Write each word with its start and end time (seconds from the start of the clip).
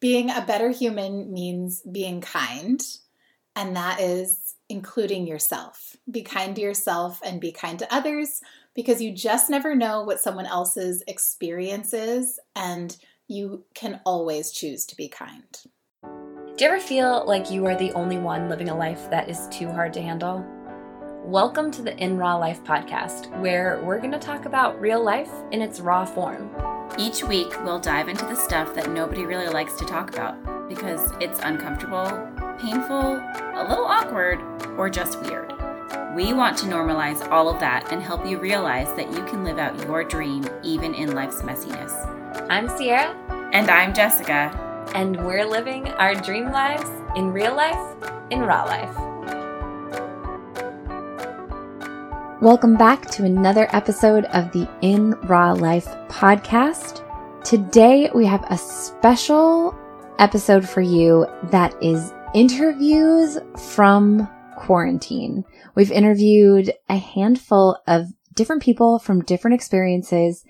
Being 0.00 0.30
a 0.30 0.44
better 0.46 0.70
human 0.70 1.32
means 1.32 1.80
being 1.80 2.20
kind, 2.20 2.82
and 3.54 3.76
that 3.76 4.00
is 4.00 4.54
including 4.68 5.26
yourself. 5.26 5.96
Be 6.10 6.22
kind 6.22 6.54
to 6.56 6.60
yourself 6.60 7.20
and 7.24 7.40
be 7.40 7.50
kind 7.50 7.78
to 7.78 7.94
others 7.94 8.42
because 8.74 9.00
you 9.00 9.12
just 9.12 9.48
never 9.48 9.74
know 9.74 10.04
what 10.04 10.20
someone 10.20 10.46
else's 10.46 11.02
experience 11.08 11.94
is, 11.94 12.38
and 12.54 12.96
you 13.26 13.64
can 13.74 14.00
always 14.04 14.52
choose 14.52 14.84
to 14.86 14.96
be 14.96 15.08
kind. 15.08 15.62
Do 16.02 16.64
you 16.64 16.70
ever 16.70 16.80
feel 16.80 17.24
like 17.26 17.50
you 17.50 17.64
are 17.66 17.76
the 17.76 17.92
only 17.92 18.18
one 18.18 18.48
living 18.48 18.68
a 18.68 18.76
life 18.76 19.10
that 19.10 19.30
is 19.30 19.48
too 19.48 19.70
hard 19.70 19.92
to 19.94 20.02
handle? 20.02 20.44
Welcome 21.26 21.72
to 21.72 21.82
the 21.82 21.96
In 21.98 22.16
Raw 22.16 22.36
Life 22.36 22.62
podcast, 22.62 23.36
where 23.40 23.80
we're 23.82 23.98
going 23.98 24.12
to 24.12 24.18
talk 24.18 24.44
about 24.44 24.80
real 24.80 25.02
life 25.02 25.32
in 25.50 25.60
its 25.60 25.80
raw 25.80 26.04
form. 26.04 26.48
Each 27.00 27.24
week, 27.24 27.52
we'll 27.64 27.80
dive 27.80 28.08
into 28.08 28.24
the 28.26 28.36
stuff 28.36 28.76
that 28.76 28.92
nobody 28.92 29.26
really 29.26 29.48
likes 29.48 29.74
to 29.80 29.84
talk 29.84 30.10
about 30.10 30.68
because 30.68 31.10
it's 31.20 31.40
uncomfortable, 31.40 32.06
painful, 32.60 33.16
a 33.16 33.66
little 33.68 33.86
awkward, 33.86 34.40
or 34.78 34.88
just 34.88 35.20
weird. 35.22 35.52
We 36.14 36.32
want 36.32 36.56
to 36.58 36.66
normalize 36.66 37.28
all 37.28 37.48
of 37.48 37.58
that 37.58 37.90
and 37.92 38.00
help 38.00 38.24
you 38.24 38.38
realize 38.38 38.94
that 38.94 39.12
you 39.12 39.24
can 39.24 39.42
live 39.42 39.58
out 39.58 39.82
your 39.82 40.04
dream 40.04 40.48
even 40.62 40.94
in 40.94 41.16
life's 41.16 41.42
messiness. 41.42 41.90
I'm 42.48 42.68
Ciara. 42.68 43.16
And 43.52 43.68
I'm 43.68 43.92
Jessika. 43.92 44.54
And 44.94 45.16
we're 45.26 45.44
living 45.44 45.88
our 45.88 46.14
dream 46.14 46.52
lives 46.52 46.88
in 47.16 47.32
real 47.32 47.56
life, 47.56 47.96
in 48.30 48.42
raw 48.42 48.62
life. 48.62 49.15
Welcome 52.42 52.76
back 52.76 53.10
to 53.12 53.24
another 53.24 53.66
episode 53.74 54.26
of 54.26 54.52
the 54.52 54.68
In 54.82 55.12
Raw 55.22 55.54
Life 55.54 55.86
podcast. 56.08 57.02
Today 57.42 58.10
we 58.14 58.26
have 58.26 58.44
a 58.50 58.58
special 58.58 59.74
episode 60.18 60.68
for 60.68 60.82
you 60.82 61.26
that 61.44 61.74
is 61.82 62.12
interviews 62.34 63.38
from 63.72 64.28
quarantine. 64.54 65.44
We've 65.74 65.90
interviewed 65.90 66.74
a 66.90 66.98
handful 66.98 67.78
of 67.86 68.08
different 68.34 68.62
people 68.62 68.98
from 68.98 69.24
different 69.24 69.54
experiences, 69.54 70.44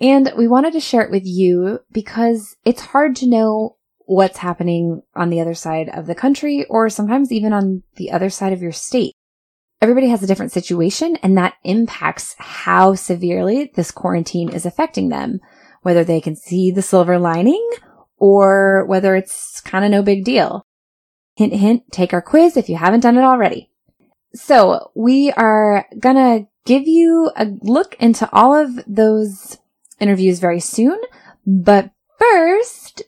and 0.00 0.32
we 0.36 0.48
wanted 0.48 0.72
to 0.72 0.80
share 0.80 1.02
it 1.02 1.12
with 1.12 1.24
you 1.24 1.78
because 1.92 2.56
it's 2.64 2.80
hard 2.80 3.14
to 3.14 3.28
know 3.28 3.76
what's 4.06 4.38
happening 4.38 5.02
on 5.14 5.30
the 5.30 5.40
other 5.40 5.54
side 5.54 5.88
of 5.90 6.06
the 6.06 6.16
country 6.16 6.64
or 6.68 6.88
sometimes 6.88 7.30
even 7.30 7.52
on 7.52 7.84
the 7.94 8.10
other 8.10 8.28
side 8.28 8.52
of 8.52 8.60
your 8.60 8.72
state. 8.72 9.14
Everybody 9.80 10.08
has 10.08 10.22
a 10.22 10.26
different 10.26 10.52
situation 10.52 11.16
and 11.22 11.38
that 11.38 11.54
impacts 11.62 12.34
how 12.38 12.94
severely 12.94 13.70
this 13.74 13.90
quarantine 13.90 14.48
is 14.48 14.66
affecting 14.66 15.08
them, 15.08 15.40
whether 15.82 16.02
they 16.02 16.20
can 16.20 16.34
see 16.34 16.70
the 16.70 16.82
silver 16.82 17.18
lining 17.18 17.64
or 18.16 18.84
whether 18.86 19.14
it's 19.14 19.60
kind 19.60 19.84
of 19.84 19.90
no 19.90 20.02
big 20.02 20.24
deal. 20.24 20.66
Hint, 21.36 21.52
hint, 21.52 21.84
take 21.92 22.12
our 22.12 22.22
quiz 22.22 22.56
if 22.56 22.68
you 22.68 22.76
haven't 22.76 23.00
done 23.00 23.16
it 23.16 23.22
already. 23.22 23.70
So 24.34 24.90
we 24.96 25.30
are 25.32 25.86
gonna 25.98 26.48
give 26.64 26.86
you 26.86 27.30
a 27.36 27.46
look 27.62 27.94
into 28.00 28.28
all 28.32 28.54
of 28.54 28.80
those 28.86 29.58
interviews 30.00 30.40
very 30.40 30.60
soon. 30.60 30.98
But 31.46 31.90
first, 32.18 33.02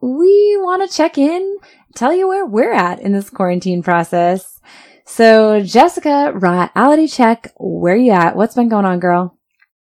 we 0.00 0.56
want 0.60 0.88
to 0.88 0.96
check 0.96 1.18
in, 1.18 1.58
tell 1.94 2.14
you 2.14 2.28
where 2.28 2.46
we're 2.46 2.72
at 2.72 3.00
in 3.00 3.12
this 3.12 3.30
quarantine 3.30 3.82
process. 3.82 4.60
So 5.06 5.60
Jessika, 5.60 6.34
reality 6.34 7.06
check, 7.06 7.52
where 7.58 7.96
you 7.96 8.12
at? 8.12 8.36
What's 8.36 8.56
been 8.56 8.68
going 8.68 8.84
on, 8.84 8.98
girl? 8.98 9.38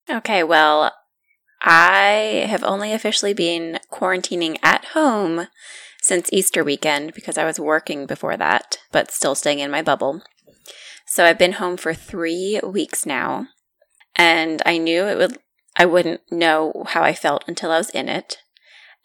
Okay, 0.08 0.44
well, 0.44 0.92
I 1.62 2.44
have 2.46 2.62
only 2.62 2.92
officially 2.92 3.32
been 3.32 3.80
quarantining 3.90 4.58
at 4.62 4.84
home 4.86 5.48
since 6.02 6.28
Easter 6.30 6.62
weekend 6.62 7.14
because 7.14 7.38
I 7.38 7.46
was 7.46 7.58
working 7.58 8.04
before 8.04 8.36
that, 8.36 8.76
but 8.92 9.10
still 9.10 9.34
staying 9.34 9.60
in 9.60 9.70
my 9.70 9.80
bubble. 9.80 10.22
So 11.06 11.24
I've 11.24 11.38
been 11.38 11.52
home 11.52 11.78
for 11.78 11.94
three 11.94 12.60
weeks 12.62 13.06
now, 13.06 13.48
and 14.14 14.60
I 14.66 14.76
knew 14.76 15.04
it 15.04 15.16
would. 15.16 15.38
I 15.76 15.86
wouldn't 15.86 16.20
know 16.30 16.84
how 16.88 17.02
I 17.02 17.14
felt 17.14 17.44
until 17.48 17.70
I 17.70 17.78
was 17.78 17.90
in 17.90 18.08
it. 18.08 18.36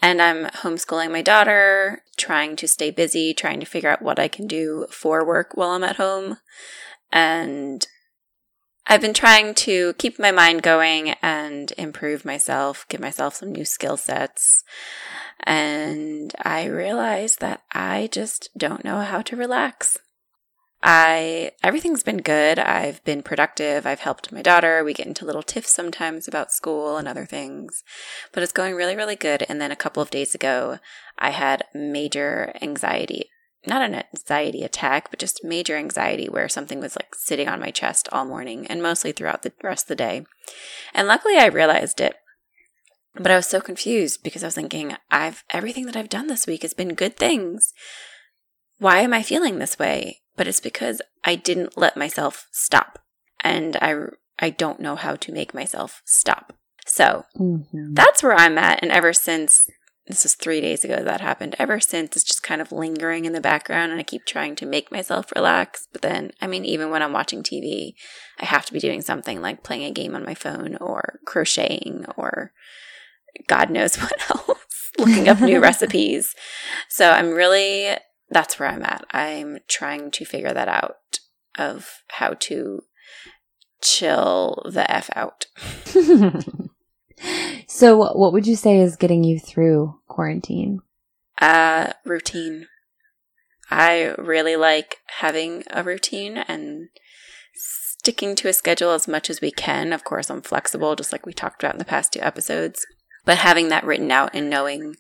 And 0.02 0.22
I'm 0.22 0.46
homeschooling 0.46 1.12
my 1.12 1.22
daughter, 1.22 2.04
trying 2.18 2.56
to 2.58 2.68
stay 2.68 2.90
busy, 2.90 3.34
trying 3.34 3.60
to 3.60 3.66
figure 3.66 3.90
out 3.90 4.02
what 4.02 4.20
I 4.20 4.28
can 4.28 4.48
do 4.48 4.88
for 4.90 5.26
work 5.26 5.52
while 5.56 5.72
I'm 5.72 5.84
at 5.84 5.98
home. 5.98 6.38
And 7.12 7.86
I've 8.88 9.02
been 9.02 9.14
trying 9.14 9.54
to 9.56 9.94
keep 9.94 10.18
my 10.18 10.32
mind 10.32 10.64
going 10.64 11.10
and 11.22 11.72
improve 11.78 12.26
myself, 12.26 12.88
give 12.90 13.00
myself 13.00 13.36
some 13.36 13.52
new 13.52 13.66
skill 13.66 13.98
sets. 13.98 14.64
And 15.44 16.34
I 16.44 16.66
realized 16.66 17.40
that 17.42 17.62
I 17.72 18.10
just 18.12 18.50
don't 18.58 18.84
know 18.84 19.02
how 19.02 19.22
to 19.22 19.36
relax. 19.36 20.00
I 20.82 21.52
everything's 21.62 22.04
been 22.04 22.22
good. 22.22 22.58
I've 22.58 23.04
been 23.04 23.22
productive. 23.22 23.86
I've 23.86 24.00
helped 24.00 24.32
my 24.32 24.42
daughter. 24.42 24.84
We 24.84 24.94
get 24.94 25.08
into 25.08 25.26
little 25.26 25.44
tiffs 25.44 25.72
sometimes 25.72 26.28
about 26.28 26.54
school 26.54 26.98
and 26.98 27.08
other 27.08 27.26
things. 27.26 27.84
But 28.32 28.44
it's 28.44 28.54
going 28.54 28.76
really 28.76 28.96
really 28.96 29.18
good 29.18 29.46
and 29.50 29.60
then 29.60 29.72
a 29.72 29.78
couple 29.78 30.02
of 30.02 30.10
days 30.10 30.34
ago 30.34 30.80
I 31.18 31.32
had 31.32 31.66
major 31.74 32.54
anxiety. 32.62 33.30
Not 33.68 33.82
an 33.82 34.04
anxiety 34.16 34.64
attack, 34.64 35.10
but 35.10 35.20
just 35.20 35.44
major 35.44 35.76
anxiety 35.76 36.30
where 36.30 36.48
something 36.48 36.80
was 36.80 36.96
like 36.96 37.14
sitting 37.14 37.50
on 37.50 37.60
my 37.60 37.72
chest 37.72 38.08
all 38.14 38.24
morning 38.24 38.66
and 38.68 38.82
mostly 38.82 39.12
throughout 39.12 39.44
the 39.44 39.52
rest 39.62 39.86
of 39.86 39.90
the 39.90 39.96
day. 39.98 40.26
And 40.94 41.10
luckily 41.10 41.36
I 41.36 41.48
realized 41.48 42.00
it. 42.00 42.16
But 43.16 43.32
I 43.32 43.36
was 43.36 43.48
so 43.48 43.60
confused 43.60 44.24
because 44.24 44.44
I 44.44 44.48
was 44.48 44.56
thinking, 44.56 44.96
I've 45.12 45.44
everything 45.50 45.88
that 45.88 45.98
I've 45.98 46.08
done 46.08 46.28
this 46.28 46.48
week 46.48 46.62
has 46.62 46.74
been 46.74 46.94
good 46.94 47.18
things. 47.18 47.74
Why 48.78 49.00
am 49.02 49.14
I 49.14 49.24
feeling 49.24 49.60
this 49.60 49.78
way? 49.78 50.22
But 50.40 50.48
it's 50.48 50.62
because 50.62 51.02
I 51.26 51.36
didn't 51.36 51.78
let 51.78 51.98
myself 51.98 52.48
stop. 52.54 53.00
And 53.44 53.76
I, 53.82 53.96
I 54.40 54.52
don't 54.52 54.80
know 54.80 54.96
how 54.96 55.18
to 55.18 55.34
make 55.34 55.54
myself 55.54 56.02
stop. 56.06 56.54
So 56.86 57.26
mm-hmm. 57.38 57.94
that's 57.94 58.24
where 58.24 58.34
I'm 58.34 58.58
at. 58.58 58.80
And 58.82 58.90
ever 58.90 59.12
since 59.12 59.68
this 60.08 60.24
was 60.24 60.36
three 60.36 60.62
days 60.62 60.86
ago 60.86 61.04
that 61.04 61.20
happened, 61.20 61.58
ever 61.60 61.82
since 61.82 62.16
it's 62.16 62.24
just 62.24 62.42
kind 62.42 62.62
of 62.62 62.72
lingering 62.72 63.26
in 63.26 63.34
the 63.34 63.42
background 63.42 63.92
and 63.92 64.00
I 64.00 64.04
keep 64.04 64.26
trying 64.26 64.56
to 64.56 64.66
make 64.66 64.94
myself 64.94 65.30
relax. 65.36 65.90
But 65.92 66.04
then, 66.04 66.32
I 66.40 66.48
mean, 66.48 66.64
even 66.64 66.90
when 66.90 67.04
I'm 67.04 67.12
watching 67.12 67.44
TV, 67.44 67.96
I 68.40 68.46
have 68.46 68.66
to 68.68 68.74
be 68.74 68.80
doing 68.80 69.02
something 69.02 69.42
like 69.42 69.62
playing 69.62 69.84
a 69.84 69.92
game 69.92 70.16
on 70.16 70.24
my 70.24 70.36
phone 70.36 70.78
or 70.78 71.20
crocheting 71.26 72.06
or 72.16 72.54
God 73.48 73.70
knows 73.70 73.96
what 74.02 74.32
else, 74.32 74.92
looking 74.98 75.28
up 75.28 75.42
new 75.42 75.60
recipes. 75.62 76.34
So 76.88 77.12
I'm 77.12 77.32
really 77.32 77.98
that's 78.30 78.60
where 78.60 78.70
I'm 78.70 78.84
at. 78.84 79.06
I'm 79.12 79.60
trying 79.68 80.12
to 80.12 80.26
figure 80.26 80.54
that 80.54 80.68
out 80.68 81.20
of 81.58 82.04
how 82.08 82.34
to 82.34 82.82
chill 83.82 84.64
the 84.72 84.90
F 84.90 85.10
out. 85.16 85.48
so, 87.68 87.98
what 87.98 88.34
would 88.34 88.48
you 88.48 88.56
say 88.56 88.80
is 88.80 88.96
getting 88.96 89.24
you 89.24 89.40
through 89.40 90.00
quarantine? 90.08 90.80
Uh, 91.40 91.94
routine. 92.06 92.68
I 93.72 94.16
really 94.18 94.56
like 94.56 94.98
having 95.20 95.64
a 95.70 95.84
routine 95.84 96.38
and 96.38 96.90
sticking 97.54 98.36
to 98.36 98.48
a 98.48 98.54
schedule 98.54 98.92
as 98.92 99.08
much 99.08 99.30
as 99.30 99.42
we 99.42 99.52
can. 99.52 99.94
Of 99.94 100.04
course, 100.04 100.30
I'm 100.30 100.42
flexible, 100.42 100.96
just 100.96 101.12
like 101.12 101.26
we 101.26 101.34
talked 101.34 101.62
about 101.62 101.76
in 101.76 101.80
the 101.80 101.86
past 101.86 102.14
two 102.14 102.22
episodes. 102.22 102.86
But 103.26 103.38
having 103.38 103.68
that 103.70 103.84
written 103.84 104.12
out 104.12 104.32
and 104.34 104.50
knowing 104.50 104.96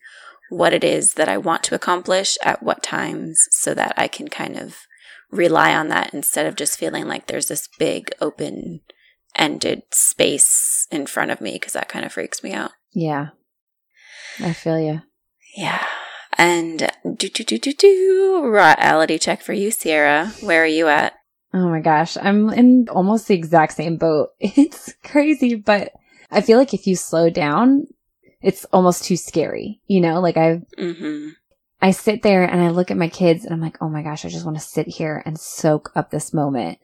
what 0.49 0.73
it 0.73 0.83
is 0.83 1.13
that 1.13 1.29
I 1.29 1.37
want 1.37 1.63
to 1.65 1.75
accomplish 1.75 2.37
at 2.43 2.63
what 2.63 2.83
times 2.83 3.47
so 3.51 3.73
that 3.73 3.93
I 3.97 4.07
can 4.07 4.27
kind 4.27 4.57
of 4.57 4.77
rely 5.31 5.75
on 5.75 5.89
that 5.89 6.13
instead 6.13 6.45
of 6.45 6.55
just 6.55 6.79
feeling 6.79 7.07
like 7.07 7.27
there's 7.27 7.47
this 7.47 7.69
big 7.77 8.11
open 8.19 8.81
ended 9.35 9.83
space 9.91 10.87
in 10.91 11.05
front 11.05 11.31
of 11.31 11.41
me 11.41 11.53
because 11.53 11.73
that 11.73 11.89
kind 11.89 12.05
of 12.05 12.13
freaks 12.13 12.43
me 12.43 12.51
out. 12.53 12.71
Yeah. 12.93 13.29
I 14.39 14.53
feel 14.53 14.79
you. 14.79 15.01
Yeah. 15.55 15.85
And 16.37 16.89
do 17.03 17.29
do 17.29 17.43
do 17.43 17.57
do 17.57 17.73
do 17.73 18.41
reality 18.45 19.17
check 19.17 19.41
for 19.41 19.53
you, 19.53 19.71
Ciara. 19.71 20.27
Where 20.41 20.63
are 20.63 20.67
you 20.67 20.87
at? 20.87 21.13
Oh 21.53 21.67
my 21.67 21.79
gosh, 21.79 22.15
I'm 22.21 22.49
in 22.49 22.87
almost 22.89 23.27
the 23.27 23.33
exact 23.33 23.73
same 23.73 23.97
boat. 23.97 24.29
It's 24.39 24.93
crazy, 25.03 25.55
but 25.55 25.91
I 26.31 26.41
feel 26.41 26.57
like 26.57 26.73
if 26.73 26.85
you 26.85 26.95
slow 26.95 27.29
down, 27.29 27.87
it's 28.41 28.65
almost 28.65 29.03
too 29.03 29.17
scary, 29.17 29.81
you 29.87 30.01
know, 30.01 30.19
like 30.19 30.37
I, 30.37 30.61
mm-hmm. 30.77 31.29
I 31.81 31.91
sit 31.91 32.21
there 32.21 32.43
and 32.43 32.61
I 32.61 32.69
look 32.69 32.91
at 32.91 32.97
my 32.97 33.09
kids 33.09 33.43
and 33.43 33.53
I'm 33.53 33.61
like, 33.61 33.77
oh 33.81 33.89
my 33.89 34.01
gosh, 34.01 34.25
I 34.25 34.29
just 34.29 34.45
want 34.45 34.57
to 34.57 34.63
sit 34.63 34.87
here 34.87 35.21
and 35.25 35.39
soak 35.39 35.91
up 35.95 36.11
this 36.11 36.33
moment. 36.33 36.79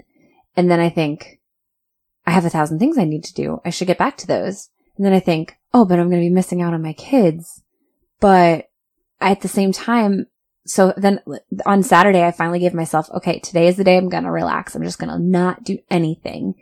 And 0.55 0.69
then 0.69 0.79
I 0.79 0.89
think, 0.89 1.39
I 2.27 2.31
have 2.31 2.45
a 2.45 2.49
thousand 2.49 2.79
things 2.79 2.97
I 2.97 3.03
need 3.03 3.23
to 3.25 3.33
do. 3.33 3.61
I 3.63 3.69
should 3.69 3.87
get 3.87 3.97
back 3.97 4.17
to 4.17 4.27
those. 4.27 4.69
And 4.97 5.05
then 5.05 5.13
I 5.13 5.19
think, 5.19 5.57
oh, 5.73 5.85
but 5.85 5.99
I'm 5.99 6.09
going 6.09 6.21
to 6.21 6.27
be 6.27 6.33
missing 6.33 6.61
out 6.61 6.73
on 6.73 6.81
my 6.81 6.93
kids. 6.93 7.61
But 8.19 8.69
at 9.21 9.41
the 9.41 9.47
same 9.47 9.71
time, 9.71 10.27
so 10.65 10.93
then 10.97 11.19
on 11.65 11.83
Saturday, 11.83 12.23
I 12.23 12.31
finally 12.31 12.59
gave 12.59 12.73
myself, 12.73 13.09
okay, 13.11 13.39
today 13.39 13.67
is 13.67 13.77
the 13.77 13.83
day 13.83 13.97
I'm 13.97 14.09
going 14.09 14.23
to 14.23 14.31
relax. 14.31 14.75
I'm 14.75 14.83
just 14.83 14.97
going 14.97 15.11
to 15.11 15.19
not 15.19 15.63
do 15.63 15.77
anything. 15.91 16.55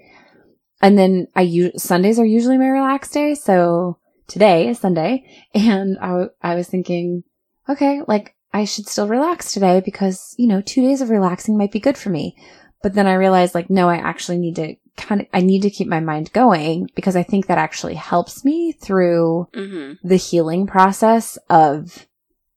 And 0.81 0.97
then 0.97 1.27
I 1.35 1.41
use, 1.41 1.81
Sundays 1.81 2.19
are 2.19 2.25
usually 2.25 2.57
my 2.57 2.67
relaxed 2.67 3.13
day. 3.13 3.35
So 3.35 3.99
today 4.33 4.67
is 4.67 4.79
Sunday 4.79 5.23
and 5.53 5.97
I, 6.01 6.25
I 6.41 6.55
was 6.55 6.67
thinking, 6.67 7.23
okay, 7.69 8.01
like 8.07 8.35
I 8.51 8.65
should 8.65 8.87
still 8.87 9.07
relax 9.07 9.53
today 9.53 9.81
because, 9.83 10.35
you 10.37 10.47
know, 10.47 10.61
two 10.61 10.81
days 10.81 11.01
of 11.01 11.09
relaxing 11.09 11.57
might 11.57 11.71
be 11.71 11.79
good 11.79 11.97
for 11.97 12.09
me. 12.09 12.35
But 12.81 12.95
then 12.95 13.07
I 13.07 13.13
realized 13.13 13.55
like, 13.55 13.69
no, 13.69 13.89
I 13.89 13.97
actually 13.97 14.37
need 14.39 14.55
to 14.57 14.75
kind 14.97 15.21
of, 15.21 15.27
I 15.33 15.41
need 15.41 15.61
to 15.61 15.69
keep 15.69 15.87
my 15.87 15.99
mind 15.99 16.33
going 16.33 16.89
because 16.95 17.15
I 17.15 17.23
think 17.23 17.47
that 17.47 17.57
actually 17.57 17.95
helps 17.95 18.43
me 18.43 18.71
through 18.73 19.47
Mm-hmm. 19.53 20.07
the 20.07 20.17
healing 20.17 20.67
process 20.67 21.37
of 21.49 22.07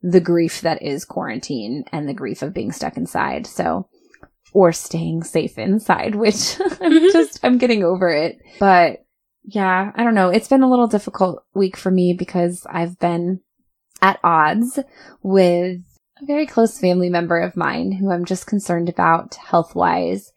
the 0.03 0.21
grief 0.21 0.61
that 0.63 0.83
is 0.83 1.05
quarantine 1.05 1.85
and 1.93 2.09
the 2.09 2.15
grief 2.15 2.43
of 2.43 2.53
being 2.55 2.73
stuck 2.73 2.97
inside. 2.97 3.47
So, 3.47 3.89
or 4.53 4.73
staying 4.73 5.23
safe 5.25 5.57
inside, 5.59 6.15
which 6.25 6.59
I'm 6.81 7.11
just, 7.13 7.41
I'm 7.45 7.59
getting 7.59 7.85
over 7.85 8.09
it. 8.11 8.39
But 8.59 9.06
yeah, 9.47 9.93
I 9.95 10.03
don't 10.03 10.17
know. 10.17 10.29
It's 10.29 10.49
been 10.49 10.65
a 10.65 10.69
little 10.69 10.89
difficult 10.89 11.45
week 11.55 11.77
for 11.77 11.91
me 11.91 12.13
because 12.13 12.67
I've 12.69 12.99
been 12.99 13.41
at 14.03 14.19
odds 14.25 14.79
with 15.23 15.81
a 16.21 16.27
very 16.27 16.47
close 16.47 16.81
family 16.81 17.09
member 17.09 17.39
of 17.39 17.57
mine 17.57 17.93
who 17.93 18.11
I'm 18.11 18.25
just 18.25 18.49
concerned 18.49 18.89
about 18.89 19.37
health 19.37 19.77
wise. 19.77 20.33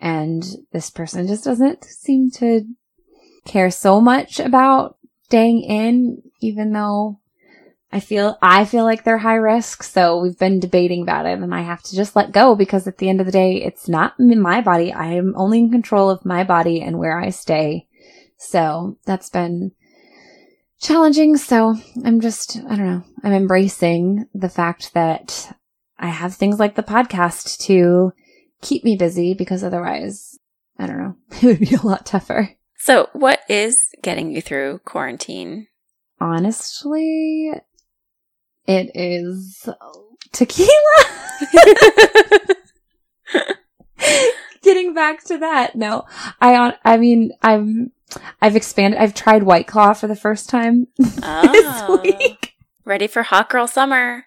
And 0.00 0.44
this 0.72 0.88
person 0.88 1.26
just 1.26 1.44
doesn't 1.44 1.84
seem 1.84 2.30
to 2.32 2.64
care 3.44 3.70
so 3.70 4.00
much 4.00 4.40
about 4.40 4.96
staying 5.24 5.62
in, 5.62 6.22
even 6.40 6.72
though 6.72 7.20
I 7.92 8.00
feel, 8.00 8.38
I 8.40 8.64
feel 8.64 8.84
like 8.84 9.04
they're 9.04 9.18
high 9.18 9.34
risk. 9.34 9.82
So 9.82 10.20
we've 10.20 10.38
been 10.38 10.58
debating 10.58 11.02
about 11.02 11.26
it 11.26 11.38
and 11.38 11.54
I 11.54 11.60
have 11.60 11.82
to 11.82 11.94
just 11.94 12.16
let 12.16 12.32
go 12.32 12.54
because 12.54 12.86
at 12.86 12.96
the 12.96 13.10
end 13.10 13.20
of 13.20 13.26
the 13.26 13.32
day, 13.32 13.56
it's 13.62 13.88
not 13.88 14.18
my 14.18 14.62
body. 14.62 14.90
I 14.90 15.08
am 15.12 15.34
only 15.36 15.58
in 15.58 15.70
control 15.70 16.08
of 16.08 16.24
my 16.24 16.44
body 16.44 16.80
and 16.80 16.98
where 16.98 17.18
I 17.18 17.28
stay. 17.28 17.88
So 18.44 18.98
that's 19.06 19.30
been 19.30 19.72
challenging. 20.80 21.36
So 21.36 21.74
I'm 22.04 22.20
just, 22.20 22.56
I 22.56 22.76
don't 22.76 22.86
know, 22.86 23.04
I'm 23.22 23.32
embracing 23.32 24.26
the 24.34 24.48
fact 24.48 24.94
that 24.94 25.56
I 25.98 26.08
have 26.08 26.34
things 26.34 26.58
like 26.58 26.74
the 26.74 26.82
podcast 26.82 27.58
to 27.66 28.12
keep 28.60 28.84
me 28.84 28.96
busy 28.96 29.34
because 29.34 29.64
otherwise, 29.64 30.38
I 30.78 30.86
don't 30.86 30.98
know, 30.98 31.16
it 31.42 31.44
would 31.44 31.60
be 31.60 31.74
a 31.74 31.82
lot 31.82 32.06
tougher. 32.06 32.50
So, 32.76 33.08
what 33.14 33.40
is 33.48 33.86
getting 34.02 34.30
you 34.30 34.42
through 34.42 34.80
quarantine? 34.84 35.68
Honestly, 36.20 37.50
it 38.66 38.90
is 38.94 39.66
tequila. 40.32 40.68
Getting 44.62 44.94
back 44.94 45.24
to 45.24 45.38
that, 45.38 45.76
no, 45.76 46.04
I, 46.40 46.74
I 46.84 46.96
mean, 46.96 47.32
I'm. 47.42 47.92
I've 48.42 48.56
expanded. 48.56 49.00
I've 49.00 49.14
tried 49.14 49.42
White 49.42 49.66
Claw 49.66 49.92
for 49.94 50.06
the 50.06 50.16
first 50.16 50.48
time 50.48 50.86
Oh. 51.22 52.00
this 52.02 52.14
week. 52.18 52.54
Ready 52.84 53.06
for 53.06 53.22
hot 53.22 53.48
girl 53.48 53.66
summer. 53.66 54.24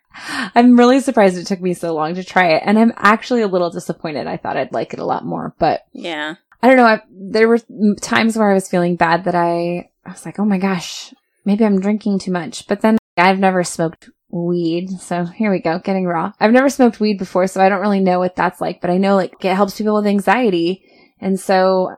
I'm 0.55 0.77
really 0.77 0.99
surprised 0.99 1.37
it 1.37 1.45
took 1.45 1.61
me 1.61 1.73
so 1.75 1.93
long 1.93 2.15
to 2.15 2.23
try 2.23 2.53
it, 2.53 2.63
and 2.65 2.79
I'm 2.79 2.91
actually 2.97 3.41
a 3.43 3.47
little 3.47 3.69
disappointed. 3.69 4.25
I 4.25 4.37
thought 4.37 4.57
I'd 4.57 4.71
like 4.73 4.93
it 4.93 4.99
a 4.99 5.05
lot 5.05 5.23
more, 5.25 5.53
but 5.59 5.81
Yeah. 5.93 6.35
I 6.63 6.67
don't 6.67 6.77
know. 6.77 6.85
I, 6.85 7.01
there 7.11 7.47
were 7.47 7.59
times 8.01 8.35
where 8.35 8.49
I 8.49 8.55
was 8.55 8.67
feeling 8.67 8.95
bad 8.95 9.25
that 9.25 9.35
I, 9.35 9.91
I 10.03 10.11
was 10.11 10.25
like, 10.25 10.39
oh 10.39 10.45
my 10.45 10.57
gosh, 10.57 11.13
maybe 11.45 11.63
I'm 11.63 11.79
drinking 11.79 12.17
too 12.17 12.31
much. 12.31 12.65
But 12.67 12.81
then 12.81 12.97
I've 13.15 13.37
never 13.37 13.63
smoked 13.63 14.09
weed. 14.31 14.89
So 14.99 15.25
here 15.25 15.51
we 15.51 15.59
go, 15.59 15.77
getting 15.77 16.05
raw. 16.05 16.31
I've 16.39 16.51
never 16.51 16.69
smoked 16.69 16.99
weed 16.99 17.19
before, 17.19 17.45
so 17.45 17.61
I 17.61 17.69
don't 17.69 17.79
really 17.81 17.99
know 17.99 18.17
what 18.17 18.35
that's 18.35 18.59
like, 18.59 18.81
but 18.81 18.89
I 18.89 18.97
know 18.97 19.15
like 19.15 19.45
it 19.45 19.53
helps 19.55 19.77
people 19.77 19.93
with 19.93 20.07
anxiety. 20.07 20.83
And 21.21 21.39
so 21.39 21.95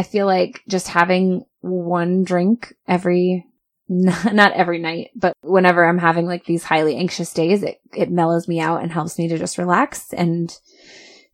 I 0.00 0.02
feel 0.02 0.24
like 0.24 0.62
just 0.66 0.88
having 0.88 1.44
one 1.60 2.24
drink 2.24 2.74
every, 2.88 3.44
not 3.86 4.52
every 4.54 4.78
night, 4.78 5.10
but 5.14 5.36
whenever 5.42 5.84
I'm 5.84 5.98
having 5.98 6.24
like 6.24 6.46
these 6.46 6.64
highly 6.64 6.96
anxious 6.96 7.34
days, 7.34 7.62
it, 7.62 7.82
it 7.94 8.10
mellows 8.10 8.48
me 8.48 8.60
out 8.60 8.82
and 8.82 8.90
helps 8.90 9.18
me 9.18 9.28
to 9.28 9.36
just 9.36 9.58
relax 9.58 10.14
and 10.14 10.58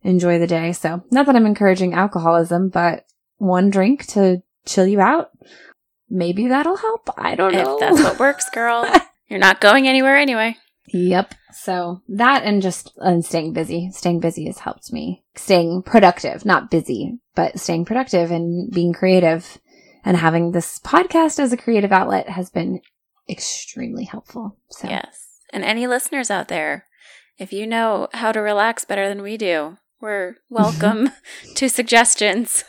enjoy 0.01 0.37
the 0.37 0.47
day. 0.47 0.73
So 0.73 1.01
not 1.11 1.27
that 1.27 1.37
I'm 1.37 1.45
encouraging 1.45 1.93
alcoholism, 1.93 2.67
but 2.67 3.05
one 3.37 3.69
drink 3.69 4.05
to 4.07 4.43
chill 4.65 4.85
you 4.85 4.99
out. 4.99 5.29
Maybe 6.09 6.49
that'll 6.49 6.75
help. 6.75 7.09
I 7.17 7.35
don't 7.35 7.53
know. 7.53 7.75
If 7.75 7.79
that's 7.79 8.03
what 8.03 8.19
works, 8.19 8.49
girl. 8.49 8.85
You're 9.29 9.39
not 9.39 9.61
going 9.61 9.87
anywhere 9.87 10.17
anyway. 10.17 10.57
Yep. 10.87 11.33
So 11.51 12.01
that 12.09 12.43
and 12.43 12.61
just 12.61 12.93
and 12.97 13.23
staying 13.23 13.53
busy. 13.53 13.89
Staying 13.91 14.19
busy 14.19 14.45
has 14.45 14.59
helped 14.59 14.91
me. 14.93 15.23
Staying 15.35 15.83
productive, 15.83 16.45
not 16.45 16.71
busy, 16.71 17.19
but 17.35 17.59
staying 17.59 17.85
productive 17.85 18.31
and 18.31 18.71
being 18.71 18.93
creative 18.93 19.57
and 20.05 20.17
having 20.17 20.51
this 20.51 20.79
podcast 20.79 21.39
as 21.39 21.51
a 21.51 21.57
creative 21.57 21.91
outlet 21.91 22.29
has 22.29 22.49
been 22.49 22.81
extremely 23.29 24.05
helpful. 24.05 24.57
So 24.69 24.87
Yes. 24.87 25.41
And 25.51 25.63
any 25.63 25.87
listeners 25.87 26.31
out 26.31 26.47
there, 26.47 26.85
if 27.37 27.51
you 27.51 27.67
know 27.67 28.07
how 28.13 28.31
to 28.31 28.39
relax 28.39 28.85
better 28.85 29.09
than 29.09 29.21
we 29.21 29.37
do, 29.37 29.77
we're 29.99 30.35
welcome 30.49 31.09
to 31.55 31.67
suggestions. 31.67 32.63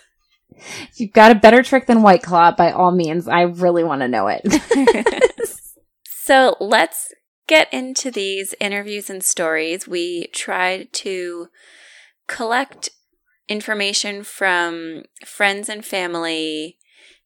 you've 0.97 1.13
got 1.13 1.31
a 1.31 1.37
better 1.37 1.63
trick 1.63 1.87
than 1.87 2.03
White 2.03 2.23
Claw, 2.23 2.53
by 2.53 2.73
all 2.73 2.91
means, 2.91 3.29
I 3.29 3.43
really 3.43 3.85
want 3.85 4.01
to 4.03 4.09
know 4.09 4.29
it. 4.29 4.43
So 6.29 6.57
let's 6.61 7.11
get 7.49 7.73
into 7.73 8.11
these 8.11 8.55
interviews 8.61 9.11
and 9.11 9.25
stories. 9.25 9.89
We 9.89 10.29
tried 10.29 10.93
to 10.95 11.49
collect 12.29 12.91
information 13.49 14.23
from 14.23 15.05
friends 15.25 15.69
and 15.69 15.85
family 15.85 16.79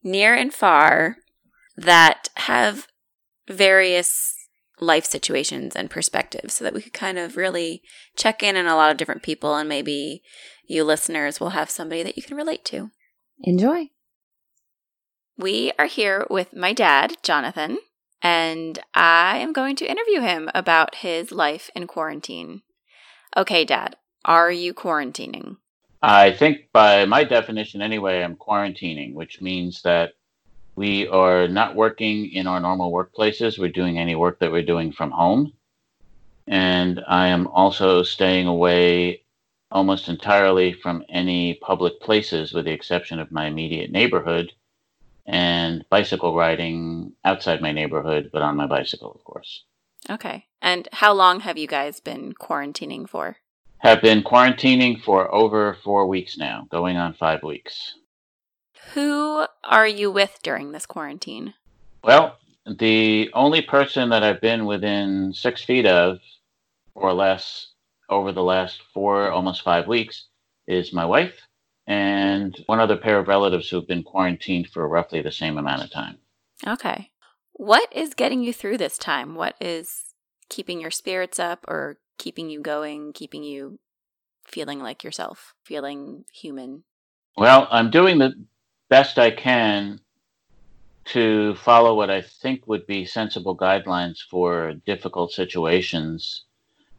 near 0.03 0.35
and 0.35 0.55
far 0.55 1.17
that 1.77 2.29
have 2.37 2.87
various 3.49 4.37
life 4.81 5.05
situations 5.05 5.77
and 5.77 5.91
perspectives 5.91 6.55
so 6.55 6.65
that 6.65 6.75
we 6.75 6.83
could 6.83 6.93
kind 6.93 7.19
of 7.19 7.37
really 7.37 7.83
check 8.17 8.43
in 8.43 8.57
on 8.57 8.67
a 8.67 8.75
lot 8.75 8.91
of 8.91 8.97
different 8.97 9.23
people 9.23 9.55
and 9.57 9.69
maybe 9.69 10.23
you 10.67 10.85
listeners 10.85 11.41
will 11.41 11.51
have 11.51 11.71
somebody 11.71 12.03
that 12.03 12.17
you 12.17 12.23
can 12.23 12.37
relate 12.37 12.65
to. 12.65 12.91
Enjoy. 13.43 13.91
We 15.37 15.73
are 15.79 15.87
here 15.87 16.27
with 16.31 16.55
my 16.55 16.73
dad, 16.73 17.17
Jonathan, 17.23 17.79
and 18.23 18.79
I 18.95 19.39
am 19.39 19.53
going 19.53 19.77
to 19.77 19.91
interview 19.91 20.21
him 20.21 20.49
about 20.55 20.97
his 20.97 21.33
life 21.33 21.71
in 21.75 21.87
quarantine. 21.87 22.63
Okay, 23.37 23.65
Dad, 23.65 23.97
are 24.25 24.51
you 24.51 24.73
quarantining? 24.73 25.57
I 26.01 26.33
think 26.33 26.69
by 26.73 27.05
my 27.05 27.25
definition 27.25 27.83
anyway, 27.83 28.23
I'm 28.23 28.37
quarantining, 28.37 29.15
which 29.15 29.41
means 29.41 29.83
that 29.83 30.13
we 30.75 31.07
are 31.09 31.49
not 31.49 31.77
working 31.77 32.31
in 32.33 32.47
our 32.47 32.61
normal 32.61 32.93
workplaces. 32.93 33.59
We're 33.59 33.69
doing 33.69 33.99
any 33.99 34.15
work 34.15 34.39
that 34.39 34.53
we're 34.53 34.63
doing 34.63 34.93
from 34.93 35.11
home. 35.11 35.53
And 36.47 37.03
I 37.07 37.29
am 37.29 37.47
also 37.49 38.03
staying 38.03 38.47
away 38.47 39.23
almost 39.71 40.09
entirely 40.09 40.73
from 40.73 41.05
any 41.09 41.55
public 41.55 42.01
places, 42.01 42.53
with 42.53 42.65
the 42.67 42.73
exception 42.73 43.19
of 43.19 43.33
my 43.33 43.47
immediate 43.47 43.91
neighborhood 43.91 44.53
and 45.33 45.83
bicycle 45.89 46.37
riding 46.37 47.15
outside 47.25 47.63
my 47.63 47.73
neighborhood, 47.73 48.29
but 48.33 48.43
on 48.43 48.55
my 48.55 48.67
bicycle, 48.67 49.11
of 49.13 49.25
course. 49.25 49.65
Okay. 50.11 50.45
And 50.61 50.89
how 50.93 51.15
long 51.15 51.41
have 51.41 51.57
you 51.57 51.67
guys 51.67 52.01
been 52.01 52.35
quarantining 52.35 53.09
for? 53.09 53.39
Have 53.79 54.03
been 54.03 54.23
quarantining 54.23 55.03
for 55.03 55.35
over 55.35 55.79
four 55.83 56.07
weeks 56.07 56.37
now, 56.37 56.67
going 56.71 56.99
on 56.99 57.15
five 57.15 57.43
weeks. 57.43 57.95
Who 58.93 59.47
are 59.65 59.89
you 59.89 60.11
with 60.11 60.39
during 60.43 60.73
this 60.73 60.87
quarantine? 60.87 61.55
Well, 62.05 62.37
the 62.67 63.31
only 63.33 63.63
person 63.63 64.11
that 64.11 64.23
I've 64.23 64.41
been 64.41 64.67
within 64.67 65.33
six 65.33 65.65
feet 65.65 65.87
of, 65.87 66.19
or 66.95 67.15
less, 67.15 67.69
over 68.11 68.33
the 68.33 68.43
last 68.43 68.83
four, 68.93 69.31
almost 69.31 69.63
five 69.63 69.89
weeks, 69.89 70.27
is 70.67 70.93
my 70.93 71.07
wife 71.07 71.41
and 71.87 72.57
one 72.67 72.81
other 72.81 72.97
pair 72.97 73.19
of 73.19 73.29
relatives 73.29 73.69
who've 73.69 73.87
been 73.87 74.03
quarantined 74.03 74.69
for 74.69 74.87
roughly 74.89 75.21
the 75.21 75.33
same 75.33 75.59
amount 75.59 75.83
of 75.83 75.91
time. 75.91 76.19
Okay. 76.67 77.11
What 77.53 77.93
is 77.93 78.15
getting 78.15 78.43
you 78.43 78.53
through 78.53 78.79
this 78.79 78.99
time? 78.99 79.35
What 79.35 79.57
is 79.61 80.15
keeping 80.49 80.81
your 80.81 80.91
spirits 80.91 81.39
up 81.39 81.65
or 81.69 81.99
keeping 82.19 82.51
you 82.51 82.61
going, 82.61 83.13
keeping 83.13 83.43
you 83.43 83.79
feeling 84.47 84.81
like 84.81 85.03
yourself, 85.03 85.55
feeling 85.65 86.25
human? 86.33 86.85
Well, 87.37 87.67
I'm 87.71 87.91
doing 87.91 88.19
the 88.19 88.33
best 88.89 89.19
I 89.19 89.31
can 89.31 90.01
to 91.05 91.55
follow 91.57 91.95
what 91.95 92.11
I 92.11 92.23
think 92.23 92.67
would 92.67 92.87
be 92.87 93.05
sensible 93.05 93.57
guidelines 93.57 94.19
for 94.31 94.75
difficult 94.87 95.33
situations. 95.33 96.45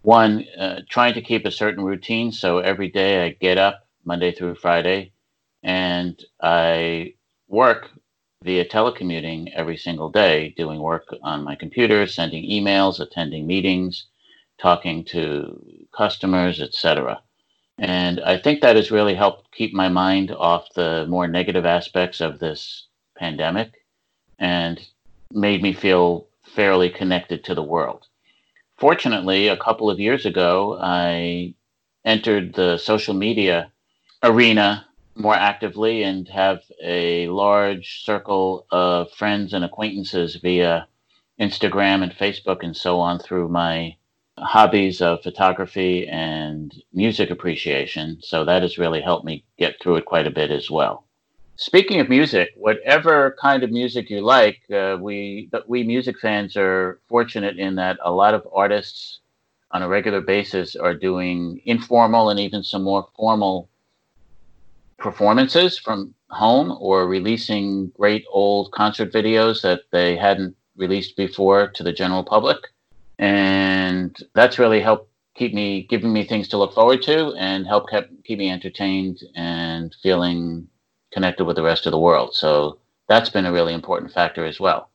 One, 0.01 0.45
uh, 0.59 0.81
trying 0.89 1.13
to 1.13 1.21
keep 1.21 1.45
a 1.45 1.51
certain 1.51 1.83
routine. 1.83 2.31
So 2.31 2.59
every 2.59 2.89
day 2.89 3.25
I 3.25 3.29
get 3.29 3.57
up 3.57 3.82
Monday 4.05 4.31
through 4.31 4.55
Friday 4.55 5.13
and 5.63 6.21
I 6.41 7.15
work 7.47 7.89
via 8.43 8.65
telecommuting 8.65 9.51
every 9.53 9.77
single 9.77 10.09
day, 10.09 10.53
doing 10.57 10.79
work 10.81 11.07
on 11.23 11.43
my 11.43 11.55
computer, 11.55 12.05
sending 12.05 12.43
emails, 12.43 12.99
attending 12.99 13.47
meetings, 13.47 14.05
talking 14.59 15.05
to 15.05 15.87
customers, 15.95 16.61
etc. 16.61 17.21
And 17.79 18.19
I 18.21 18.37
think 18.37 18.61
that 18.61 18.75
has 18.75 18.91
really 18.91 19.15
helped 19.15 19.51
keep 19.51 19.73
my 19.73 19.87
mind 19.87 20.31
off 20.31 20.73
the 20.75 21.05
more 21.07 21.27
negative 21.27 21.65
aspects 21.65 22.21
of 22.21 22.39
this 22.39 22.87
pandemic 23.17 23.71
and 24.37 24.85
made 25.31 25.61
me 25.61 25.73
feel 25.73 26.27
fairly 26.43 26.89
connected 26.89 27.43
to 27.45 27.55
the 27.55 27.63
world. 27.63 28.07
fortunately, 28.77 29.47
a 29.47 29.57
couple 29.57 29.89
of 29.89 29.99
years 29.99 30.25
ago, 30.25 30.77
I 30.81 31.53
entered 32.03 32.53
the 32.53 32.77
social 32.77 33.13
media 33.13 33.71
arena 34.23 34.85
more 35.15 35.35
actively 35.35 36.03
and 36.03 36.27
have 36.29 36.61
a 36.81 37.27
large 37.27 38.03
circle 38.03 38.65
of 38.71 39.11
friends 39.11 39.53
and 39.53 39.63
acquaintances 39.63 40.35
via 40.37 40.87
Instagram 41.39 42.01
and 42.01 42.13
Facebook 42.13 42.63
and 42.63 42.75
so 42.75 42.99
on 42.99 43.19
through 43.19 43.49
my 43.49 43.95
hobbies 44.39 45.01
of 45.01 45.21
photography 45.21 46.07
and 46.07 46.73
music 46.93 47.29
appreciation. 47.29 48.17
So 48.21 48.45
that 48.45 48.63
has 48.63 48.77
really 48.77 49.01
helped 49.01 49.25
me 49.25 49.43
get 49.59 49.79
through 49.79 49.97
it 49.97 50.05
quite 50.05 50.25
a 50.25 50.31
bit 50.31 50.49
as 50.49 50.71
well. 50.71 51.05
Speaking 51.55 51.99
of 51.99 52.09
music, 52.09 52.49
whatever 52.55 53.35
kind 53.39 53.61
of 53.61 53.69
music 53.69 54.09
you 54.09 54.21
like, 54.21 54.61
uh, 54.73 54.97
we 54.99 55.49
we 55.67 55.83
music 55.83 56.19
fans 56.19 56.57
are 56.57 56.99
fortunate 57.07 57.59
in 57.59 57.75
that 57.75 57.99
a 58.01 58.11
lot 58.11 58.33
of 58.33 58.47
artists 58.51 59.19
on 59.69 59.83
a 59.83 59.87
regular 59.87 60.21
basis 60.21 60.75
are 60.75 60.95
doing 60.95 61.61
informal 61.65 62.31
and 62.31 62.39
even 62.39 62.63
some 62.63 62.83
more 62.83 63.07
formal 63.15 63.69
performances 65.03 65.77
from 65.77 66.15
home 66.29 66.75
or 66.79 67.07
releasing 67.07 67.89
great 67.89 68.25
old 68.31 68.71
concert 68.71 69.11
videos 69.13 69.61
that 69.61 69.81
they 69.91 70.15
hadn't 70.15 70.55
released 70.77 71.15
before 71.17 71.67
to 71.67 71.83
the 71.83 71.91
general 71.91 72.23
public. 72.23 72.57
And 73.19 74.17
that's 74.33 74.57
really 74.57 74.79
helped 74.79 75.09
keep 75.35 75.53
me 75.53 75.83
giving 75.89 76.13
me 76.13 76.25
things 76.25 76.47
to 76.47 76.57
look 76.57 76.73
forward 76.73 77.01
to 77.03 77.33
and 77.33 77.67
help 77.67 77.89
kept, 77.89 78.11
keep 78.23 78.39
me 78.39 78.49
entertained 78.49 79.19
and 79.35 79.95
feeling 80.01 80.67
connected 81.11 81.45
with 81.45 81.57
the 81.57 81.63
rest 81.63 81.85
of 81.85 81.91
the 81.91 81.99
world. 81.99 82.33
So 82.33 82.79
that's 83.07 83.29
been 83.29 83.45
a 83.45 83.51
really 83.51 83.73
important 83.73 84.11
factor 84.11 84.45
as 84.45 84.59
well. 84.59 84.89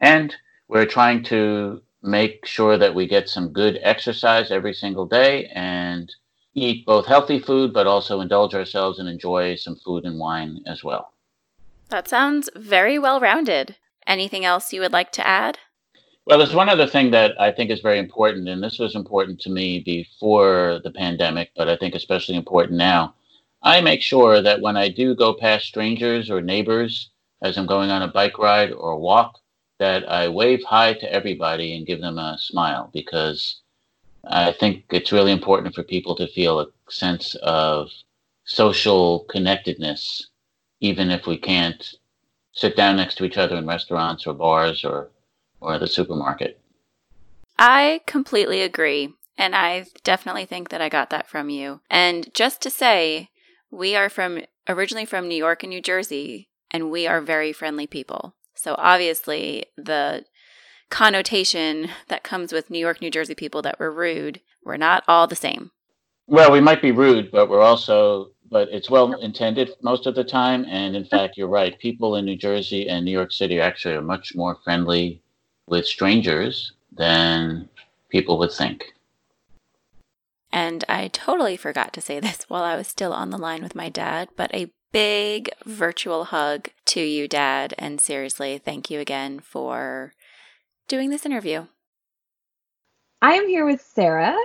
And 0.00 0.34
we're 0.68 0.86
trying 0.86 1.24
to 1.24 1.82
make 2.02 2.46
sure 2.46 2.76
that 2.76 2.94
we 2.94 3.06
get 3.08 3.28
some 3.28 3.52
good 3.52 3.78
exercise 3.82 4.50
every 4.50 4.74
single 4.74 5.06
day 5.06 5.46
and 5.54 6.14
eat 6.56 6.86
both 6.86 7.06
healthy 7.06 7.38
food, 7.38 7.72
but 7.72 7.86
also 7.86 8.20
indulge 8.20 8.54
ourselves 8.54 8.98
and 8.98 9.08
enjoy 9.08 9.54
some 9.54 9.76
food 9.76 10.04
and 10.04 10.18
wine 10.18 10.62
as 10.66 10.82
well. 10.82 11.12
That 11.90 12.08
sounds 12.08 12.50
very 12.56 12.98
well 12.98 13.20
rounded. 13.20 13.76
Anything 14.06 14.44
else 14.44 14.72
you 14.72 14.80
would 14.80 14.92
like 14.92 15.12
to 15.12 15.26
add? 15.26 15.58
Well, 16.24 16.38
there's 16.38 16.54
one 16.54 16.68
other 16.68 16.86
thing 16.88 17.12
that 17.12 17.40
I 17.40 17.52
think 17.52 17.70
is 17.70 17.80
very 17.80 18.00
important, 18.00 18.48
and 18.48 18.62
this 18.62 18.80
was 18.80 18.96
important 18.96 19.40
to 19.42 19.50
me 19.50 19.80
before 19.80 20.80
the 20.82 20.90
pandemic, 20.90 21.50
but 21.56 21.68
I 21.68 21.76
think 21.76 21.94
especially 21.94 22.34
important 22.34 22.78
now. 22.78 23.14
I 23.62 23.80
make 23.80 24.02
sure 24.02 24.42
that 24.42 24.60
when 24.60 24.76
I 24.76 24.88
do 24.88 25.14
go 25.14 25.34
past 25.34 25.66
strangers 25.66 26.30
or 26.30 26.40
neighbors 26.40 27.10
as 27.42 27.56
I'm 27.56 27.66
going 27.66 27.90
on 27.90 28.02
a 28.02 28.08
bike 28.08 28.38
ride 28.38 28.72
or 28.72 28.92
a 28.92 28.98
walk, 28.98 29.38
that 29.78 30.10
I 30.10 30.28
wave 30.28 30.64
hi 30.64 30.94
to 30.94 31.12
everybody 31.12 31.76
and 31.76 31.86
give 31.86 32.00
them 32.00 32.18
a 32.18 32.38
smile 32.40 32.90
because 32.92 33.60
I 34.28 34.52
think 34.52 34.84
it's 34.90 35.12
really 35.12 35.32
important 35.32 35.74
for 35.74 35.82
people 35.82 36.16
to 36.16 36.26
feel 36.26 36.60
a 36.60 36.66
sense 36.88 37.34
of 37.36 37.90
social 38.44 39.26
connectedness, 39.30 40.28
even 40.80 41.10
if 41.10 41.26
we 41.26 41.36
can't 41.36 41.94
sit 42.52 42.76
down 42.76 42.96
next 42.96 43.16
to 43.16 43.24
each 43.24 43.36
other 43.36 43.56
in 43.56 43.66
restaurants 43.66 44.26
or 44.26 44.34
bars 44.34 44.84
or, 44.84 45.10
or 45.60 45.78
the 45.78 45.86
supermarket. 45.86 46.60
I 47.58 48.00
completely 48.06 48.62
agree. 48.62 49.14
And 49.38 49.54
I 49.54 49.86
definitely 50.02 50.46
think 50.46 50.70
that 50.70 50.80
I 50.80 50.88
got 50.88 51.10
that 51.10 51.28
from 51.28 51.50
you. 51.50 51.80
And 51.90 52.32
just 52.34 52.62
to 52.62 52.70
say, 52.70 53.28
we 53.70 53.94
are 53.94 54.08
from 54.08 54.40
originally 54.68 55.04
from 55.04 55.28
New 55.28 55.36
York 55.36 55.62
and 55.62 55.70
New 55.70 55.82
Jersey, 55.82 56.48
and 56.70 56.90
we 56.90 57.06
are 57.06 57.20
very 57.20 57.52
friendly 57.52 57.86
people. 57.86 58.34
So 58.54 58.74
obviously, 58.78 59.66
the 59.76 60.24
connotation 60.90 61.90
that 62.08 62.22
comes 62.22 62.52
with 62.52 62.70
New 62.70 62.78
York, 62.78 63.00
New 63.00 63.10
Jersey 63.10 63.34
people 63.34 63.62
that 63.62 63.78
were 63.78 63.92
rude, 63.92 64.40
we're 64.64 64.76
not 64.76 65.04
all 65.08 65.26
the 65.26 65.36
same. 65.36 65.70
Well, 66.26 66.50
we 66.50 66.60
might 66.60 66.82
be 66.82 66.92
rude, 66.92 67.30
but 67.30 67.48
we're 67.48 67.60
also, 67.60 68.30
but 68.50 68.68
it's 68.70 68.90
well 68.90 69.12
intended 69.20 69.70
most 69.82 70.06
of 70.06 70.14
the 70.14 70.24
time. 70.24 70.64
And 70.68 70.96
in 70.96 71.04
fact, 71.04 71.36
you're 71.36 71.48
right. 71.48 71.78
People 71.78 72.16
in 72.16 72.24
New 72.24 72.36
Jersey 72.36 72.88
and 72.88 73.04
New 73.04 73.12
York 73.12 73.32
City 73.32 73.60
actually 73.60 73.94
are 73.94 74.02
much 74.02 74.34
more 74.34 74.56
friendly 74.64 75.22
with 75.68 75.86
strangers 75.86 76.72
than 76.92 77.68
people 78.08 78.38
would 78.38 78.52
think. 78.52 78.92
And 80.52 80.84
I 80.88 81.08
totally 81.08 81.56
forgot 81.56 81.92
to 81.92 82.00
say 82.00 82.18
this 82.20 82.44
while 82.48 82.64
I 82.64 82.76
was 82.76 82.88
still 82.88 83.12
on 83.12 83.30
the 83.30 83.38
line 83.38 83.62
with 83.62 83.74
my 83.74 83.88
dad, 83.88 84.30
but 84.36 84.54
a 84.54 84.72
big 84.92 85.50
virtual 85.64 86.24
hug 86.24 86.70
to 86.86 87.00
you, 87.00 87.28
Dad. 87.28 87.74
And 87.78 88.00
seriously, 88.00 88.56
thank 88.58 88.90
you 88.90 88.98
again 88.98 89.40
for 89.40 90.14
doing 90.88 91.10
this 91.10 91.26
interview. 91.26 91.66
I 93.22 93.34
am 93.34 93.48
here 93.48 93.64
with 93.64 93.80
Sarah, 93.80 94.36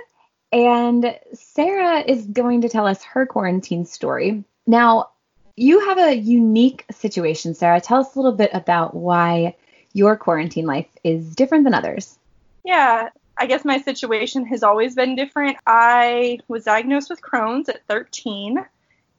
and 0.51 1.17
Sarah 1.33 1.99
is 1.99 2.25
going 2.25 2.61
to 2.61 2.69
tell 2.69 2.87
us 2.87 3.03
her 3.03 3.25
quarantine 3.25 3.85
story. 3.85 4.43
Now, 4.65 5.09
you 5.55 5.79
have 5.81 5.97
a 5.97 6.15
unique 6.15 6.85
situation, 6.91 7.53
Sarah. 7.53 7.81
Tell 7.81 7.99
us 7.99 8.15
a 8.15 8.19
little 8.19 8.35
bit 8.35 8.51
about 8.53 8.95
why 8.95 9.55
your 9.93 10.15
quarantine 10.15 10.65
life 10.65 10.87
is 11.03 11.35
different 11.35 11.65
than 11.65 11.73
others. 11.73 12.17
Yeah, 12.63 13.09
I 13.37 13.45
guess 13.45 13.65
my 13.65 13.79
situation 13.79 14.45
has 14.45 14.63
always 14.63 14.95
been 14.95 15.15
different. 15.15 15.57
I 15.67 16.39
was 16.47 16.63
diagnosed 16.63 17.09
with 17.09 17.21
Crohn's 17.21 17.69
at 17.69 17.85
13, 17.87 18.65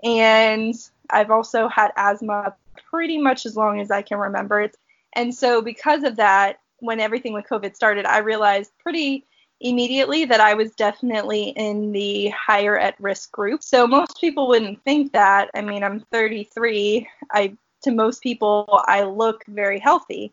and 0.02 0.74
I've 1.10 1.30
also 1.30 1.68
had 1.68 1.92
asthma 1.96 2.54
pretty 2.90 3.18
much 3.18 3.46
as 3.46 3.56
long 3.56 3.80
as 3.80 3.90
I 3.90 4.02
can 4.02 4.18
remember. 4.18 4.70
And 5.12 5.34
so, 5.34 5.60
because 5.60 6.04
of 6.04 6.16
that, 6.16 6.60
when 6.82 7.00
everything 7.00 7.32
with 7.32 7.46
COVID 7.46 7.74
started, 7.74 8.04
I 8.06 8.18
realized 8.18 8.72
pretty 8.78 9.24
immediately 9.60 10.24
that 10.24 10.40
I 10.40 10.54
was 10.54 10.72
definitely 10.72 11.50
in 11.50 11.92
the 11.92 12.28
higher 12.30 12.78
at 12.78 13.00
risk 13.00 13.30
group. 13.32 13.62
So, 13.62 13.86
most 13.86 14.20
people 14.20 14.48
wouldn't 14.48 14.82
think 14.84 15.12
that. 15.12 15.50
I 15.54 15.62
mean, 15.62 15.82
I'm 15.82 16.00
33. 16.12 17.08
I 17.30 17.56
to 17.82 17.90
most 17.90 18.22
people, 18.22 18.82
I 18.86 19.02
look 19.02 19.44
very 19.46 19.80
healthy 19.80 20.32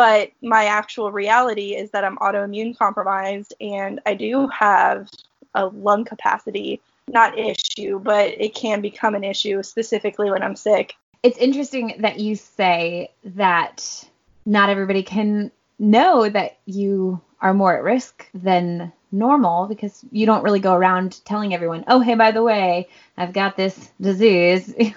but 0.00 0.30
my 0.40 0.64
actual 0.64 1.12
reality 1.12 1.74
is 1.76 1.90
that 1.90 2.04
I'm 2.04 2.16
autoimmune 2.18 2.74
compromised 2.74 3.52
and 3.60 4.00
I 4.06 4.14
do 4.14 4.48
have 4.48 5.10
a 5.54 5.66
lung 5.66 6.04
capacity, 6.06 6.80
not 7.08 7.38
issue, 7.38 7.98
but 7.98 8.28
it 8.40 8.54
can 8.54 8.80
become 8.80 9.14
an 9.14 9.24
issue 9.24 9.62
specifically 9.62 10.30
when 10.30 10.42
I'm 10.42 10.56
sick. 10.56 10.94
It's 11.22 11.36
interesting 11.36 11.96
that 11.98 12.18
you 12.18 12.36
say 12.36 13.10
that 13.24 14.08
not 14.46 14.70
everybody 14.70 15.02
can 15.02 15.50
know 15.80 16.28
that 16.28 16.58
you 16.66 17.20
are 17.40 17.54
more 17.54 17.74
at 17.74 17.82
risk 17.82 18.28
than 18.34 18.92
normal 19.10 19.66
because 19.66 20.04
you 20.12 20.26
don't 20.26 20.44
really 20.44 20.60
go 20.60 20.74
around 20.74 21.24
telling 21.24 21.54
everyone, 21.54 21.84
oh, 21.88 22.00
hey, 22.00 22.14
by 22.14 22.30
the 22.30 22.42
way, 22.42 22.88
I've 23.16 23.32
got 23.32 23.56
this 23.56 23.90
disease. 24.00 24.74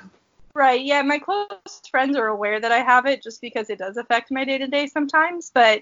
Right. 0.55 0.85
Yeah, 0.85 1.01
my 1.01 1.17
close 1.17 1.81
friends 1.89 2.15
are 2.15 2.27
aware 2.27 2.59
that 2.59 2.71
I 2.71 2.81
have 2.81 3.07
it 3.07 3.23
just 3.23 3.41
because 3.41 3.71
it 3.71 3.79
does 3.79 3.97
affect 3.97 4.29
my 4.29 4.45
day 4.45 4.59
to 4.59 4.67
day 4.67 4.85
sometimes. 4.85 5.49
But 5.51 5.81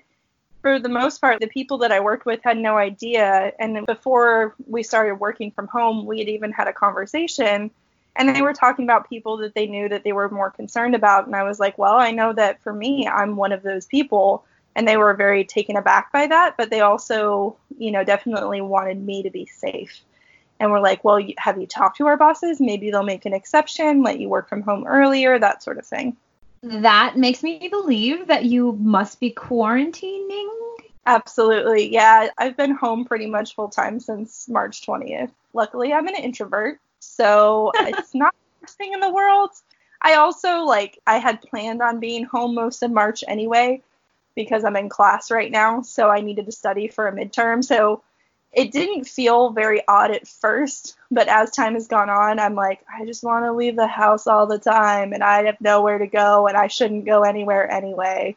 for 0.62 0.79
the 0.79 0.88
most 0.88 1.20
part, 1.20 1.41
the 1.41 1.48
people 1.48 1.79
that 1.79 1.91
I 1.91 2.00
worked 2.00 2.25
with 2.25 2.39
had 2.41 2.58
no 2.58 2.77
idea. 2.77 3.51
And 3.60 3.86
before 3.86 4.55
we 4.67 4.81
started 4.81 5.15
working 5.15 5.51
from 5.51 5.67
home, 5.67 6.05
we 6.05 6.20
had 6.20 6.29
even 6.29 6.53
had 6.53 6.70
a 6.70 6.74
conversation. 6.74 7.70
And 8.15 8.34
they 8.34 8.41
were 8.41 8.53
talking 8.53 8.86
about 8.86 9.10
people 9.10 9.36
that 9.38 9.55
they 9.55 9.67
knew 9.67 9.89
that 9.89 10.05
they 10.05 10.13
were 10.13 10.29
more 10.29 10.51
concerned 10.51 10.96
about. 10.96 11.25
And 11.25 11.36
I 11.36 11.43
was 11.43 11.60
like, 11.60 11.77
well, 11.77 11.96
I 11.96 12.12
know 12.12 12.31
that 12.31 12.63
for 12.63 12.72
me, 12.72 13.08
I'm 13.08 13.36
one 13.36 13.51
of 13.51 13.63
those 13.63 13.88
people. 13.88 14.46
And 14.75 14.88
they 14.88 14.98
were 14.98 15.13
very 15.13 15.44
taken 15.44 15.75
aback 15.75 16.12
by 16.12 16.28
that. 16.28 16.56
But 16.58 16.70
they 16.70 16.82
also, 16.82 17.58
you 17.78 17.92
know, 17.92 18.04
definitely 18.04 18.62
wanted 18.62 19.04
me 19.04 19.24
to 19.24 19.30
be 19.30 19.46
safe 19.46 20.01
and 20.62 20.72
we're 20.72 20.80
like, 20.80 21.04
well, 21.04 21.20
have 21.40 21.60
you 21.60 21.66
talked 21.66 21.98
to 21.98 22.06
our 22.06 22.18
bosses? 22.18 22.62
Maybe 22.62 22.92
they'll 22.92 23.01
make 23.01 23.25
an 23.25 23.34
exception, 23.34 24.04
let 24.04 24.20
you 24.20 24.30
work 24.30 24.48
from 24.48 24.62
home 24.62 24.86
earlier, 24.86 25.40
that 25.40 25.63
sort 25.63 25.80
of 25.80 25.88
thing. 25.88 26.16
That 26.62 27.18
makes 27.18 27.42
me 27.42 27.68
believe 27.68 28.28
that 28.28 28.46
you 28.46 28.74
must 28.74 29.20
be 29.20 29.32
quarantining. 29.32 30.50
Absolutely. 31.08 31.92
Yeah, 31.92 32.28
I've 32.38 32.56
been 32.56 32.75
home 32.75 33.06
pretty 33.06 33.25
much 33.25 33.56
full 33.56 33.70
time 33.70 34.00
since 34.00 34.48
March 34.48 34.86
20th. 34.86 35.32
Luckily, 35.56 35.94
I'm 35.94 36.08
an 36.08 36.16
introvert, 36.16 36.80
so 37.00 37.72
it's 37.80 38.13
not 38.13 38.36
the 38.36 38.62
worst 38.62 38.78
thing 38.78 38.94
in 38.94 39.00
the 39.00 39.12
world. 39.12 39.50
I 40.04 40.13
also 40.13 40.60
like 40.60 41.00
I 41.08 41.18
had 41.18 41.42
planned 41.42 41.82
on 41.82 42.00
being 42.00 42.25
home 42.25 42.54
most 42.54 42.84
of 42.84 42.92
March 42.92 43.24
anyway 43.28 43.82
because 44.36 44.64
I'm 44.64 44.76
in 44.76 44.90
class 44.90 45.32
right 45.32 45.52
now, 45.52 45.82
so 45.82 46.10
I 46.10 46.22
needed 46.22 46.46
to 46.46 46.52
study 46.52 46.88
for 46.88 47.08
a 47.08 47.12
midterm. 47.12 47.64
So 47.64 48.04
it 48.54 48.72
didn't 48.72 49.06
feel 49.06 49.52
very 49.52 49.82
odd 49.88 50.12
at 50.12 50.28
first, 50.28 50.98
but 51.10 51.28
as 51.28 51.52
time 51.52 51.74
has 51.76 51.88
gone 51.88 52.10
on, 52.10 52.40
I'm 52.40 52.56
like, 52.56 52.82
I 52.94 53.06
just 53.06 53.24
want 53.24 53.46
to 53.46 53.54
leave 53.54 53.76
the 53.76 53.88
house 53.88 54.28
all 54.28 54.46
the 54.46 54.60
time 54.60 55.14
and 55.14 55.24
I 55.24 55.44
have 55.46 55.62
nowhere 55.62 55.98
to 55.98 56.08
go 56.08 56.48
and 56.48 56.58
I 56.58 56.68
shouldn't 56.68 57.06
go 57.06 57.24
anywhere 57.24 57.70
anyway. 57.72 58.36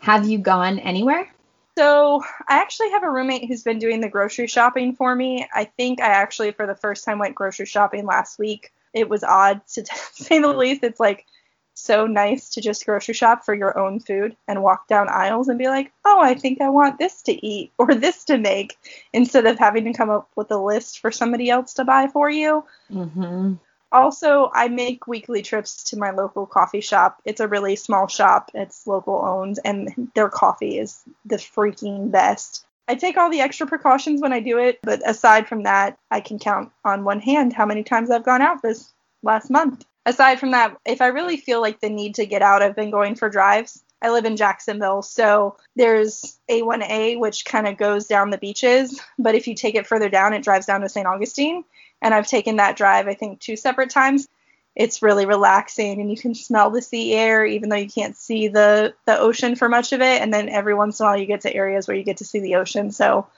Have 0.00 0.28
you 0.28 0.38
gone 0.38 0.78
anywhere? 0.80 1.30
So, 1.76 2.22
I 2.46 2.58
actually 2.58 2.90
have 2.90 3.02
a 3.02 3.10
roommate 3.10 3.48
who's 3.48 3.64
been 3.64 3.80
doing 3.80 4.00
the 4.00 4.08
grocery 4.08 4.46
shopping 4.46 4.94
for 4.94 5.14
me. 5.14 5.48
I 5.52 5.64
think 5.64 6.00
I 6.00 6.08
actually, 6.08 6.52
for 6.52 6.66
the 6.66 6.76
first 6.76 7.04
time, 7.04 7.18
went 7.18 7.34
grocery 7.34 7.66
shopping 7.66 8.06
last 8.06 8.38
week. 8.38 8.70
It 8.92 9.08
was 9.08 9.24
odd 9.24 9.66
to 9.74 9.84
say 10.12 10.38
the 10.38 10.52
least. 10.52 10.84
It's 10.84 11.00
like 11.00 11.26
so 11.74 12.06
nice 12.06 12.48
to 12.50 12.60
just 12.60 12.86
grocery 12.86 13.14
shop 13.14 13.44
for 13.44 13.52
your 13.52 13.76
own 13.76 14.00
food 14.00 14.36
and 14.46 14.62
walk 14.62 14.86
down 14.86 15.08
aisles 15.08 15.48
and 15.48 15.58
be 15.58 15.68
like, 15.68 15.92
oh, 16.04 16.20
I 16.20 16.34
think 16.34 16.60
I 16.60 16.68
want 16.68 16.98
this 16.98 17.20
to 17.22 17.46
eat 17.46 17.72
or 17.78 17.94
this 17.94 18.24
to 18.24 18.38
make 18.38 18.78
instead 19.12 19.46
of 19.46 19.58
having 19.58 19.84
to 19.84 19.92
come 19.92 20.10
up 20.10 20.30
with 20.36 20.50
a 20.50 20.56
list 20.56 21.00
for 21.00 21.10
somebody 21.10 21.50
else 21.50 21.74
to 21.74 21.84
buy 21.84 22.06
for 22.06 22.30
you. 22.30 22.64
Mm-hmm. 22.90 23.54
Also, 23.92 24.50
I 24.52 24.68
make 24.68 25.06
weekly 25.06 25.42
trips 25.42 25.84
to 25.84 25.98
my 25.98 26.10
local 26.10 26.46
coffee 26.46 26.80
shop. 26.80 27.20
It's 27.24 27.40
a 27.40 27.48
really 27.48 27.76
small 27.76 28.08
shop, 28.08 28.50
it's 28.54 28.86
local 28.86 29.16
owned, 29.16 29.60
and 29.64 30.10
their 30.14 30.28
coffee 30.28 30.78
is 30.78 31.02
the 31.24 31.36
freaking 31.36 32.10
best. 32.10 32.64
I 32.88 32.96
take 32.96 33.16
all 33.16 33.30
the 33.30 33.40
extra 33.40 33.66
precautions 33.66 34.20
when 34.20 34.32
I 34.32 34.40
do 34.40 34.58
it, 34.58 34.78
but 34.82 35.08
aside 35.08 35.48
from 35.48 35.62
that, 35.62 35.96
I 36.10 36.20
can 36.20 36.38
count 36.38 36.70
on 36.84 37.04
one 37.04 37.20
hand 37.20 37.52
how 37.52 37.66
many 37.66 37.82
times 37.82 38.10
I've 38.10 38.24
gone 38.24 38.42
out 38.42 38.62
this 38.62 38.92
last 39.22 39.48
month 39.48 39.84
aside 40.06 40.40
from 40.40 40.52
that, 40.52 40.76
if 40.84 41.00
I 41.00 41.08
really 41.08 41.36
feel 41.36 41.60
like 41.60 41.80
the 41.80 41.90
need 41.90 42.14
to 42.16 42.26
get 42.26 42.42
out, 42.42 42.62
I've 42.62 42.76
been 42.76 42.90
going 42.90 43.14
for 43.14 43.28
drives. 43.28 43.82
I 44.02 44.10
live 44.10 44.26
in 44.26 44.36
Jacksonville, 44.36 45.00
so 45.02 45.56
there's 45.76 46.38
A1A, 46.50 47.18
which 47.18 47.44
kind 47.46 47.66
of 47.66 47.78
goes 47.78 48.06
down 48.06 48.30
the 48.30 48.38
beaches. 48.38 49.00
But 49.18 49.34
if 49.34 49.46
you 49.48 49.54
take 49.54 49.76
it 49.76 49.86
further 49.86 50.10
down, 50.10 50.34
it 50.34 50.44
drives 50.44 50.66
down 50.66 50.82
to 50.82 50.88
St. 50.88 51.06
Augustine. 51.06 51.64
And 52.02 52.12
I've 52.12 52.26
taken 52.26 52.56
that 52.56 52.76
drive, 52.76 53.08
I 53.08 53.14
think, 53.14 53.40
two 53.40 53.56
separate 53.56 53.88
times. 53.88 54.28
It's 54.76 55.02
really 55.02 55.24
relaxing, 55.24 56.00
and 56.00 56.10
you 56.10 56.16
can 56.16 56.34
smell 56.34 56.68
the 56.70 56.82
sea 56.82 57.14
air, 57.14 57.46
even 57.46 57.68
though 57.68 57.76
you 57.76 57.88
can't 57.88 58.16
see 58.16 58.48
the, 58.48 58.92
the 59.06 59.18
ocean 59.18 59.54
for 59.54 59.68
much 59.68 59.92
of 59.92 60.02
it. 60.02 60.20
And 60.20 60.34
then 60.34 60.48
every 60.48 60.74
once 60.74 61.00
in 61.00 61.06
a 61.06 61.08
while, 61.08 61.18
you 61.18 61.26
get 61.26 61.42
to 61.42 61.54
areas 61.54 61.86
where 61.86 61.96
you 61.96 62.02
get 62.02 62.18
to 62.18 62.24
see 62.24 62.40
the 62.40 62.56
ocean. 62.56 62.90
So 62.90 63.28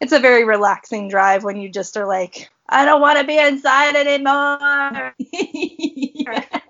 it's 0.00 0.12
a 0.12 0.20
very 0.20 0.44
relaxing 0.44 1.08
drive 1.08 1.44
when 1.44 1.56
you 1.56 1.68
just 1.68 1.96
are 1.96 2.06
like, 2.06 2.50
I 2.72 2.86
don't 2.86 3.02
want 3.02 3.18
to 3.18 3.24
be 3.24 3.38
inside 3.38 3.94
anymore. 3.96 5.14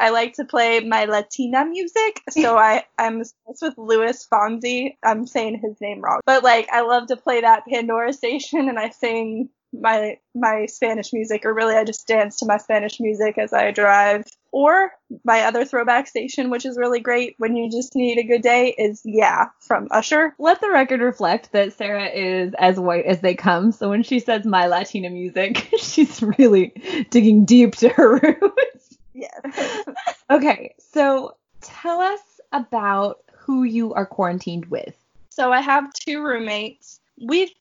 I 0.00 0.10
like 0.10 0.32
to 0.34 0.44
play 0.44 0.80
my 0.80 1.04
Latina 1.04 1.64
music, 1.66 2.22
so 2.30 2.56
I 2.56 2.84
I'm 2.98 3.18
obsessed 3.20 3.62
with 3.62 3.74
Luis 3.76 4.26
Fonsi. 4.26 4.96
I'm 5.04 5.26
saying 5.26 5.60
his 5.62 5.80
name 5.80 6.00
wrong, 6.00 6.20
but 6.26 6.42
like 6.42 6.68
I 6.72 6.80
love 6.80 7.06
to 7.08 7.16
play 7.16 7.42
that 7.42 7.66
Pandora 7.68 8.12
station, 8.12 8.68
and 8.68 8.78
I 8.78 8.88
sing 8.88 9.50
my 9.72 10.18
my 10.34 10.66
Spanish 10.66 11.12
music, 11.12 11.44
or 11.44 11.54
really 11.54 11.76
I 11.76 11.84
just 11.84 12.08
dance 12.08 12.38
to 12.38 12.46
my 12.46 12.56
Spanish 12.56 12.98
music 12.98 13.38
as 13.38 13.52
I 13.52 13.70
drive. 13.70 14.24
Or 14.52 14.90
my 15.24 15.42
other 15.42 15.64
throwback 15.64 16.08
station, 16.08 16.50
which 16.50 16.66
is 16.66 16.76
really 16.76 17.00
great 17.00 17.34
when 17.38 17.56
you 17.56 17.70
just 17.70 17.94
need 17.94 18.18
a 18.18 18.26
good 18.26 18.42
day, 18.42 18.74
is 18.76 19.00
Yeah 19.04 19.46
from 19.60 19.88
Usher. 19.90 20.34
Let 20.38 20.60
the 20.60 20.70
record 20.70 21.00
reflect 21.00 21.52
that 21.52 21.72
Sarah 21.72 22.08
is 22.08 22.52
as 22.58 22.78
white 22.78 23.06
as 23.06 23.20
they 23.20 23.34
come. 23.34 23.72
So 23.72 23.88
when 23.90 24.02
she 24.02 24.18
says 24.18 24.44
my 24.44 24.66
Latina 24.66 25.10
music, 25.10 25.68
she's 25.78 26.22
really 26.22 26.72
digging 27.10 27.44
deep 27.44 27.76
to 27.76 27.88
her 27.90 28.18
roots. 28.40 28.98
Yes. 29.14 29.84
okay, 30.30 30.74
so 30.78 31.36
tell 31.60 32.00
us 32.00 32.20
about 32.52 33.22
who 33.32 33.64
you 33.64 33.94
are 33.94 34.06
quarantined 34.06 34.66
with. 34.66 34.94
So 35.30 35.52
I 35.52 35.60
have 35.60 35.92
two 35.92 36.22
roommates. 36.22 37.00
We've 37.20 37.52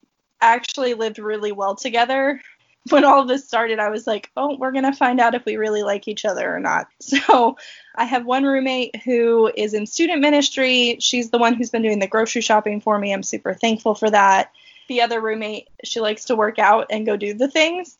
actually 0.42 0.94
lived 0.94 1.20
really 1.20 1.52
well 1.52 1.76
together. 1.76 2.42
When 2.90 3.04
all 3.04 3.26
this 3.26 3.46
started, 3.46 3.78
I 3.78 3.90
was 3.90 4.08
like, 4.08 4.32
oh, 4.38 4.56
we're 4.58 4.72
going 4.72 4.86
to 4.86 4.94
find 4.94 5.20
out 5.20 5.36
if 5.36 5.46
we 5.46 5.58
really 5.58 5.84
like 5.84 6.08
each 6.08 6.26
other 6.26 6.54
or 6.54 6.60
not. 6.60 6.88
So 7.02 7.58
I 7.96 8.06
have 8.06 8.26
one 8.26 8.46
roommate 8.46 8.96
who 9.04 9.52
is 9.56 9.74
in 9.74 9.86
student 9.86 10.22
ministry. 10.22 10.98
She's 11.00 11.30
the 11.30 11.38
one 11.38 11.54
who's 11.54 11.70
been 11.70 11.82
doing 11.82 12.00
the 12.00 12.08
grocery 12.08 12.42
shopping 12.42 12.80
for 12.80 12.98
me. 12.98 13.14
I'm 13.14 13.24
super 13.24 13.54
thankful 13.54 13.96
for 13.96 14.10
that. 14.10 14.52
The 14.88 15.02
other 15.02 15.22
roommate, 15.22 15.68
she 15.84 16.00
likes 16.00 16.26
to 16.26 16.36
work 16.36 16.58
out 16.58 16.88
and 16.90 17.06
go 17.06 17.18
do 17.18 17.34
the 17.34 17.50
things. 17.50 17.98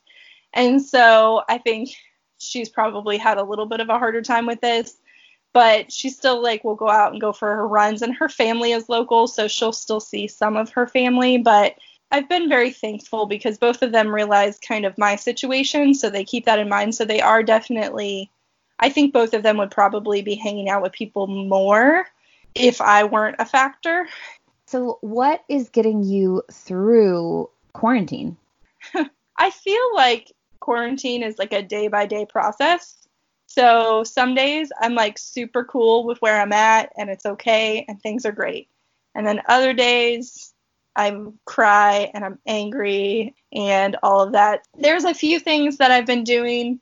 And 0.52 0.82
so 0.82 1.42
I 1.48 1.58
think 1.58 1.90
she's 2.38 2.68
probably 2.68 3.18
had 3.18 3.38
a 3.38 3.44
little 3.44 3.66
bit 3.66 3.80
of 3.80 3.90
a 3.90 3.98
harder 3.98 4.22
time 4.22 4.46
with 4.46 4.60
this 4.60 4.96
but 5.52 5.90
she 5.90 6.10
still 6.10 6.42
like 6.42 6.62
will 6.64 6.74
go 6.74 6.88
out 6.88 7.12
and 7.12 7.20
go 7.20 7.32
for 7.32 7.54
her 7.54 7.66
runs 7.66 8.02
and 8.02 8.14
her 8.14 8.28
family 8.28 8.72
is 8.72 8.88
local 8.88 9.26
so 9.26 9.48
she'll 9.48 9.72
still 9.72 10.00
see 10.00 10.26
some 10.26 10.56
of 10.56 10.70
her 10.70 10.86
family 10.86 11.38
but 11.38 11.74
I've 12.10 12.28
been 12.28 12.48
very 12.48 12.70
thankful 12.70 13.26
because 13.26 13.58
both 13.58 13.82
of 13.82 13.92
them 13.92 14.12
realize 14.12 14.58
kind 14.58 14.84
of 14.84 14.98
my 14.98 15.16
situation, 15.16 15.94
so 15.94 16.10
they 16.10 16.24
keep 16.24 16.44
that 16.46 16.58
in 16.58 16.68
mind. 16.68 16.94
So 16.94 17.04
they 17.04 17.20
are 17.20 17.42
definitely, 17.42 18.30
I 18.80 18.88
think 18.88 19.12
both 19.12 19.32
of 19.32 19.42
them 19.42 19.58
would 19.58 19.70
probably 19.70 20.20
be 20.20 20.34
hanging 20.34 20.68
out 20.68 20.82
with 20.82 20.92
people 20.92 21.26
more 21.28 22.06
if 22.54 22.80
I 22.80 23.04
weren't 23.04 23.36
a 23.38 23.46
factor. 23.46 24.08
So, 24.66 24.98
what 25.00 25.44
is 25.48 25.68
getting 25.68 26.02
you 26.02 26.42
through 26.50 27.50
quarantine? 27.72 28.36
I 29.36 29.50
feel 29.50 29.94
like 29.94 30.32
quarantine 30.60 31.22
is 31.22 31.38
like 31.38 31.52
a 31.52 31.62
day 31.62 31.88
by 31.88 32.06
day 32.06 32.26
process. 32.26 32.96
So, 33.46 34.04
some 34.04 34.34
days 34.34 34.70
I'm 34.80 34.94
like 34.94 35.18
super 35.18 35.64
cool 35.64 36.04
with 36.04 36.18
where 36.22 36.40
I'm 36.40 36.52
at 36.52 36.92
and 36.96 37.10
it's 37.10 37.26
okay 37.26 37.84
and 37.88 38.00
things 38.00 38.24
are 38.26 38.32
great. 38.32 38.68
And 39.14 39.26
then 39.26 39.42
other 39.48 39.72
days, 39.72 40.49
I 40.96 41.16
cry 41.44 42.10
and 42.12 42.24
I'm 42.24 42.38
angry 42.46 43.34
and 43.52 43.96
all 44.02 44.22
of 44.22 44.32
that. 44.32 44.66
There's 44.78 45.04
a 45.04 45.14
few 45.14 45.38
things 45.38 45.76
that 45.78 45.90
I've 45.90 46.06
been 46.06 46.24
doing 46.24 46.80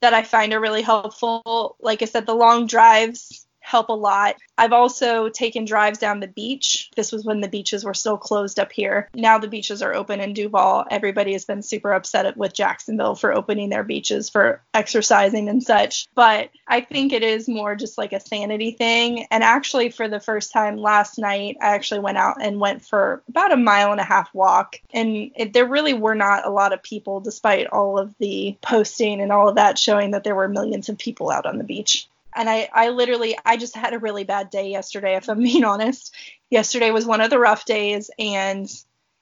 that 0.00 0.14
I 0.14 0.22
find 0.22 0.52
are 0.52 0.60
really 0.60 0.82
helpful. 0.82 1.76
Like 1.80 2.02
I 2.02 2.04
said, 2.04 2.26
the 2.26 2.34
long 2.34 2.66
drives 2.66 3.46
help 3.68 3.90
a 3.90 3.92
lot. 3.92 4.36
I've 4.56 4.72
also 4.72 5.28
taken 5.28 5.66
drives 5.66 5.98
down 5.98 6.20
the 6.20 6.26
beach. 6.26 6.90
This 6.96 7.12
was 7.12 7.24
when 7.24 7.42
the 7.42 7.48
beaches 7.48 7.84
were 7.84 7.92
still 7.92 8.16
closed 8.16 8.58
up 8.58 8.72
here. 8.72 9.10
Now 9.14 9.38
the 9.38 9.46
beaches 9.46 9.82
are 9.82 9.94
open 9.94 10.20
in 10.20 10.32
Duval. 10.32 10.86
Everybody 10.90 11.32
has 11.34 11.44
been 11.44 11.62
super 11.62 11.92
upset 11.92 12.36
with 12.36 12.54
Jacksonville 12.54 13.14
for 13.14 13.34
opening 13.34 13.68
their 13.68 13.84
beaches 13.84 14.30
for 14.30 14.62
exercising 14.72 15.50
and 15.50 15.62
such. 15.62 16.08
But 16.14 16.48
I 16.66 16.80
think 16.80 17.12
it 17.12 17.22
is 17.22 17.46
more 17.46 17.74
just 17.74 17.98
like 17.98 18.14
a 18.14 18.20
sanity 18.20 18.70
thing. 18.70 19.26
And 19.30 19.44
actually, 19.44 19.90
for 19.90 20.08
the 20.08 20.18
first 20.18 20.50
time 20.50 20.78
last 20.78 21.18
night, 21.18 21.58
I 21.60 21.74
actually 21.74 22.00
went 22.00 22.18
out 22.18 22.42
and 22.42 22.58
went 22.60 22.86
for 22.86 23.22
about 23.28 23.52
a 23.52 23.56
mile 23.56 23.92
and 23.92 24.00
a 24.00 24.04
half 24.04 24.32
walk. 24.32 24.76
And 24.94 25.30
it, 25.36 25.52
there 25.52 25.66
really 25.66 25.94
were 25.94 26.14
not 26.14 26.46
a 26.46 26.50
lot 26.50 26.72
of 26.72 26.82
people, 26.82 27.20
despite 27.20 27.66
all 27.66 27.98
of 27.98 28.14
the 28.18 28.56
posting 28.62 29.20
and 29.20 29.30
all 29.30 29.50
of 29.50 29.56
that 29.56 29.78
showing 29.78 30.12
that 30.12 30.24
there 30.24 30.34
were 30.34 30.48
millions 30.48 30.88
of 30.88 30.96
people 30.96 31.30
out 31.30 31.44
on 31.44 31.58
the 31.58 31.64
beach 31.64 32.08
and 32.38 32.48
I, 32.48 32.68
I 32.72 32.90
literally 32.90 33.36
I 33.44 33.56
just 33.56 33.76
had 33.76 33.92
a 33.92 33.98
really 33.98 34.24
bad 34.24 34.48
day 34.48 34.70
yesterday 34.70 35.16
if 35.16 35.28
I'm 35.28 35.42
being 35.42 35.64
honest. 35.64 36.14
Yesterday 36.50 36.90
was 36.90 37.04
one 37.04 37.20
of 37.20 37.30
the 37.30 37.38
rough 37.38 37.64
days 37.64 38.10
and 38.18 38.66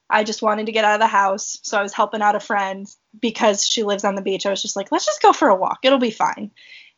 I 0.09 0.23
just 0.23 0.43
wanted 0.43 0.67
to 0.67 0.73
get 0.73 0.85
out 0.85 0.95
of 0.95 1.01
the 1.01 1.09
house. 1.09 1.59
So 1.63 1.79
I 1.79 1.83
was 1.83 1.93
helping 1.93 2.23
out 2.23 2.37
a 2.37 2.41
friend 2.41 2.87
because 3.21 3.67
she 3.67 3.83
lives 3.83 4.05
on 4.05 4.15
the 4.15 4.23
beach. 4.23 4.47
I 4.47 4.51
was 4.51 4.63
just 4.63 4.77
like, 4.77 4.93
let's 4.93 5.07
just 5.07 5.23
go 5.23 5.33
for 5.33 5.49
a 5.49 5.57
walk. 5.57 5.81
It'll 5.83 5.99
be 5.99 6.13
fine. 6.13 6.53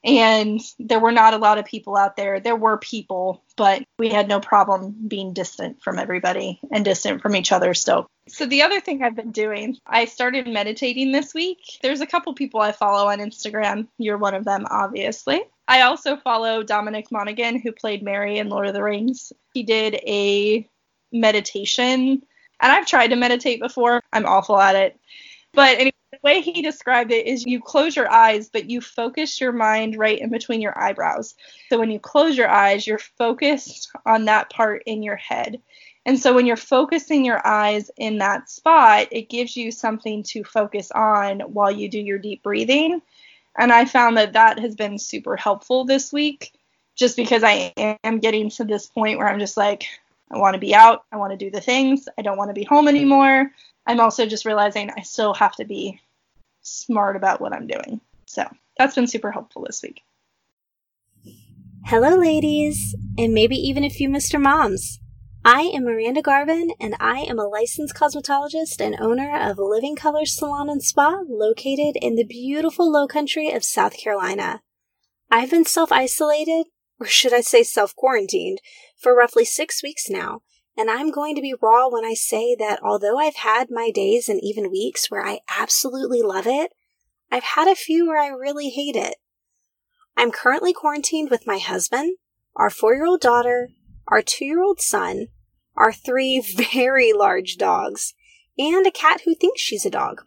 And 0.05 0.61
there 0.79 1.01
were 1.01 1.13
not 1.13 1.35
a 1.35 1.39
lot 1.39 1.59
of 1.59 1.65
people 1.65 1.97
out 1.97 2.17
there. 2.17 2.39
There 2.39 2.55
were 2.55 2.79
people, 2.79 3.43
but 3.57 3.83
we 3.99 4.11
had 4.11 4.29
no 4.29 4.39
problem 4.39 4.95
being 5.09 5.33
distant 5.33 5.83
from 5.83 5.99
everybody 5.99 6.61
and 6.71 6.85
distant 6.85 7.23
from 7.23 7.35
each 7.35 7.51
other 7.51 7.75
still. 7.75 8.07
So 8.29 8.47
the 8.47 8.63
other 8.63 8.81
thing 8.81 9.03
I've 9.03 9.17
been 9.17 9.33
doing, 9.33 9.77
I 9.87 10.05
started 10.05 10.47
meditating 10.47 11.11
this 11.13 11.35
week. 11.35 11.59
There's 11.83 12.01
a 12.01 12.07
couple 12.07 12.33
people 12.35 12.61
I 12.61 12.73
follow 12.73 13.09
on 13.09 13.19
Instagram. 13.19 13.89
You're 13.97 14.19
one 14.19 14.35
of 14.35 14.45
them, 14.45 14.67
obviously. 14.71 15.43
I 15.69 15.83
also 15.83 16.17
follow 16.17 16.63
Dominic 16.63 17.13
Monaghan, 17.13 17.61
who 17.61 17.73
played 17.73 18.03
Merry 18.03 18.39
in 18.39 18.49
Lord 18.49 18.67
of 18.67 18.75
the 18.75 18.83
Rings. 18.83 19.35
He 19.53 19.63
did 19.63 19.97
a 20.07 20.67
meditation, 21.13 22.23
and 22.61 22.73
I've 22.73 22.87
tried 22.87 23.09
to 23.09 23.17
meditate 23.17 23.61
before. 23.61 24.03
I'm 24.11 24.25
awful 24.25 24.59
at 24.59 24.75
it. 24.75 24.99
But 25.53 25.75
anyway, 25.75 25.93
the 26.13 26.19
way 26.23 26.41
he 26.41 26.63
described 26.63 27.13
it 27.13 27.27
is 27.27 27.45
you 27.45 27.61
close 27.61 27.95
your 27.95 28.11
eyes, 28.11 28.49
but 28.49 28.71
you 28.71 28.81
focus 28.81 29.43
your 29.43 29.53
mind 29.53 29.97
right 29.97 30.19
in 30.19 30.31
between 30.31 30.63
your 30.63 30.79
eyebrows. 30.79 31.35
So 31.69 31.79
when 31.79 31.91
you 31.91 32.01
close 32.01 32.37
your 32.37 32.49
eyes, 32.49 32.87
you're 32.87 32.99
focused 32.99 33.91
on 34.07 34.25
that 34.25 34.49
part 34.49 34.85
in 34.87 35.03
your 35.03 35.17
head. 35.17 35.61
And 36.07 36.19
so 36.19 36.35
when 36.35 36.47
you're 36.47 36.57
focusing 36.57 37.27
your 37.27 37.47
eyes 37.47 37.91
in 37.99 38.19
that 38.19 38.49
spot, 38.49 39.09
it 39.11 39.29
gives 39.29 39.55
you 39.55 39.71
something 39.71 40.23
to 40.29 40.45
focus 40.45 40.91
on 40.91 41.41
while 41.41 41.71
you 41.71 41.91
do 41.91 42.01
your 42.01 42.19
deep 42.19 42.43
breathing. 42.43 43.03
And 43.59 43.73
I 43.73 43.85
found 43.85 44.17
that 44.17 44.35
that 44.35 44.61
has 44.61 44.77
been 44.77 44.99
super 44.99 45.37
helpful 45.37 45.85
this 45.85 46.13
week 46.13 46.53
just 46.95 47.17
because 47.17 47.43
I 47.45 47.73
am 48.05 48.21
getting 48.21 48.51
to 48.51 48.65
this 48.65 48.87
point 48.87 49.19
where 49.19 49.29
I'm 49.29 49.41
just 49.41 49.57
like, 49.57 49.85
I 50.31 50.39
want 50.39 50.55
to 50.55 50.61
be 50.61 50.75
out. 50.75 51.05
I 51.11 51.17
want 51.17 51.33
to 51.33 51.37
do 51.37 51.51
the 51.51 51.61
things. 51.61 52.09
I 52.17 52.23
don't 52.23 52.39
want 52.39 52.51
to 52.51 52.55
be 52.55 52.65
home 52.65 52.87
anymore. 52.87 53.51
I'm 53.87 54.01
also 54.01 54.27
just 54.27 54.45
realizing 54.45 54.91
I 54.97 55.03
still 55.03 55.35
have 55.35 55.57
to 55.57 55.65
be 55.65 56.01
smart 56.63 57.17
about 57.17 57.41
what 57.41 57.53
I'm 57.53 57.67
doing. 57.67 58.01
So 58.27 58.45
that's 58.79 58.95
been 58.95 59.07
super 59.07 59.33
helpful 59.33 59.65
this 59.67 59.83
week. 59.83 60.03
Hello, 61.85 62.17
ladies, 62.17 62.95
and 63.17 63.33
maybe 63.33 63.57
even 63.57 63.83
a 63.83 63.91
few 63.91 64.09
Mr. 64.09 64.41
Moms. 64.41 65.01
I 65.51 65.63
am 65.63 65.85
Miranda 65.85 66.21
Garvin, 66.21 66.73
and 66.79 66.95
I 67.01 67.21
am 67.21 67.39
a 67.39 67.49
licensed 67.49 67.95
cosmetologist 67.95 68.85
and 68.85 69.01
owner 69.01 69.35
of 69.35 69.57
Living 69.57 69.97
Colors 69.97 70.37
Salon 70.37 70.69
and 70.69 70.83
Spa 70.83 71.23
located 71.27 71.97
in 72.03 72.17
the 72.17 72.25
beautiful 72.27 72.93
low 72.93 73.09
country 73.09 73.51
of 73.51 73.65
South 73.65 73.97
Carolina. 73.97 74.61
I've 75.31 75.51
been 75.51 75.65
self 75.65 75.91
isolated, 75.91 76.67
or 77.01 77.07
should 77.07 77.33
I 77.33 77.41
say 77.41 77.63
self 77.63 77.97
quarantined, 77.97 78.61
for 78.99 79.17
roughly 79.17 79.47
six 79.47 79.83
weeks 79.83 80.11
now, 80.11 80.43
and 80.77 80.91
I'm 80.91 81.11
going 81.11 81.35
to 81.35 81.41
be 81.41 81.55
raw 81.59 81.89
when 81.89 82.05
I 82.05 82.13
say 82.13 82.55
that 82.57 82.81
although 82.83 83.19
I've 83.19 83.37
had 83.37 83.69
my 83.71 83.91
days 83.91 84.29
and 84.29 84.41
even 84.43 84.71
weeks 84.71 85.11
where 85.11 85.27
I 85.27 85.41
absolutely 85.49 86.21
love 86.21 86.47
it, 86.47 86.75
I've 87.33 87.45
had 87.45 87.69
a 87.69 87.75
few 87.75 88.07
where 88.07 88.21
I 88.21 88.29
really 88.29 88.69
hate 88.69 88.97
it. 88.97 89.15
I'm 90.15 90.31
currently 90.31 90.75
quarantined 90.75 91.31
with 91.31 91.47
my 91.47 91.57
husband, 91.57 92.19
our 92.55 92.69
four 92.69 92.93
year 92.95 93.07
old 93.07 93.23
daughter, 93.23 93.71
our 94.09 94.21
two 94.21 94.45
year 94.45 94.63
old 94.63 94.83
son, 94.83 95.29
our 95.79 95.93
three 95.93 96.41
very 96.73 97.13
large 97.15 97.57
dogs, 97.57 98.13
and 98.59 98.87
a 98.87 98.91
cat 98.91 99.23
who 99.25 99.35
thinks 99.35 99.63
she's 99.63 99.87
a 99.87 99.91
dog. 99.91 100.23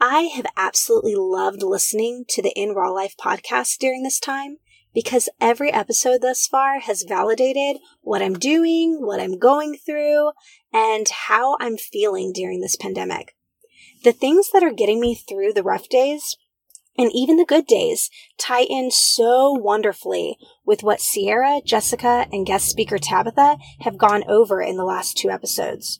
I 0.00 0.22
have 0.22 0.46
absolutely 0.56 1.14
loved 1.14 1.62
listening 1.62 2.24
to 2.30 2.42
the 2.42 2.52
In 2.56 2.70
Raw 2.70 2.90
Life 2.90 3.14
podcast 3.16 3.78
during 3.78 4.02
this 4.02 4.18
time 4.18 4.56
because 4.92 5.28
every 5.40 5.72
episode 5.72 6.22
thus 6.22 6.46
far 6.46 6.80
has 6.80 7.04
validated 7.06 7.80
what 8.00 8.22
I'm 8.22 8.34
doing, 8.34 8.98
what 9.00 9.20
I'm 9.20 9.38
going 9.38 9.76
through, 9.76 10.32
and 10.72 11.08
how 11.08 11.56
I'm 11.60 11.76
feeling 11.76 12.32
during 12.32 12.60
this 12.60 12.76
pandemic. 12.76 13.36
The 14.02 14.12
things 14.12 14.50
that 14.52 14.62
are 14.62 14.72
getting 14.72 15.00
me 15.00 15.14
through 15.14 15.52
the 15.52 15.62
rough 15.62 15.88
days 15.88 16.36
and 16.96 17.10
even 17.12 17.36
the 17.36 17.44
good 17.44 17.66
days 17.66 18.10
tie 18.38 18.62
in 18.62 18.90
so 18.90 19.52
wonderfully 19.52 20.36
with 20.64 20.82
what 20.82 21.00
Ciara, 21.00 21.60
Jessika, 21.66 22.26
and 22.32 22.46
guest 22.46 22.68
speaker 22.68 22.98
Tabitha 22.98 23.58
have 23.80 23.98
gone 23.98 24.24
over 24.28 24.60
in 24.60 24.76
the 24.76 24.84
last 24.84 25.16
two 25.16 25.30
episodes. 25.30 25.98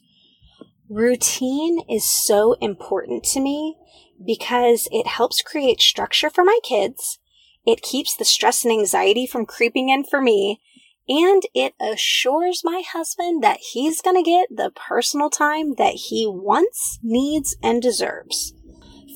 Routine 0.88 1.80
is 1.88 2.08
so 2.08 2.54
important 2.60 3.24
to 3.24 3.40
me 3.40 3.76
because 4.24 4.88
it 4.92 5.06
helps 5.06 5.42
create 5.42 5.80
structure 5.80 6.30
for 6.30 6.44
my 6.44 6.58
kids 6.62 7.18
it 7.66 7.82
keeps 7.82 8.16
the 8.16 8.24
stress 8.24 8.64
and 8.64 8.72
anxiety 8.72 9.26
from 9.26 9.46
creeping 9.46 9.88
in 9.88 10.04
for 10.04 10.20
me. 10.20 10.60
And 11.08 11.42
it 11.54 11.74
assures 11.80 12.62
my 12.64 12.82
husband 12.86 13.42
that 13.42 13.60
he's 13.72 14.00
going 14.00 14.16
to 14.16 14.28
get 14.28 14.48
the 14.50 14.70
personal 14.74 15.28
time 15.28 15.74
that 15.74 15.94
he 15.94 16.26
wants, 16.26 16.98
needs, 17.02 17.56
and 17.62 17.82
deserves. 17.82 18.54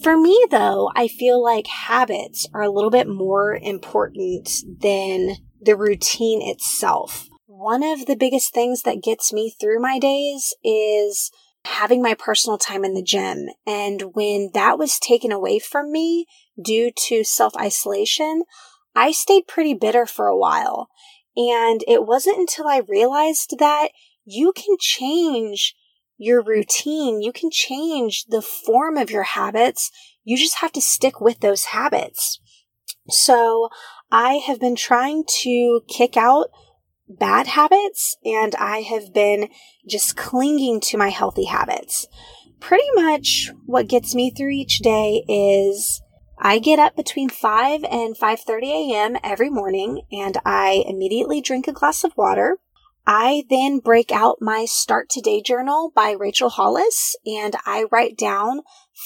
For 0.02 0.16
me, 0.16 0.46
though, 0.50 0.90
I 0.94 1.08
feel 1.08 1.42
like 1.42 1.66
habits 1.66 2.46
are 2.54 2.62
a 2.62 2.70
little 2.70 2.90
bit 2.90 3.08
more 3.08 3.54
important 3.54 4.48
than 4.80 5.37
the 5.61 5.76
routine 5.76 6.40
itself. 6.42 7.28
One 7.46 7.82
of 7.82 8.06
the 8.06 8.16
biggest 8.16 8.54
things 8.54 8.82
that 8.82 9.02
gets 9.02 9.32
me 9.32 9.50
through 9.50 9.80
my 9.80 9.98
days 9.98 10.54
is 10.62 11.30
having 11.64 12.00
my 12.00 12.14
personal 12.14 12.58
time 12.58 12.84
in 12.84 12.94
the 12.94 13.02
gym. 13.02 13.48
And 13.66 14.14
when 14.14 14.50
that 14.54 14.78
was 14.78 14.98
taken 14.98 15.32
away 15.32 15.58
from 15.58 15.90
me 15.90 16.26
due 16.62 16.92
to 17.08 17.24
self 17.24 17.56
isolation, 17.56 18.44
I 18.94 19.11
stayed 19.11 19.48
pretty 19.48 19.74
bitter 19.74 20.06
for 20.06 20.26
a 20.26 20.38
while. 20.38 20.88
And 21.37 21.82
it 21.87 22.06
wasn't 22.06 22.38
until 22.38 22.68
I 22.68 22.82
realized 22.88 23.58
that 23.58 23.88
you 24.24 24.52
can 24.52 24.76
change 24.78 25.74
your 26.18 26.42
routine. 26.42 27.22
You 27.22 27.33
can 27.33 27.50
change 27.50 28.26
the 28.26 28.42
form 28.42 28.98
of 28.98 29.11
your 29.11 29.22
habits. 29.22 29.90
You 30.24 30.37
just 30.37 30.59
have 30.59 30.72
to 30.72 30.81
stick 30.81 31.20
with 31.20 31.40
those 31.40 31.66
habits. 31.66 32.40
So 33.09 33.70
I 34.11 34.35
have 34.35 34.61
been 34.61 34.76
trying 34.76 35.24
to 35.42 35.81
kick 35.88 36.16
out 36.16 36.48
bad 37.09 37.46
habits 37.46 38.16
and 38.24 38.54
I 38.57 38.81
have 38.83 39.14
been 39.14 39.48
just 39.88 40.16
clinging 40.16 40.81
to 40.83 40.98
my 40.98 41.09
healthy 41.09 41.44
habits. 41.44 42.07
Pretty 42.61 42.88
much 42.94 43.50
what 43.64 43.88
gets 43.88 44.14
me 44.14 44.31
through 44.31 44.50
each 44.50 44.81
day 44.81 45.24
is 45.28 46.02
I 46.40 46.59
get 46.59 46.78
up 46.78 46.96
between 46.96 47.31
5 47.31 47.85
and 47.85 48.16
5:30 48.16 48.92
a.m. 48.92 49.16
every 49.24 49.50
morning 49.50 50.02
and 50.12 50.37
I 50.44 50.85
immediately 50.87 51.40
drink 51.40 51.66
a 51.66 51.72
glass 51.72 52.04
of 52.04 52.16
water. 52.16 52.59
I 53.11 53.44
then 53.49 53.79
break 53.79 54.12
out 54.12 54.37
my 54.42 54.66
Start 54.66 55.09
Today 55.09 55.40
journal 55.40 55.90
by 55.94 56.11
Rachel 56.11 56.51
Hollis 56.51 57.16
and 57.25 57.57
I 57.64 57.87
write 57.90 58.18
down 58.18 58.61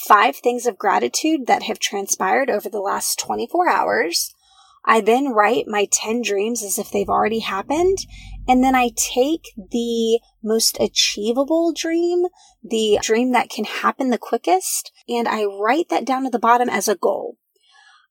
five 0.08 0.34
things 0.34 0.66
of 0.66 0.76
gratitude 0.76 1.46
that 1.46 1.62
have 1.62 1.78
transpired 1.78 2.50
over 2.50 2.68
the 2.68 2.80
last 2.80 3.20
24 3.20 3.68
hours. 3.68 4.34
I 4.84 5.02
then 5.02 5.28
write 5.28 5.68
my 5.68 5.86
10 5.92 6.20
dreams 6.22 6.64
as 6.64 6.80
if 6.80 6.90
they've 6.90 7.08
already 7.08 7.38
happened. 7.38 7.98
And 8.48 8.64
then 8.64 8.74
I 8.74 8.90
take 8.96 9.52
the 9.56 10.18
most 10.42 10.78
achievable 10.80 11.72
dream, 11.72 12.24
the 12.60 12.98
dream 13.02 13.30
that 13.30 13.50
can 13.50 13.66
happen 13.66 14.10
the 14.10 14.18
quickest, 14.18 14.90
and 15.08 15.28
I 15.28 15.44
write 15.44 15.90
that 15.90 16.04
down 16.04 16.26
at 16.26 16.32
the 16.32 16.40
bottom 16.40 16.68
as 16.68 16.88
a 16.88 16.96
goal. 16.96 17.36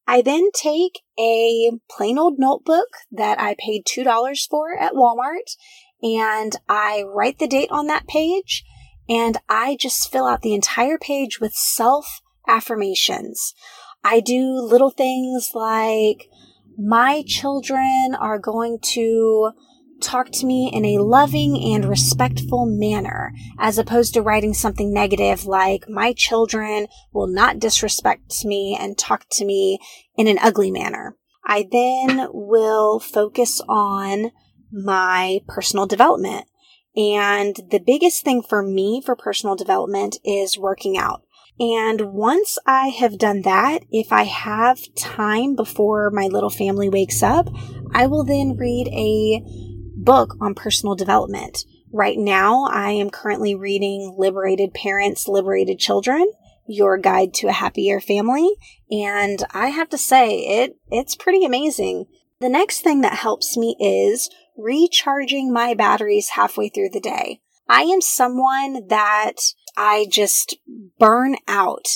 I 0.08 0.22
then 0.22 0.50
take 0.54 1.02
a 1.20 1.72
plain 1.90 2.18
old 2.18 2.36
notebook 2.38 2.88
that 3.12 3.40
I 3.40 3.56
paid 3.58 3.86
$2 3.86 4.50
for 4.50 4.78
at 4.78 4.94
Walmart 4.94 5.56
and 6.04 6.56
I 6.68 7.04
write 7.08 7.40
the 7.40 7.48
date 7.48 7.72
on 7.72 7.88
that 7.88 8.08
page 8.08 8.64
and 9.08 9.38
I 9.48 9.78
just 9.80 10.12
fill 10.12 10.26
out 10.26 10.42
the 10.42 10.54
entire 10.54 10.98
page 10.98 11.40
with 11.40 11.54
self 11.54 12.22
affirmations. 12.48 13.54
I 14.04 14.20
do 14.20 14.60
little 14.60 14.90
things 14.90 15.52
like 15.54 16.28
my 16.78 17.24
children 17.28 18.16
are 18.20 18.40
going 18.40 18.80
to 18.94 19.52
talk 20.02 20.32
to 20.32 20.46
me 20.46 20.70
in 20.74 20.86
a 20.86 21.02
loving 21.02 21.58
and 21.74 21.86
respectful 21.86 22.66
manner, 22.66 23.34
as 23.60 23.78
opposed 23.78 24.14
to 24.14 24.22
writing 24.22 24.54
something 24.54 24.94
negative 24.94 25.46
like, 25.46 25.88
my 25.88 26.14
children 26.14 26.88
will 27.14 27.28
not 27.28 27.60
disrespect 27.60 28.44
me 28.44 28.78
and 28.80 28.98
talk 28.98 29.26
to 29.32 29.46
me 29.46 29.80
in 30.16 30.28
an 30.28 30.40
ugly 30.42 30.72
manner. 30.72 31.16
I 31.46 31.68
then 31.72 32.28
will 32.32 33.00
focus 33.00 33.62
on 33.68 34.32
my 34.72 35.42
personal 35.48 35.86
development. 35.86 36.48
And 36.96 37.56
the 37.70 37.80
biggest 37.80 38.24
thing 38.24 38.42
for 38.42 38.62
me 38.62 39.02
for 39.06 39.16
personal 39.16 39.56
development 39.56 40.18
is 40.26 40.58
working 40.58 40.98
out. 40.98 41.24
And 41.60 42.14
once 42.14 42.58
I 42.66 42.88
have 42.88 43.18
done 43.18 43.44
that, 43.44 43.84
if 43.92 44.12
I 44.12 44.24
have 44.24 44.80
time 44.96 45.56
before 45.56 46.10
my 46.10 46.28
little 46.28 46.50
family 46.50 46.90
wakes 46.90 47.22
up, 47.22 47.50
I 47.94 48.08
will 48.08 48.24
then 48.24 48.58
read 48.58 48.88
a 48.88 49.71
book 50.04 50.36
on 50.42 50.56
personal 50.56 50.96
development. 50.96 51.66
Right 51.94 52.18
now, 52.18 52.66
I 52.66 52.92
am 52.92 53.10
currently 53.10 53.56
reading 53.56 54.16
Liberated 54.18 54.74
Parents, 54.74 55.28
Liberated 55.28 55.80
Children, 55.80 56.32
Your 56.66 56.98
Guide 56.98 57.34
to 57.36 57.48
a 57.48 57.54
Happier 57.54 58.00
Family, 58.00 58.50
and 58.90 59.44
I 59.52 59.68
have 59.68 59.90
to 59.90 59.98
say 59.98 60.40
it 60.64 60.78
it's 60.90 61.16
pretty 61.16 61.46
amazing. 61.46 62.06
The 62.40 62.50
next 62.50 62.82
thing 62.82 63.02
that 63.02 63.20
helps 63.20 63.58
me 63.58 63.76
is 63.80 64.30
recharging 64.58 65.52
my 65.52 65.74
batteries 65.74 66.30
halfway 66.30 66.70
through 66.70 66.90
the 66.90 67.00
day. 67.00 67.42
I 67.68 67.84
am 67.84 68.02
someone 68.02 68.88
that 68.88 69.36
I 69.78 70.08
just 70.10 70.58
burn 71.00 71.36
out 71.48 71.88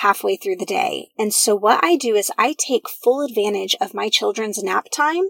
halfway 0.00 0.36
through 0.36 0.56
the 0.56 0.66
day. 0.66 1.08
And 1.18 1.32
so 1.32 1.54
what 1.54 1.84
I 1.84 1.96
do 1.96 2.14
is 2.14 2.32
I 2.38 2.54
take 2.58 2.88
full 2.88 3.24
advantage 3.24 3.76
of 3.80 3.94
my 3.94 4.08
children's 4.08 4.62
nap 4.62 4.86
time. 4.94 5.28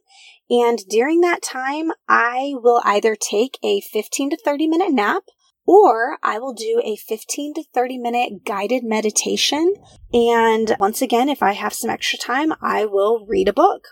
And 0.52 0.80
during 0.86 1.22
that 1.22 1.42
time, 1.42 1.92
I 2.06 2.52
will 2.56 2.82
either 2.84 3.16
take 3.16 3.58
a 3.64 3.80
15 3.80 4.30
to 4.30 4.36
30 4.36 4.66
minute 4.66 4.92
nap 4.92 5.22
or 5.64 6.18
I 6.22 6.38
will 6.38 6.52
do 6.52 6.82
a 6.84 6.96
15 6.96 7.54
to 7.54 7.64
30 7.72 7.96
minute 7.96 8.44
guided 8.44 8.84
meditation. 8.84 9.74
And 10.12 10.76
once 10.78 11.00
again, 11.00 11.30
if 11.30 11.42
I 11.42 11.52
have 11.52 11.72
some 11.72 11.88
extra 11.88 12.18
time, 12.18 12.52
I 12.60 12.84
will 12.84 13.24
read 13.26 13.48
a 13.48 13.54
book. 13.54 13.88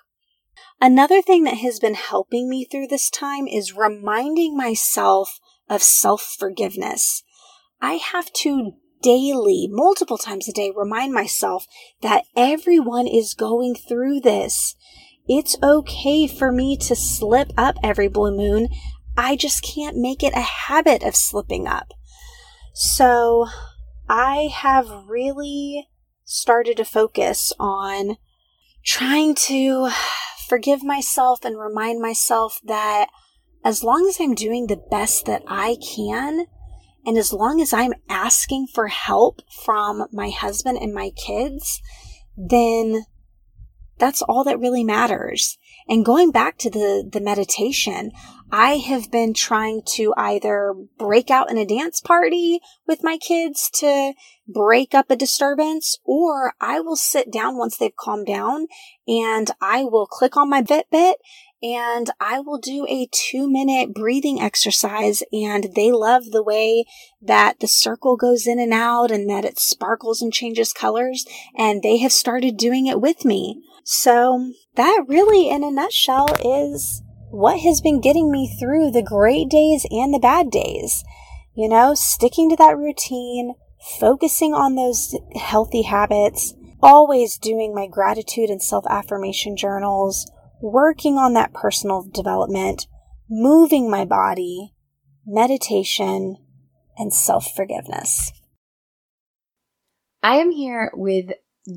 Another 0.82 1.22
thing 1.22 1.44
that 1.44 1.56
has 1.58 1.78
been 1.78 1.94
helping 1.94 2.50
me 2.50 2.66
through 2.66 2.88
this 2.88 3.08
time 3.08 3.46
is 3.46 3.74
reminding 3.74 4.54
myself 4.54 5.40
of 5.66 5.82
self 5.82 6.36
forgiveness. 6.38 7.22
I 7.80 7.94
have 7.94 8.30
to 8.34 8.72
daily, 9.02 9.66
multiple 9.70 10.18
times 10.18 10.46
a 10.46 10.52
day, 10.52 10.72
remind 10.76 11.14
myself 11.14 11.66
that 12.02 12.24
everyone 12.36 13.06
is 13.06 13.32
going 13.32 13.74
through 13.74 14.20
this. 14.20 14.74
It's 15.32 15.56
okay 15.62 16.26
for 16.26 16.50
me 16.50 16.76
to 16.78 16.96
slip 16.96 17.52
up 17.56 17.76
every 17.84 18.08
blue 18.08 18.36
moon. 18.36 18.68
I 19.16 19.36
just 19.36 19.62
can't 19.62 19.96
make 19.96 20.24
it 20.24 20.34
a 20.34 20.40
habit 20.40 21.04
of 21.04 21.14
slipping 21.14 21.68
up. 21.68 21.92
So 22.74 23.46
I 24.08 24.50
have 24.52 24.90
really 25.06 25.86
started 26.24 26.76
to 26.78 26.84
focus 26.84 27.52
on 27.60 28.16
trying 28.84 29.36
to 29.46 29.90
forgive 30.48 30.82
myself 30.82 31.44
and 31.44 31.56
remind 31.56 32.02
myself 32.02 32.58
that 32.64 33.08
as 33.64 33.84
long 33.84 34.08
as 34.08 34.18
I'm 34.20 34.34
doing 34.34 34.66
the 34.66 34.82
best 34.90 35.26
that 35.26 35.42
I 35.46 35.76
can, 35.76 36.46
and 37.06 37.16
as 37.16 37.32
long 37.32 37.60
as 37.60 37.72
I'm 37.72 37.94
asking 38.08 38.66
for 38.74 38.88
help 38.88 39.42
from 39.62 40.08
my 40.10 40.30
husband 40.30 40.78
and 40.82 40.92
my 40.92 41.10
kids, 41.10 41.80
then 42.36 43.04
that's 44.00 44.22
all 44.22 44.42
that 44.44 44.58
really 44.58 44.82
matters. 44.82 45.58
And 45.88 46.04
going 46.04 46.30
back 46.30 46.56
to 46.58 46.70
the, 46.70 47.08
the 47.10 47.20
meditation, 47.20 48.12
I 48.50 48.74
have 48.76 49.10
been 49.10 49.34
trying 49.34 49.82
to 49.96 50.12
either 50.16 50.74
break 50.98 51.30
out 51.30 51.50
in 51.50 51.58
a 51.58 51.66
dance 51.66 52.00
party 52.00 52.60
with 52.86 53.04
my 53.04 53.18
kids 53.18 53.70
to 53.74 54.14
break 54.48 54.94
up 54.94 55.10
a 55.10 55.16
disturbance, 55.16 55.98
or 56.04 56.54
I 56.60 56.80
will 56.80 56.96
sit 56.96 57.30
down 57.30 57.56
once 57.56 57.76
they've 57.76 57.94
calmed 57.94 58.26
down 58.26 58.66
and 59.06 59.50
I 59.60 59.84
will 59.84 60.06
click 60.06 60.36
on 60.36 60.50
my 60.50 60.62
Fitbit 60.62 61.14
and 61.62 62.10
I 62.20 62.40
will 62.40 62.58
do 62.58 62.86
a 62.88 63.08
two 63.12 63.50
minute 63.50 63.92
breathing 63.92 64.40
exercise. 64.40 65.22
And 65.32 65.68
they 65.74 65.92
love 65.92 66.30
the 66.30 66.42
way 66.42 66.84
that 67.20 67.60
the 67.60 67.68
circle 67.68 68.16
goes 68.16 68.46
in 68.46 68.58
and 68.58 68.72
out 68.72 69.10
and 69.10 69.28
that 69.28 69.44
it 69.44 69.58
sparkles 69.58 70.22
and 70.22 70.32
changes 70.32 70.72
colors. 70.72 71.26
And 71.56 71.82
they 71.82 71.98
have 71.98 72.12
started 72.12 72.56
doing 72.56 72.86
it 72.86 73.00
with 73.00 73.24
me. 73.24 73.62
So 73.84 74.52
that 74.76 75.04
really, 75.08 75.48
in 75.50 75.64
a 75.64 75.70
nutshell, 75.70 76.28
is 76.44 77.02
what 77.30 77.60
has 77.60 77.80
been 77.80 78.00
getting 78.00 78.30
me 78.30 78.54
through 78.58 78.90
the 78.90 79.02
great 79.02 79.48
days 79.48 79.86
and 79.90 80.12
the 80.12 80.18
bad 80.18 80.50
days. 80.50 81.04
You 81.54 81.68
know, 81.68 81.94
sticking 81.94 82.50
to 82.50 82.56
that 82.56 82.76
routine, 82.76 83.54
focusing 83.98 84.54
on 84.54 84.74
those 84.74 85.16
healthy 85.34 85.82
habits, 85.82 86.54
always 86.82 87.38
doing 87.38 87.74
my 87.74 87.86
gratitude 87.86 88.50
and 88.50 88.62
self 88.62 88.84
affirmation 88.88 89.56
journals, 89.56 90.30
working 90.60 91.18
on 91.18 91.34
that 91.34 91.52
personal 91.52 92.06
development, 92.12 92.86
moving 93.28 93.90
my 93.90 94.04
body, 94.04 94.74
meditation, 95.26 96.36
and 96.96 97.12
self 97.12 97.54
forgiveness. 97.54 98.32
I 100.22 100.36
am 100.36 100.50
here 100.50 100.90
with 100.94 101.32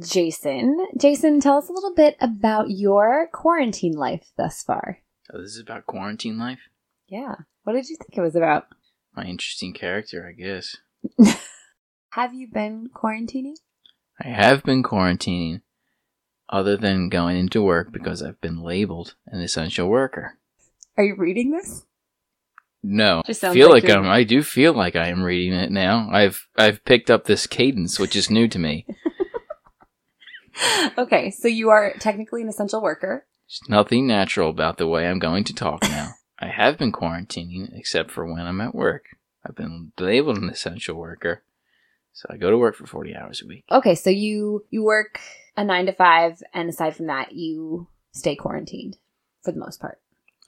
Jason. 0.06 0.78
Jason, 0.98 1.40
tell 1.40 1.58
us 1.58 1.70
a 1.70 1.74
little 1.74 1.94
bit 1.94 2.16
about 2.20 2.70
your 2.70 3.28
quarantine 3.32 3.94
life 3.94 4.32
thus 4.38 4.64
far. 4.64 5.00
Oh, 5.32 5.42
this 5.42 5.52
is 5.52 5.62
about 5.62 5.86
quarantine 5.86 6.38
life? 6.38 6.60
Yeah. 7.08 7.36
What 7.64 7.74
did 7.74 7.90
you 7.90 7.98
think 7.98 8.18
it 8.18 8.22
was 8.22 8.36
about? 8.36 8.68
My 9.16 9.26
interesting 9.26 9.74
character, 9.74 10.28
I 10.28 10.34
guess. 10.34 10.78
Have 12.12 12.34
you 12.34 12.48
been 12.48 12.90
quarantining? 12.94 13.56
I 14.24 14.28
have 14.28 14.64
been 14.64 14.84
quarantining, 14.84 15.62
other 16.48 16.78
than 16.78 17.10
going 17.10 17.38
into 17.38 17.64
work 17.64 17.92
because 17.92 18.22
I've 18.22 18.40
been 18.40 18.62
labeled 18.62 19.16
an 19.26 19.42
essential 19.42 19.90
worker. 19.90 20.38
Are 20.96 21.04
you 21.04 21.16
reading 21.16 21.50
this? 21.52 21.86
No, 22.84 23.24
I 23.28 23.34
feel 23.34 23.70
like 23.70 23.86
like, 23.86 23.94
I'm. 23.94 24.06
I 24.06 24.24
do 24.24 24.44
feel 24.44 24.74
like 24.74 24.96
I 24.96 25.08
am 25.08 25.24
reading 25.24 25.54
it 25.54 25.72
now. 25.72 26.10
I've 26.12 26.48
I've 26.58 26.84
picked 26.86 27.10
up 27.10 27.26
this 27.26 27.48
cadence, 27.48 27.98
which 27.98 28.16
is 28.16 28.30
new 28.30 28.48
to 28.50 28.60
me. 28.60 28.86
okay, 30.98 31.32
so 31.32 31.48
you 31.48 31.70
are 31.70 31.94
technically 32.00 32.42
an 32.42 32.50
essential 32.50 32.82
worker. 32.82 33.26
There's 33.48 33.70
nothing 33.70 34.08
natural 34.08 34.50
about 34.50 34.78
the 34.78 34.88
way 34.88 35.08
I'm 35.08 35.20
going 35.20 35.44
to 35.46 35.54
talk 35.54 35.84
now. 35.84 36.12
I 36.40 36.48
have 36.48 36.78
been 36.78 36.92
quarantining, 36.92 37.70
except 37.78 38.12
for 38.12 38.26
when 38.26 38.46
I'm 38.46 38.62
at 38.62 38.76
work. 38.76 39.06
I've 39.46 39.56
been 39.56 39.92
labeled 40.00 40.38
an 40.38 40.50
essential 40.50 40.96
worker, 40.96 41.44
so 42.14 42.28
I 42.30 42.38
go 42.38 42.50
to 42.50 42.58
work 42.58 42.76
for 42.76 42.88
40 42.88 43.16
hours 43.16 43.42
a 43.42 43.48
week. 43.48 43.66
Okay, 43.72 43.96
so 43.96 44.10
you 44.10 44.66
you 44.70 44.84
work 44.84 45.20
a 45.58 45.64
9 45.64 45.88
to 45.88 45.94
5 45.94 46.44
and 46.54 46.70
aside 46.70 46.96
from 46.96 47.08
that 47.08 47.34
you 47.34 47.88
stay 48.12 48.36
quarantined 48.36 48.98
for 49.44 49.52
the 49.52 49.60
most 49.60 49.80
part. 49.80 50.00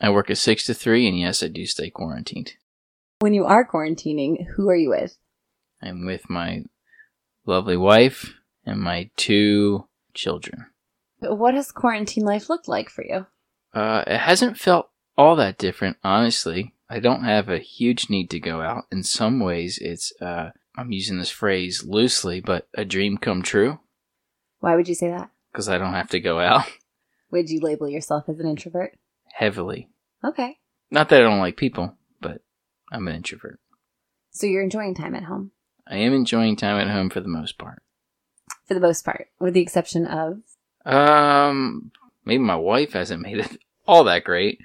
I 0.01 0.09
work 0.09 0.29
a 0.29 0.35
six 0.35 0.65
to 0.65 0.73
three, 0.73 1.07
and 1.07 1.17
yes, 1.17 1.41
I 1.41 1.47
do 1.47 1.65
stay 1.65 1.89
quarantined. 1.89 2.53
When 3.19 3.33
you 3.33 3.45
are 3.45 3.67
quarantining, 3.67 4.45
who 4.55 4.69
are 4.69 4.75
you 4.75 4.89
with? 4.89 5.17
I'm 5.81 6.05
with 6.05 6.29
my 6.29 6.65
lovely 7.45 7.77
wife 7.77 8.33
and 8.65 8.81
my 8.81 9.09
two 9.15 9.87
children. 10.15 10.65
What 11.19 11.54
has 11.54 11.71
quarantine 11.71 12.25
life 12.25 12.49
looked 12.49 12.67
like 12.67 12.89
for 12.89 13.04
you? 13.06 13.28
Uh, 13.73 14.04
it 14.08 14.17
hasn't 14.19 14.58
felt 14.58 14.89
all 15.17 15.36
that 15.36 15.58
different, 15.58 15.97
honestly. 16.04 16.73
I 16.89 16.99
don't 16.99 17.23
have 17.23 17.49
a 17.49 17.58
huge 17.60 18.10
need 18.10 18.30
to 18.32 18.39
go 18.39 18.62
out. 18.62 18.84
In 18.91 19.04
some 19.04 19.39
ways, 19.39 19.80
it's, 19.82 20.13
uh, 20.21 20.51
I'm 20.78 20.91
using 20.91 21.17
this 21.19 21.30
phrase 21.32 21.84
loosely, 21.86 22.41
but 22.41 22.67
a 22.75 22.86
dream 22.86 23.17
come 23.17 23.41
true 23.41 23.80
Why 24.60 24.75
would 24.75 24.88
you 24.88 24.95
say 24.95 25.10
that? 25.10 25.30
because 25.51 25.69
I 25.69 25.78
don't 25.78 25.93
have 25.93 26.10
to 26.10 26.19
go 26.19 26.39
out 26.39 26.65
Would 27.32 27.49
you 27.49 27.60
label 27.62 27.88
yourself 27.89 28.30
as 28.30 28.39
an 28.39 28.47
introvert? 28.47 28.97
heavily. 29.34 29.89
Okay. 30.23 30.58
Not 30.91 31.10
that 31.10 31.19
I 31.21 31.23
don't 31.23 31.39
like 31.39 31.58
people, 31.58 31.97
but 32.21 32.41
I'm 32.91 33.08
an 33.08 33.15
introvert. 33.15 33.60
So 34.32 34.47
you're 34.47 34.63
enjoying 34.63 34.95
time 34.95 35.15
at 35.15 35.23
home 35.23 35.51
I 35.88 35.97
am 35.97 36.13
enjoying 36.13 36.56
time 36.56 36.78
at 36.80 36.91
home 36.93 37.10
for 37.10 37.19
the 37.21 37.28
most 37.28 37.58
part. 37.58 37.82
For 38.67 38.73
the 38.73 38.80
most 38.80 39.04
part, 39.06 39.28
with 39.39 39.54
the 39.54 39.62
exception 39.62 40.06
of 40.06 40.39
Um, 40.86 41.91
maybe 42.25 42.43
my 42.43 42.56
wife 42.56 42.93
hasn't 42.93 43.21
made 43.21 43.38
it 43.39 43.58
all 43.88 44.04
that 44.06 44.23
great. 44.23 44.60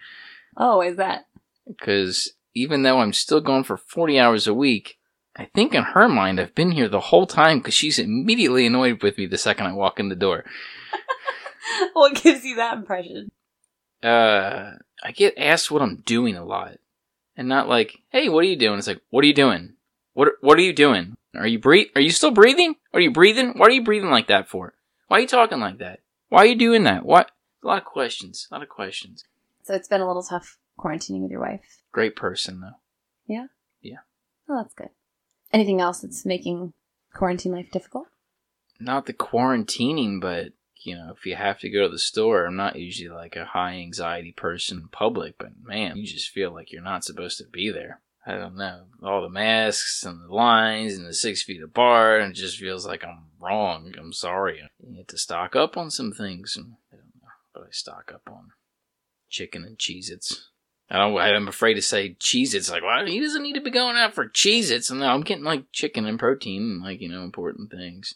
Oh, 0.57 0.81
is 0.81 0.97
that? 0.97 1.27
because 1.67 2.33
even 2.55 2.83
though 2.83 2.99
I'm 3.01 3.13
still 3.13 3.41
going 3.41 3.65
for 3.65 3.77
40 3.77 4.19
hours 4.19 4.47
a 4.47 4.55
week, 4.55 4.99
I 5.37 5.45
think 5.55 5.75
in 5.75 5.83
her 5.85 6.09
mind 6.09 6.41
I've 6.41 6.55
been 6.55 6.73
here 6.73 6.89
the 6.89 7.01
whole 7.01 7.27
time 7.27 7.59
because 7.59 7.75
she's 7.75 7.99
immediately 7.99 8.67
annoyed 8.67 9.03
with 9.03 9.17
me 9.17 9.27
the 9.27 9.39
second 9.39 9.67
I 9.67 9.73
walk 9.73 10.01
in 10.01 10.09
the 10.09 10.17
door. 10.17 10.45
what 11.93 12.21
gives 12.21 12.45
you 12.45 12.57
that 12.57 12.77
impression? 12.77 13.31
Uh, 14.03 14.73
I 15.03 15.13
get 15.15 15.35
asked 15.39 15.71
what 15.71 15.83
I'm 15.83 16.03
doing 16.05 16.35
a 16.35 16.45
lot, 16.45 16.79
and 17.37 17.49
not 17.49 17.69
like, 17.69 17.99
"Hey, 18.09 18.29
what 18.29 18.41
are 18.45 18.49
you 18.49 18.57
doing?" 18.57 18.79
It's 18.79 18.89
like, 18.89 19.03
"What 19.11 19.23
are 19.23 19.29
you 19.29 19.35
doing? 19.35 19.75
What 20.15 20.29
What 20.41 20.59
are 20.59 20.63
you 20.63 20.73
doing? 20.73 21.17
Are 21.35 21.47
you 21.47 21.59
breathe? 21.59 21.89
Are 21.95 22.01
you 22.01 22.11
still 22.11 22.31
breathing? 22.31 22.77
Are 22.93 23.01
you 23.01 23.11
breathing? 23.11 23.55
What 23.57 23.71
are 23.71 23.75
you 23.75 23.85
breathing 23.85 24.11
like 24.11 24.29
that 24.29 24.49
for? 24.49 24.75
Why 25.09 25.19
are 25.19 25.21
you 25.21 25.27
talking 25.27 25.61
like 25.61 25.79
that? 25.79 26.01
Why 26.29 26.41
are 26.41 26.47
you 26.47 26.57
doing 26.57 26.85
that? 26.85 27.05
What?" 27.05 27.31
A 27.63 27.67
lot 27.67 27.79
of 27.79 27.85
questions. 27.85 28.49
A 28.51 28.55
lot 28.55 28.63
of 28.63 28.69
questions. 28.69 29.25
So 29.63 29.75
it's 29.75 29.89
been 29.89 30.01
a 30.01 30.07
little 30.07 30.23
tough 30.23 30.59
quarantining 30.79 31.23
with 31.23 31.31
your 31.31 31.41
wife. 31.41 31.83
Great 31.93 32.17
person 32.17 32.61
though. 32.61 32.79
Yeah. 33.27 33.47
Yeah. 33.83 33.99
Oh, 34.49 34.57
that's 34.57 34.75
good. 34.75 34.91
Anything 35.53 35.81
else 35.81 36.01
that's 36.01 36.25
making 36.25 36.73
quarantine 37.13 37.53
life 37.53 37.71
difficult? 37.71 38.07
not 38.81 39.07
the 39.07 39.13
quarantining, 39.13 40.21
but 40.21 40.53
you 40.83 40.97
know, 40.97 41.13
if 41.15 41.27
you 41.27 41.37
have 41.37 41.61
to 41.61 41.69
go 41.69 41.83
to 41.83 41.89
the 41.91 41.99
store, 41.99 42.47
I'm 42.47 42.57
not 42.57 42.77
usually 42.77 43.11
like 43.11 43.37
a 43.37 43.45
high 43.45 43.75
anxiety 43.75 44.33
person 44.33 44.79
in 44.79 44.89
public, 44.89 45.37
but 45.39 45.53
man, 45.63 45.99
you 45.99 46.07
just 46.07 46.31
feel 46.31 46.53
like 46.53 46.73
you're 46.73 46.83
not 46.83 47.05
supposed 47.05 47.37
to 47.39 47.45
be 47.45 47.71
there. 47.71 48.01
I 48.27 48.35
don't 48.37 48.57
know. 48.57 48.85
All 49.03 49.23
the 49.23 49.31
masks 49.31 50.05
and 50.05 50.23
the 50.23 50.35
lines 50.35 50.95
and 50.95 51.07
the 51.07 51.15
six 51.15 51.43
feet 51.43 51.63
apart, 51.63 52.21
and 52.21 52.33
it 52.33 52.37
just 52.37 52.59
feels 52.59 52.87
like 52.87 53.03
I'm 53.03 53.27
wrong. 53.41 53.95
I'm 53.99 54.13
sorry. 54.13 54.63
You 54.79 54.93
need 54.93 55.09
to 55.09 55.19
stock 55.19 55.57
up 55.57 55.77
on 55.77 55.91
some 55.91 56.13
things. 56.13 56.57
I 56.59 56.97
don't 56.97 57.23
know, 57.23 57.29
but 57.55 57.63
I 57.63 57.67
stock 57.71 58.13
up 58.15 58.29
on 58.31 58.51
chicken 59.31 59.65
and 59.65 59.79
Cheez 59.79 60.11
Its. 60.11 60.49
I 60.91 60.99
don't, 60.99 61.17
I'm 61.19 61.49
afraid 61.49 61.75
to 61.75 61.83
say 61.83 62.17
Cheez 62.21 62.53
Its. 62.53 62.71
Like, 62.71 62.83
well, 62.83 63.07
he 63.07 63.21
doesn't 63.21 63.43
need 63.43 63.55
to 63.55 63.61
be 63.61 63.71
going 63.71 63.97
out 63.97 64.13
for 64.13 64.29
Cheez 64.29 64.71
Its. 64.71 64.91
And 64.91 65.01
no, 65.01 65.07
I'm 65.07 65.23
getting 65.23 65.45
like 65.45 65.73
chicken 65.73 66.05
and 66.05 66.19
protein 66.19 66.63
and 66.63 66.83
like, 66.83 67.01
you 67.01 67.09
know, 67.09 67.23
important 67.23 67.71
things. 67.71 68.15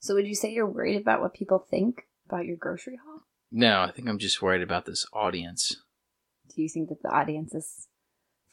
So 0.00 0.14
would 0.14 0.26
you 0.26 0.34
say 0.34 0.52
you're 0.52 0.66
worried 0.66 1.00
about 1.00 1.20
what 1.20 1.34
people 1.34 1.58
think 1.58 2.06
about 2.26 2.46
your 2.46 2.56
grocery 2.56 2.98
haul? 3.04 3.22
No, 3.50 3.82
I 3.82 3.90
think 3.90 4.08
I'm 4.08 4.18
just 4.18 4.40
worried 4.40 4.62
about 4.62 4.86
this 4.86 5.06
audience. 5.12 5.76
Do 6.54 6.62
you 6.62 6.68
think 6.68 6.88
that 6.88 7.02
the 7.02 7.08
audience 7.08 7.54
is 7.54 7.88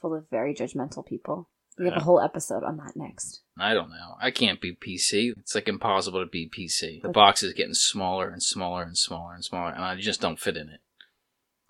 full 0.02 0.16
of 0.16 0.30
very 0.30 0.54
judgmental 0.54 1.06
people? 1.06 1.50
We 1.78 1.86
have 1.86 1.98
a 1.98 2.04
whole 2.04 2.22
episode 2.22 2.64
on 2.64 2.78
that 2.78 2.96
next. 2.96 3.42
I 3.58 3.74
don't 3.74 3.90
know. 3.90 4.16
I 4.22 4.30
can't 4.30 4.62
be 4.62 4.76
PC. 4.76 5.34
It's 5.40 5.56
like 5.56 5.68
impossible 5.68 6.24
to 6.24 6.30
be 6.30 6.50
PC. 6.50 7.02
The 7.02 7.10
box 7.10 7.44
is 7.44 7.54
getting 7.54 7.74
smaller 7.74 8.30
and 8.30 8.44
smaller 8.44 8.84
and 8.84 8.98
smaller 8.98 9.34
and 9.34 9.44
smaller, 9.44 9.72
and 9.72 9.84
I 9.84 9.96
just 9.96 10.22
don't 10.22 10.40
fit 10.40 10.58
in 10.58 10.70
it. 10.70 10.82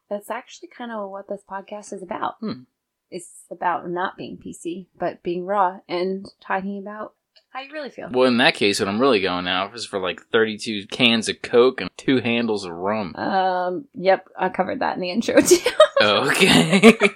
That's 0.10 0.30
actually 0.30 0.70
kind 0.76 0.92
of 0.92 1.10
what 1.10 1.30
this 1.30 1.44
podcast 1.50 1.94
is 1.94 2.04
about. 2.04 2.36
Hmm. 2.40 2.64
It's 3.10 3.46
about 3.50 3.90
not 3.90 4.18
being 4.18 4.38
PC, 4.38 4.88
but 4.98 5.24
being 5.24 5.46
raw 5.46 5.80
and 5.88 6.26
talking 6.42 6.80
about 6.80 7.14
how 7.52 7.62
you 7.62 7.72
really 7.72 7.90
feel. 7.90 8.10
Well, 8.12 8.28
in 8.28 8.38
that 8.38 8.56
case, 8.56 8.80
what 8.80 8.90
I'm 8.90 9.00
really 9.00 9.22
going 9.22 9.48
out 9.48 9.76
is 9.76 9.86
for 9.86 10.00
like 10.00 10.22
32 10.32 10.88
cans 10.88 11.30
of 11.30 11.42
Coke 11.42 11.82
and 11.82 11.90
two 11.98 12.20
handles 12.20 12.66
of 12.66 12.72
rum. 12.72 13.16
Um, 13.16 13.86
yep, 13.94 14.28
I 14.38 14.50
covered 14.50 14.80
that 14.80 14.96
in 14.96 15.02
the 15.02 15.12
intro 15.12 15.40
too. 15.42 15.58
okay. 16.02 16.98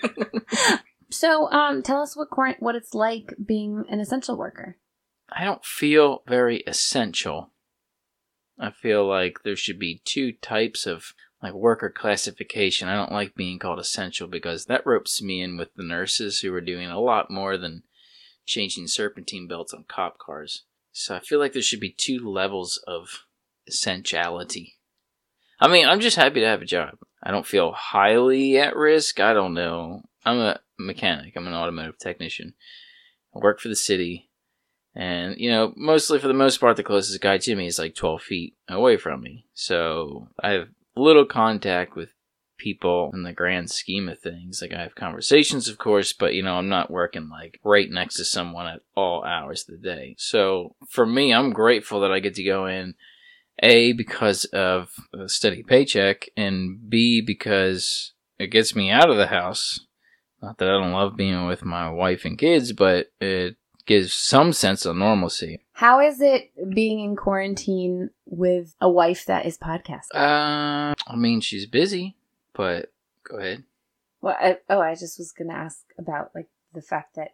so, 1.16 1.50
um, 1.52 1.82
tell 1.82 2.02
us 2.02 2.16
what 2.16 2.30
what 2.60 2.76
it's 2.76 2.94
like 2.94 3.34
being 3.44 3.86
an 3.90 4.00
essential 4.00 4.38
worker. 4.38 4.78
I 5.30 5.44
don't 5.44 5.66
feel 5.66 6.24
very 6.28 6.58
essential. 6.68 7.52
I 8.60 8.72
feel 8.72 9.08
like 9.08 9.44
there 9.44 9.56
should 9.56 9.80
be 9.80 10.02
two 10.06 10.34
types 10.34 10.86
of 10.86 11.14
like 11.42 11.54
worker 11.54 11.90
classification. 11.90 12.88
I 12.88 12.96
don't 12.96 13.12
like 13.12 13.36
being 13.36 13.60
called 13.60 13.80
essential 13.80 14.28
because 14.28 14.66
that 14.66 14.86
ropes 14.86 15.22
me 15.22 15.42
in 15.42 15.58
with 15.58 15.74
the 15.76 15.84
nurses 15.84 16.40
who 16.40 16.54
are 16.54 16.62
doing 16.62 16.90
a 16.90 17.00
lot 17.00 17.30
more 17.30 17.58
than 17.58 17.84
changing 18.46 18.88
serpentine 18.88 19.48
belts 19.48 19.74
on 19.74 19.86
cop 19.88 20.18
cars. 20.18 20.64
So 20.92 21.16
I 21.16 21.20
feel 21.20 21.40
like 21.40 21.54
there 21.54 21.62
should 21.62 21.80
be 21.80 21.94
two 21.98 22.20
levels 22.20 22.82
of 22.88 23.26
essentiality. 23.68 24.78
I 25.60 25.68
mean, 25.68 25.88
I'm 25.88 26.00
just 26.00 26.16
happy 26.18 26.40
to 26.42 26.48
have 26.48 26.62
a 26.62 26.66
job. 26.66 26.98
I 27.22 27.32
don't 27.32 27.46
feel 27.46 27.72
highly 27.72 28.58
at 28.58 28.76
risk. 28.76 29.20
I 29.20 29.34
don't 29.34 29.54
know. 29.54 30.04
I'm 30.26 30.40
a 30.40 30.60
mechanic. 30.78 31.34
I'm 31.36 31.48
an 31.48 31.54
automotive 31.54 31.98
technician. 31.98 32.54
I 33.36 33.40
work 33.40 33.60
for 33.60 33.70
the 33.70 33.76
city. 33.76 34.30
And, 34.96 35.36
you 35.38 35.52
know, 35.52 35.74
mostly 35.76 36.20
for 36.20 36.28
the 36.28 36.34
most 36.34 36.60
part, 36.60 36.78
the 36.78 36.84
closest 36.84 37.20
guy 37.20 37.38
to 37.38 37.56
me 37.56 37.68
is 37.68 37.78
like 37.78 37.96
12 37.96 38.22
feet 38.22 38.56
away 38.70 38.96
from 38.96 39.22
me. 39.22 39.46
So 39.54 40.30
I 40.42 40.52
have 40.52 40.70
little 40.96 41.26
contact 41.26 41.96
with 41.96 42.10
people 42.58 43.12
in 43.14 43.24
the 43.24 43.34
grand 43.34 43.70
scheme 43.70 44.08
of 44.08 44.20
things. 44.20 44.62
Like 44.62 44.74
I 44.74 44.82
have 44.82 44.96
conversations, 44.96 45.68
of 45.68 45.78
course, 45.78 46.14
but, 46.14 46.34
you 46.34 46.42
know, 46.42 46.56
I'm 46.56 46.70
not 46.70 46.90
working 46.90 47.30
like 47.30 47.60
right 47.64 47.90
next 47.90 48.16
to 48.16 48.26
someone 48.26 48.68
at 48.68 48.82
all 48.96 49.26
hours 49.26 49.66
of 49.68 49.76
the 49.76 49.86
day. 49.86 50.16
So 50.18 50.76
for 50.90 51.06
me, 51.06 51.34
I'm 51.34 51.52
grateful 51.52 52.00
that 52.02 52.12
I 52.12 52.20
get 52.20 52.36
to 52.36 52.44
go 52.44 52.66
in, 52.66 52.96
A, 53.62 53.92
because 53.92 54.46
of 54.46 54.92
a 55.14 55.28
steady 55.28 55.64
paycheck, 55.64 56.30
and 56.38 56.90
B, 56.90 57.20
because 57.20 58.14
it 58.40 58.48
gets 58.48 58.76
me 58.76 58.90
out 58.90 59.10
of 59.10 59.18
the 59.18 59.28
house. 59.28 59.82
Not 60.46 60.60
that 60.60 60.70
I 60.70 60.74
don't 60.74 60.92
love 60.92 61.16
being 61.16 61.48
with 61.48 61.66
my 61.66 61.90
wife 61.90 62.24
and 62.24 62.38
kids, 62.38 62.72
but 62.72 63.08
it 63.20 63.56
gives 63.88 64.14
some 64.14 64.54
sense 64.54 64.86
of 64.86 64.96
normalcy. 64.96 65.60
How 65.74 66.00
is 66.00 66.22
it 66.22 66.52
being 66.70 67.00
in 67.00 67.16
quarantine 67.16 68.12
with 68.28 68.76
a 68.80 68.88
wife 68.88 69.26
that 69.26 69.48
is 69.48 69.58
podcasting? 69.58 70.14
Uh, 70.14 70.94
I 71.08 71.16
mean, 71.16 71.42
she's 71.42 71.66
busy, 71.66 72.16
but 72.54 72.94
go 73.28 73.38
ahead. 73.38 73.64
Well, 74.22 74.38
I, 74.40 74.58
oh, 74.70 74.82
I 74.82 74.94
just 74.94 75.18
was 75.18 75.32
going 75.32 75.50
to 75.50 75.56
ask 75.56 75.80
about 75.98 76.30
like 76.36 76.50
the 76.76 76.84
fact 76.84 77.16
that 77.16 77.30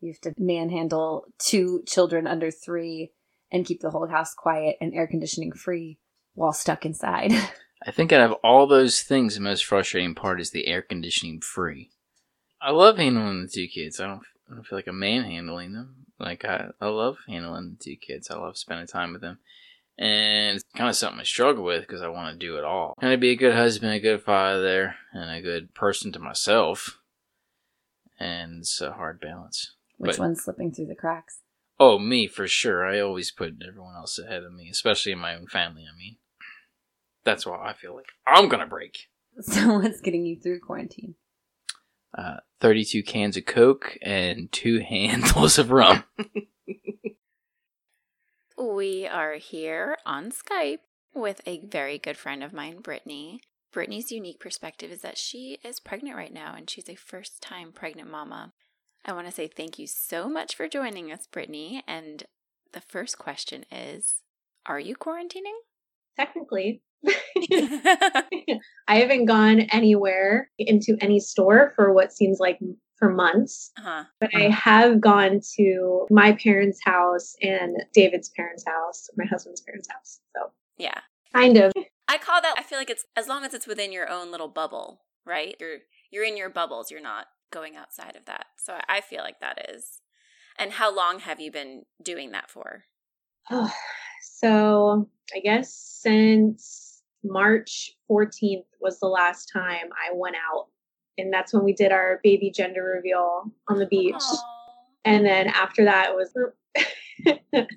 you 0.00 0.12
have 0.12 0.20
to 0.20 0.40
manhandle 0.40 1.26
two 1.38 1.82
children 1.88 2.28
under 2.28 2.52
three 2.52 3.10
and 3.50 3.66
keep 3.66 3.80
the 3.80 3.90
whole 3.90 4.06
house 4.06 4.32
quiet 4.32 4.76
and 4.80 4.94
air 4.94 5.08
conditioning 5.08 5.50
free 5.50 5.98
while 6.34 6.52
stuck 6.52 6.86
inside. 6.86 7.32
I 7.84 7.90
think 7.90 8.12
out 8.12 8.30
of 8.30 8.36
all 8.44 8.68
those 8.68 9.02
things, 9.02 9.34
the 9.34 9.40
most 9.40 9.64
frustrating 9.64 10.14
part 10.14 10.40
is 10.40 10.52
the 10.52 10.68
air 10.68 10.82
conditioning 10.82 11.40
free. 11.40 11.90
I 12.64 12.70
love 12.70 12.96
handling 12.96 13.42
the 13.42 13.48
two 13.48 13.66
kids. 13.68 14.00
I 14.00 14.06
don't, 14.06 14.22
I 14.50 14.54
don't 14.54 14.66
feel 14.66 14.78
like 14.78 14.86
I'm 14.86 14.98
manhandling 14.98 15.74
them. 15.74 16.06
Like 16.18 16.44
I, 16.44 16.68
I 16.80 16.86
love 16.88 17.18
handling 17.28 17.76
the 17.78 17.84
two 17.84 17.96
kids. 17.96 18.30
I 18.30 18.36
love 18.38 18.56
spending 18.56 18.86
time 18.86 19.12
with 19.12 19.20
them, 19.20 19.38
and 19.98 20.56
it's 20.56 20.64
kind 20.76 20.88
of 20.88 20.96
something 20.96 21.20
I 21.20 21.24
struggle 21.24 21.64
with 21.64 21.82
because 21.82 22.00
I 22.02 22.08
want 22.08 22.32
to 22.32 22.46
do 22.46 22.56
it 22.56 22.64
all. 22.64 22.94
Trying 23.00 23.12
to 23.12 23.18
be 23.18 23.30
a 23.30 23.36
good 23.36 23.54
husband, 23.54 23.92
a 23.92 24.00
good 24.00 24.22
father, 24.22 24.94
and 25.12 25.30
a 25.30 25.42
good 25.42 25.74
person 25.74 26.12
to 26.12 26.18
myself, 26.18 26.98
and 28.18 28.60
it's 28.60 28.80
a 28.80 28.92
hard 28.92 29.20
balance. 29.20 29.74
Which 29.98 30.12
But- 30.12 30.20
one's 30.20 30.42
slipping 30.42 30.72
through 30.72 30.86
the 30.86 30.94
cracks? 30.94 31.40
Oh, 31.78 31.98
me 31.98 32.28
for 32.28 32.46
sure. 32.46 32.86
I 32.86 33.00
always 33.00 33.32
put 33.32 33.54
everyone 33.66 33.96
else 33.96 34.16
ahead 34.18 34.44
of 34.44 34.52
me, 34.52 34.68
especially 34.70 35.10
in 35.10 35.18
my 35.18 35.34
own 35.34 35.48
family. 35.48 35.82
I 35.92 35.96
mean, 35.98 36.16
that's 37.24 37.44
why 37.44 37.56
I 37.68 37.72
feel 37.72 37.96
like 37.96 38.12
I'm 38.26 38.48
gonna 38.48 38.66
break. 38.66 39.08
So 39.40 39.80
what's 39.80 40.00
getting 40.00 40.24
you 40.24 40.38
through 40.38 40.60
quarantine? 40.60 41.16
Uh, 42.16 42.36
32 42.60 43.02
cans 43.02 43.36
of 43.36 43.44
Coke 43.44 43.98
and 44.02 44.50
two 44.52 44.78
handfuls 44.88 45.58
of 45.58 45.70
rum. 45.70 46.04
We 48.56 49.06
are 49.06 49.34
here 49.34 49.98
on 50.06 50.30
Skype 50.30 50.78
with 51.12 51.40
a 51.44 51.58
very 51.66 51.98
good 51.98 52.16
friend 52.16 52.42
of 52.42 52.52
mine, 52.52 52.80
Brittany. 52.80 53.40
Brittany's 53.72 54.12
unique 54.12 54.38
perspective 54.38 54.90
is 54.90 55.02
that 55.02 55.18
she 55.18 55.58
is 55.64 55.80
pregnant 55.80 56.16
right 56.16 56.32
now 56.32 56.54
and 56.56 56.70
she's 56.70 56.88
a 56.88 56.94
first 56.94 57.42
time 57.42 57.72
pregnant 57.72 58.10
mama. 58.10 58.52
I 59.04 59.12
want 59.12 59.26
to 59.26 59.32
say 59.32 59.48
thank 59.48 59.78
you 59.78 59.86
so 59.86 60.28
much 60.28 60.54
for 60.54 60.68
joining 60.68 61.12
us, 61.12 61.26
Brittany. 61.26 61.82
And 61.86 62.24
the 62.72 62.80
first 62.80 63.18
question 63.18 63.64
is 63.70 64.22
Are 64.66 64.80
you 64.80 64.96
quarantining? 64.96 65.58
Technically. 66.16 66.82
I 68.88 68.96
haven't 68.96 69.26
gone 69.26 69.60
anywhere 69.60 70.50
into 70.58 70.96
any 71.00 71.20
store 71.20 71.72
for 71.76 71.92
what 71.92 72.12
seems 72.12 72.38
like 72.40 72.58
for 72.96 73.10
months, 73.10 73.72
huh. 73.76 74.04
but 74.20 74.34
I 74.34 74.46
uh-huh. 74.46 74.56
have 74.56 75.00
gone 75.00 75.40
to 75.56 76.06
my 76.10 76.32
parents' 76.32 76.80
house 76.84 77.34
and 77.42 77.76
David's 77.92 78.30
parents' 78.30 78.64
house, 78.66 79.08
my 79.16 79.24
husband's 79.26 79.60
parents' 79.62 79.88
house. 79.90 80.20
So, 80.36 80.52
Yeah. 80.78 81.00
kind 81.32 81.56
of. 81.56 81.72
I 82.06 82.18
call 82.18 82.40
that 82.42 82.54
I 82.56 82.62
feel 82.62 82.78
like 82.78 82.90
it's 82.90 83.06
as 83.16 83.28
long 83.28 83.44
as 83.44 83.54
it's 83.54 83.66
within 83.66 83.90
your 83.92 84.08
own 84.08 84.30
little 84.30 84.48
bubble, 84.48 85.02
right? 85.24 85.56
You're 85.58 85.78
you're 86.10 86.24
in 86.24 86.36
your 86.36 86.50
bubbles, 86.50 86.90
you're 86.90 87.00
not 87.00 87.26
going 87.50 87.76
outside 87.76 88.14
of 88.16 88.26
that. 88.26 88.46
So 88.56 88.78
I 88.88 89.00
feel 89.00 89.22
like 89.22 89.40
that 89.40 89.70
is. 89.70 90.00
And 90.58 90.72
how 90.72 90.94
long 90.94 91.18
have 91.20 91.40
you 91.40 91.50
been 91.50 91.84
doing 92.02 92.32
that 92.32 92.50
for? 92.50 92.84
Oh, 93.50 93.70
so, 94.36 95.08
I 95.34 95.38
guess 95.38 95.72
since 95.72 97.02
March 97.22 97.92
14th 98.10 98.64
was 98.80 98.98
the 98.98 99.06
last 99.06 99.46
time 99.52 99.88
I 99.92 100.12
went 100.12 100.36
out. 100.36 100.66
And 101.16 101.32
that's 101.32 101.54
when 101.54 101.64
we 101.64 101.72
did 101.72 101.92
our 101.92 102.20
baby 102.24 102.50
gender 102.50 102.82
reveal 102.96 103.44
on 103.68 103.78
the 103.78 103.86
beach. 103.86 104.22
And 105.04 105.24
then 105.24 105.46
after 105.46 105.84
that 105.84 106.10
it 106.10 106.16
was 106.16 106.34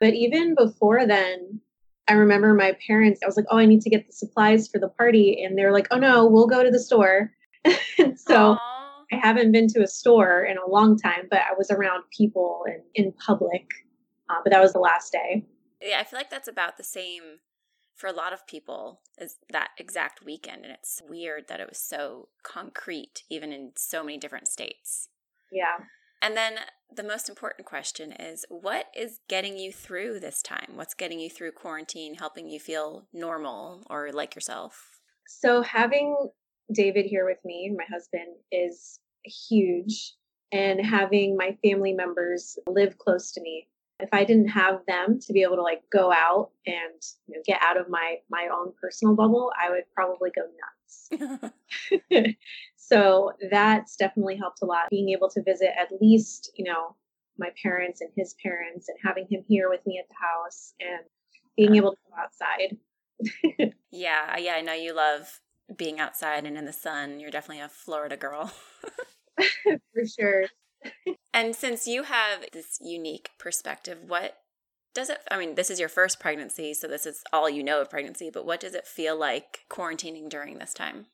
but 0.00 0.14
even 0.14 0.54
before 0.54 1.06
then, 1.06 1.60
I 2.08 2.14
remember 2.14 2.54
my 2.54 2.74
parents, 2.86 3.20
I 3.22 3.26
was 3.26 3.36
like, 3.36 3.46
Oh, 3.50 3.58
I 3.58 3.66
need 3.66 3.82
to 3.82 3.90
get 3.90 4.06
the 4.06 4.12
supplies 4.12 4.68
for 4.68 4.78
the 4.78 4.88
party. 4.88 5.44
And 5.44 5.58
they're 5.58 5.72
like, 5.72 5.88
Oh 5.90 5.98
no, 5.98 6.26
we'll 6.26 6.46
go 6.46 6.62
to 6.62 6.70
the 6.70 6.80
store. 6.80 7.32
And 7.98 8.18
so 8.18 8.56
Aw. 8.58 9.04
I 9.12 9.16
haven't 9.16 9.52
been 9.52 9.68
to 9.68 9.82
a 9.82 9.86
store 9.86 10.42
in 10.44 10.56
a 10.56 10.66
long 10.66 10.96
time, 10.96 11.28
but 11.30 11.40
I 11.40 11.52
was 11.58 11.70
around 11.70 12.04
people 12.16 12.64
and 12.66 12.80
in 12.94 13.12
public. 13.12 13.68
Uh, 14.30 14.36
but 14.42 14.50
that 14.52 14.62
was 14.62 14.72
the 14.72 14.78
last 14.78 15.12
day. 15.12 15.44
Yeah, 15.80 15.98
I 16.00 16.04
feel 16.04 16.18
like 16.18 16.30
that's 16.30 16.48
about 16.48 16.76
the 16.76 16.84
same 16.84 17.40
for 17.94 18.06
a 18.06 18.12
lot 18.12 18.32
of 18.32 18.46
people 18.46 19.00
as 19.18 19.36
that 19.50 19.70
exact 19.78 20.24
weekend. 20.24 20.64
And 20.64 20.72
it's 20.72 21.02
weird 21.06 21.48
that 21.48 21.60
it 21.60 21.68
was 21.68 21.78
so 21.78 22.28
concrete, 22.42 23.24
even 23.28 23.52
in 23.52 23.72
so 23.76 24.02
many 24.02 24.18
different 24.18 24.48
states. 24.48 25.08
Yeah. 25.52 25.84
And 26.22 26.36
then 26.36 26.54
the 26.94 27.02
most 27.02 27.28
important 27.28 27.66
question 27.66 28.12
is 28.12 28.44
what 28.48 28.86
is 28.96 29.20
getting 29.28 29.58
you 29.58 29.72
through 29.72 30.20
this 30.20 30.42
time? 30.42 30.72
What's 30.74 30.94
getting 30.94 31.20
you 31.20 31.30
through 31.30 31.52
quarantine, 31.52 32.14
helping 32.14 32.48
you 32.48 32.60
feel 32.60 33.06
normal 33.12 33.86
or 33.88 34.10
like 34.12 34.34
yourself? 34.34 35.00
So 35.26 35.62
having 35.62 36.30
David 36.72 37.06
here 37.06 37.24
with 37.24 37.38
me, 37.44 37.74
my 37.76 37.84
husband, 37.90 38.36
is 38.50 39.00
huge. 39.24 40.14
And 40.52 40.84
having 40.84 41.36
my 41.36 41.56
family 41.62 41.92
members 41.92 42.58
live 42.66 42.98
close 42.98 43.30
to 43.32 43.40
me. 43.40 43.68
If 44.02 44.10
I 44.12 44.24
didn't 44.24 44.48
have 44.48 44.80
them 44.86 45.18
to 45.20 45.32
be 45.32 45.42
able 45.42 45.56
to 45.56 45.62
like 45.62 45.82
go 45.92 46.12
out 46.12 46.50
and 46.66 47.02
you 47.26 47.36
know, 47.36 47.42
get 47.46 47.60
out 47.62 47.76
of 47.76 47.88
my 47.88 48.16
my 48.30 48.48
own 48.52 48.72
personal 48.80 49.14
bubble, 49.14 49.52
I 49.60 49.70
would 49.70 49.84
probably 49.94 50.30
go 50.30 50.42
nuts. 50.42 51.52
so 52.76 53.32
that's 53.50 53.96
definitely 53.96 54.36
helped 54.36 54.62
a 54.62 54.66
lot. 54.66 54.90
Being 54.90 55.10
able 55.10 55.28
to 55.30 55.42
visit 55.42 55.70
at 55.78 56.00
least, 56.00 56.52
you 56.56 56.64
know, 56.64 56.96
my 57.38 57.50
parents 57.62 58.00
and 58.00 58.10
his 58.16 58.34
parents 58.42 58.88
and 58.88 58.98
having 59.02 59.26
him 59.28 59.42
here 59.48 59.68
with 59.68 59.84
me 59.86 59.98
at 59.98 60.08
the 60.08 60.14
house 60.20 60.74
and 60.80 61.00
being 61.56 61.76
able 61.76 61.92
to 61.92 61.98
go 62.08 62.14
outside. 62.22 63.72
yeah, 63.90 64.38
yeah, 64.38 64.54
I 64.54 64.60
know 64.60 64.72
you 64.72 64.94
love 64.94 65.40
being 65.76 66.00
outside 66.00 66.44
and 66.44 66.56
in 66.56 66.64
the 66.64 66.72
sun. 66.72 67.20
You're 67.20 67.30
definitely 67.30 67.62
a 67.62 67.68
Florida 67.68 68.16
girl. 68.16 68.52
For 69.36 70.06
sure. 70.06 70.44
And 71.32 71.54
since 71.54 71.86
you 71.86 72.02
have 72.04 72.44
this 72.52 72.78
unique 72.80 73.30
perspective, 73.38 73.98
what 74.06 74.38
does 74.94 75.10
it 75.10 75.18
I 75.30 75.38
mean, 75.38 75.54
this 75.54 75.70
is 75.70 75.78
your 75.78 75.88
first 75.88 76.18
pregnancy, 76.18 76.74
so 76.74 76.88
this 76.88 77.06
is 77.06 77.22
all 77.32 77.48
you 77.48 77.62
know 77.62 77.80
of 77.80 77.90
pregnancy, 77.90 78.30
but 78.32 78.44
what 78.44 78.60
does 78.60 78.74
it 78.74 78.86
feel 78.86 79.16
like 79.16 79.60
quarantining 79.70 80.28
during 80.28 80.58
this 80.58 80.74
time? 80.74 81.06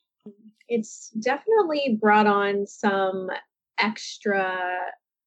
It's 0.68 1.11
definitely 1.20 1.98
brought 2.00 2.26
on 2.26 2.66
some 2.66 3.31
extra 3.79 4.59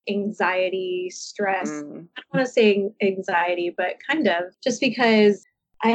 anxiety, 0.09 1.09
stress. 1.11 1.69
Mm. 1.69 2.07
I 2.17 2.21
don't 2.21 2.33
want 2.33 2.45
to 2.47 2.51
say 2.51 2.89
anxiety, 3.01 3.73
but 3.75 3.97
kind 4.09 4.27
of 4.27 4.55
just 4.63 4.81
because 4.81 5.45
I, 5.81 5.93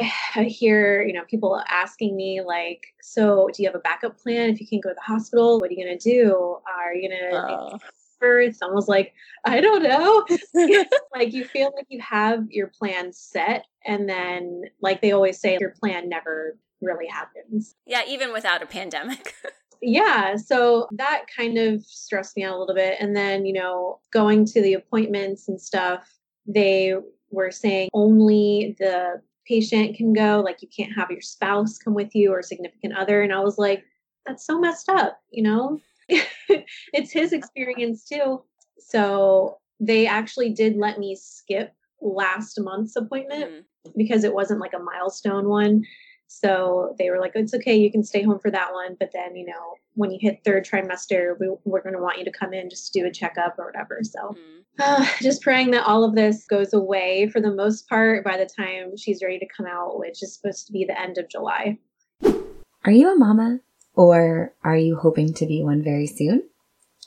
hear, 0.48 1.02
you 1.02 1.12
know, 1.12 1.24
people 1.28 1.60
asking 1.68 2.16
me 2.16 2.40
like, 2.40 2.82
so 3.02 3.50
do 3.52 3.62
you 3.62 3.68
have 3.68 3.76
a 3.76 3.80
backup 3.80 4.18
plan 4.18 4.50
if 4.50 4.60
you 4.60 4.66
can't 4.66 4.82
go 4.82 4.90
to 4.90 4.94
the 4.94 5.00
hospital? 5.02 5.58
What 5.58 5.70
are 5.70 5.74
you 5.74 5.84
going 5.84 5.98
to 5.98 6.10
do? 6.10 6.56
Are 6.66 6.94
you 6.94 7.08
going 7.08 7.20
to 7.20 7.36
Oh. 7.36 7.78
Birth? 8.24 8.56
I 8.62 8.66
was 8.66 8.88
like, 8.88 9.12
I 9.44 9.60
don't 9.60 9.82
know. 9.82 10.24
like 11.14 11.32
you 11.32 11.44
feel 11.44 11.72
like 11.76 11.86
you 11.88 12.00
have 12.00 12.46
your 12.50 12.68
plan 12.68 13.12
set 13.12 13.66
and 13.84 14.08
then 14.08 14.62
like 14.80 15.02
they 15.02 15.12
always 15.12 15.38
say 15.38 15.58
your 15.60 15.74
plan 15.78 16.08
never 16.08 16.56
really 16.80 17.06
happens. 17.06 17.74
Yeah, 17.86 18.02
even 18.08 18.32
without 18.32 18.62
a 18.62 18.66
pandemic. 18.66 19.34
Yeah, 19.86 20.36
so 20.36 20.88
that 20.92 21.26
kind 21.36 21.58
of 21.58 21.84
stressed 21.84 22.38
me 22.38 22.42
out 22.42 22.56
a 22.56 22.58
little 22.58 22.74
bit. 22.74 22.96
And 23.00 23.14
then, 23.14 23.44
you 23.44 23.52
know, 23.52 24.00
going 24.14 24.46
to 24.46 24.62
the 24.62 24.72
appointments 24.72 25.46
and 25.46 25.60
stuff, 25.60 26.08
they 26.46 26.94
were 27.30 27.50
saying 27.50 27.90
only 27.92 28.76
the 28.78 29.20
patient 29.46 29.94
can 29.94 30.14
go, 30.14 30.40
like 30.42 30.62
you 30.62 30.68
can't 30.74 30.96
have 30.96 31.10
your 31.10 31.20
spouse 31.20 31.76
come 31.76 31.92
with 31.92 32.14
you 32.14 32.32
or 32.32 32.40
significant 32.42 32.96
other. 32.96 33.20
And 33.20 33.30
I 33.30 33.40
was 33.40 33.58
like, 33.58 33.84
that's 34.24 34.46
so 34.46 34.58
messed 34.58 34.88
up, 34.88 35.20
you 35.30 35.42
know? 35.42 35.78
it's 36.92 37.12
his 37.12 37.32
experience 37.32 38.04
too. 38.04 38.42
So 38.78 39.58
they 39.80 40.06
actually 40.06 40.50
did 40.50 40.76
let 40.76 40.98
me 40.98 41.16
skip 41.16 41.72
last 42.00 42.60
month's 42.60 42.96
appointment 42.96 43.50
Mhm. 43.86 43.92
because 43.96 44.24
it 44.24 44.34
wasn't 44.34 44.60
like 44.60 44.74
a 44.74 44.78
milestone 44.78 45.48
one. 45.48 45.84
So 46.26 46.94
they 46.98 47.10
were 47.10 47.20
like, 47.20 47.32
it's 47.34 47.54
okay, 47.54 47.76
you 47.76 47.92
can 47.92 48.02
stay 48.02 48.22
home 48.22 48.38
for 48.40 48.50
that 48.50 48.72
one. 48.72 48.96
But 48.98 49.10
then, 49.12 49.36
you 49.36 49.46
know, 49.46 49.74
when 49.94 50.10
you 50.10 50.18
hit 50.20 50.40
third 50.44 50.64
trimester, 50.66 51.38
we, 51.38 51.48
we're 51.64 51.82
going 51.82 51.94
to 51.94 52.00
want 52.02 52.18
you 52.18 52.24
to 52.24 52.30
come 52.32 52.52
in 52.52 52.68
just 52.70 52.92
to 52.92 53.00
do 53.00 53.06
a 53.06 53.10
checkup 53.12 53.58
or 53.58 53.66
whatever. 53.66 54.00
So 54.02 54.18
Mhm. 54.36 54.64
uh, 54.80 55.06
just 55.22 55.42
praying 55.42 55.70
that 55.72 55.86
all 55.86 56.02
of 56.02 56.14
this 56.14 56.44
goes 56.46 56.72
away 56.72 57.28
for 57.28 57.40
the 57.40 57.52
most 57.52 57.88
part 57.88 58.24
by 58.24 58.36
the 58.36 58.46
time 58.46 58.96
she's 58.96 59.22
ready 59.22 59.38
to 59.38 59.46
come 59.46 59.66
out, 59.66 59.98
which 59.98 60.22
is 60.22 60.34
supposed 60.34 60.66
to 60.66 60.72
be 60.72 60.84
the 60.84 60.98
end 61.00 61.18
of 61.18 61.28
July. 61.28 61.78
Are 62.84 62.92
you 62.92 63.12
a 63.12 63.16
mama 63.16 63.60
or 63.94 64.52
are 64.62 64.76
you 64.76 64.96
hoping 64.96 65.32
to 65.34 65.46
be 65.46 65.62
one 65.62 65.82
very 65.82 66.06
soon? 66.06 66.48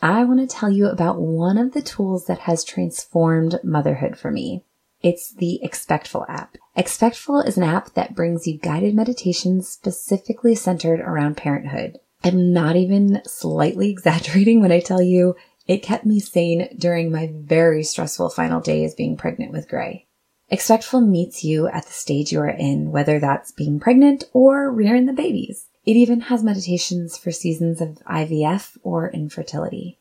I 0.02 0.24
want 0.24 0.40
to 0.40 0.48
tell 0.48 0.70
you 0.70 0.88
about 0.88 1.20
one 1.20 1.58
of 1.58 1.74
the 1.74 1.82
tools 1.82 2.26
that 2.26 2.40
has 2.40 2.64
transformed 2.64 3.60
motherhood 3.64 4.18
for 4.18 4.32
me. 4.32 4.64
It's 5.02 5.34
the 5.34 5.60
Expectful 5.64 6.26
app. 6.28 6.58
Expectful 6.76 7.42
is 7.42 7.58
an 7.58 7.64
app 7.64 7.94
that 7.94 8.16
brings 8.16 8.48
you 8.48 8.58
guided 8.58 8.96
meditations 8.96 9.68
specifically 9.68 10.56
centered 10.56 11.00
around 11.00 11.38
parenthood. 11.38 11.98
I'm 12.24 12.52
not 12.54 12.76
even 12.76 13.22
slightly 13.26 13.90
exaggerating 13.92 14.62
when 14.62 14.72
I 14.72 14.80
tell 14.80 15.02
you 15.02 15.36
it 15.68 15.84
kept 15.84 16.06
me 16.06 16.20
sane 16.20 16.70
during 16.78 17.12
my 17.12 17.32
very 17.34 17.84
stressful 17.84 18.30
final 18.30 18.62
days 18.62 18.96
being 18.96 19.18
pregnant 19.18 19.52
with 19.52 19.68
Gray. 19.68 20.08
Expectful 20.50 21.02
meets 21.02 21.44
you 21.44 21.68
at 21.68 21.86
the 21.86 21.92
stage 21.92 22.32
you 22.32 22.40
are 22.40 22.48
in, 22.48 22.92
whether 22.92 23.20
that's 23.20 23.52
being 23.52 23.80
pregnant 23.80 24.24
or 24.32 24.72
rearing 24.72 25.06
the 25.06 25.14
babies. 25.14 25.67
It 25.88 25.96
even 25.96 26.20
has 26.20 26.44
meditations 26.44 27.18
for 27.18 27.32
seasons 27.32 27.80
of 27.80 28.00
IVF 28.06 28.78
or 28.84 29.10
infertility. 29.10 29.98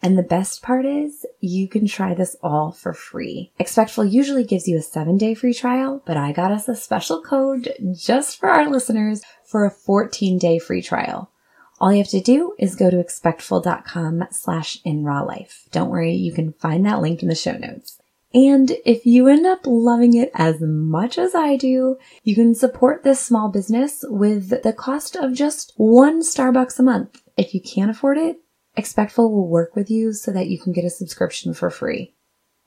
And 0.00 0.16
the 0.16 0.22
best 0.22 0.62
part 0.62 0.86
is 0.86 1.26
you 1.40 1.68
can 1.68 1.86
try 1.86 2.14
this 2.14 2.36
all 2.42 2.72
for 2.72 2.94
free. 2.94 3.52
Expectful 3.58 4.06
usually 4.06 4.44
gives 4.44 4.66
you 4.66 4.78
a 4.78 4.82
seven 4.82 5.18
day 5.18 5.34
free 5.34 5.52
trial, 5.52 6.02
but 6.06 6.16
I 6.16 6.32
got 6.32 6.52
us 6.52 6.68
a 6.68 6.74
special 6.74 7.20
code 7.20 7.70
just 7.94 8.40
for 8.40 8.48
our 8.48 8.70
listeners 8.70 9.20
for 9.44 9.66
a 9.66 9.70
14 9.70 10.38
day 10.38 10.58
free 10.58 10.80
trial. 10.80 11.30
All 11.78 11.92
you 11.92 11.98
have 11.98 12.08
to 12.08 12.20
do 12.22 12.54
is 12.58 12.74
go 12.74 12.88
to 12.88 12.98
expectful.com 12.98 14.28
slash 14.30 14.80
in 14.84 15.04
raw 15.04 15.20
life. 15.20 15.68
Don't 15.70 15.90
worry, 15.90 16.14
you 16.14 16.32
can 16.32 16.54
find 16.54 16.86
that 16.86 17.02
link 17.02 17.22
in 17.22 17.28
the 17.28 17.34
show 17.34 17.58
notes. 17.58 17.98
And 18.36 18.70
if 18.84 19.04
you 19.04 19.26
end 19.26 19.46
up 19.46 19.60
loving 19.64 20.14
it 20.14 20.30
as 20.34 20.60
much 20.60 21.18
as 21.18 21.34
I 21.34 21.56
do, 21.56 21.96
you 22.22 22.36
can 22.36 22.54
support 22.54 23.02
this 23.02 23.18
small 23.18 23.48
business 23.48 24.04
with 24.08 24.62
the 24.62 24.72
cost 24.72 25.16
of 25.16 25.32
just 25.32 25.72
one 25.76 26.20
Starbucks 26.20 26.78
a 26.78 26.84
month. 26.84 27.22
If 27.36 27.52
you 27.52 27.60
can't 27.60 27.90
afford 27.90 28.18
it, 28.18 28.38
Expectful 28.76 29.32
will 29.32 29.48
work 29.48 29.74
with 29.74 29.90
you 29.90 30.12
so 30.12 30.30
that 30.32 30.48
you 30.48 30.58
can 30.58 30.74
get 30.74 30.84
a 30.84 30.90
subscription 30.90 31.54
for 31.54 31.70
free. 31.70 32.14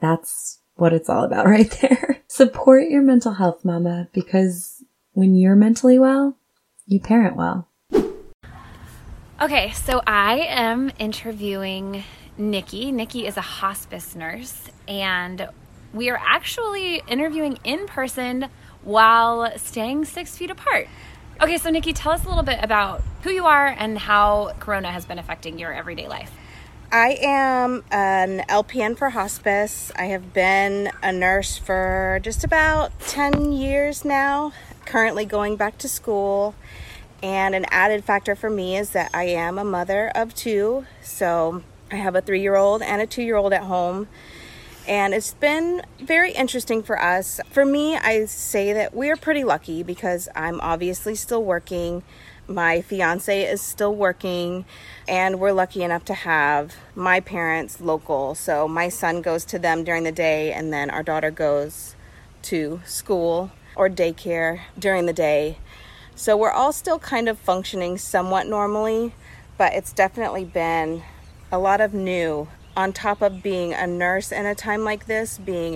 That's 0.02 0.60
what 0.76 0.92
it's 0.92 1.08
all 1.08 1.24
about 1.24 1.46
right 1.46 1.70
there. 1.82 2.24
Support 2.28 2.90
your 2.90 3.04
mental 3.04 3.34
health, 3.34 3.64
mama, 3.64 4.10
because 4.12 4.84
when 5.14 5.36
you're 5.36 5.56
mentally 5.56 6.00
well, 6.00 6.36
you 6.88 7.00
parent 7.00 7.36
well. 7.36 7.68
Okay, 9.40 9.72
so 9.72 10.02
I 10.06 10.40
am 10.50 10.92
interviewing 10.98 12.04
Niki. 12.40 12.94
Niki 12.94 13.28
is 13.28 13.36
a 13.36 13.42
hospice 13.42 14.16
nurse, 14.16 14.70
and 14.88 15.50
we 15.94 16.10
are 16.10 16.20
actually 16.24 17.02
interviewing 17.06 17.60
in 17.66 17.86
person 17.86 18.48
while 18.82 19.52
staying 19.58 20.06
six 20.06 20.38
feet 20.38 20.50
apart. 20.50 20.88
Okay, 21.42 21.58
so 21.58 21.70
Niki, 21.70 21.92
tell 21.94 22.14
us 22.14 22.24
a 22.24 22.30
little 22.30 22.44
bit 22.44 22.60
about 22.62 23.04
who 23.24 23.30
you 23.30 23.46
are 23.46 23.68
and 23.68 23.98
how 23.98 24.54
Corona 24.60 24.90
has 24.90 25.06
been 25.06 25.20
affecting 25.20 25.60
your 25.60 25.74
everyday 25.74 26.08
life. 26.08 26.32
I 26.92 27.18
am 27.22 27.84
an 27.92 28.46
LPN 28.48 28.98
for 28.98 29.10
hospice. 29.10 29.92
I 29.98 30.06
have 30.06 30.34
been 30.34 30.92
a 31.04 31.12
nurse 31.12 31.58
for 31.58 32.20
just 32.24 32.46
about 32.46 32.98
10 33.02 33.52
years 33.52 34.06
now, 34.06 34.54
currently 34.86 35.26
going 35.26 35.58
back 35.58 35.78
to 35.80 35.90
school. 35.90 36.56
And 37.22 37.54
an 37.54 37.66
added 37.70 38.06
factor 38.06 38.34
for 38.34 38.50
me 38.50 38.78
is 38.78 38.92
that 38.92 39.12
I 39.14 39.26
am 39.26 39.60
a 39.60 39.66
mother 39.66 40.10
of 40.16 40.34
two. 40.34 40.86
So 41.04 41.64
I 41.92 41.96
have 41.96 42.16
a 42.16 42.22
three 42.22 42.42
year 42.42 42.56
old 42.56 42.82
and 42.82 43.02
a 43.02 43.08
two 43.08 43.24
year 43.24 43.36
old 43.36 43.54
at 43.54 43.64
home. 43.64 44.08
And 44.88 45.14
it's 45.14 45.34
been 45.34 45.84
very 46.02 46.32
interesting 46.32 46.82
for 46.82 47.00
us. 47.00 47.40
For 47.52 47.64
me, 47.64 47.96
I 47.96 48.26
say 48.26 48.74
that 48.74 48.94
we're 48.94 49.16
pretty 49.16 49.44
lucky 49.44 49.84
because 49.84 50.28
I'm 50.36 50.60
obviously 50.62 51.16
still 51.16 51.44
working. 51.44 52.02
My 52.48 52.82
fiance 52.82 53.44
is 53.44 53.62
still 53.62 53.94
working, 53.94 54.66
and 55.08 55.40
we're 55.40 55.52
lucky 55.52 55.84
enough 55.84 56.06
to 56.06 56.16
have 56.16 56.74
my 56.96 57.20
parents 57.20 57.80
local. 57.80 58.34
So 58.34 58.68
my 58.68 58.90
son 58.90 59.22
goes 59.22 59.46
to 59.46 59.60
them 59.60 59.84
during 59.84 60.06
the 60.06 60.12
day, 60.12 60.52
and 60.52 60.74
then 60.74 60.90
our 60.90 61.04
daughter 61.04 61.30
goes 61.30 61.96
to 62.44 62.82
school 62.86 63.52
or 63.76 63.88
daycare 63.88 64.62
during 64.80 65.06
the 65.06 65.14
day. 65.14 65.60
So 66.16 66.36
we're 66.36 66.52
all 66.52 66.74
still 66.74 66.98
kind 66.98 67.30
of 67.30 67.38
functioning 67.38 68.00
somewhat 68.00 68.48
normally, 68.48 69.14
but 69.60 69.74
it's 69.74 69.94
definitely 69.94 70.46
been 70.46 71.04
a 71.52 71.60
lot 71.60 71.82
of 71.82 71.94
new. 71.94 72.48
On 72.78 72.94
top 72.94 73.22
of 73.22 73.44
being 73.44 73.74
a 73.74 73.86
nurse 73.86 74.32
in 74.32 74.46
a 74.46 74.56
time 74.56 74.86
like 74.86 75.06
this, 75.06 75.38
being 75.38 75.76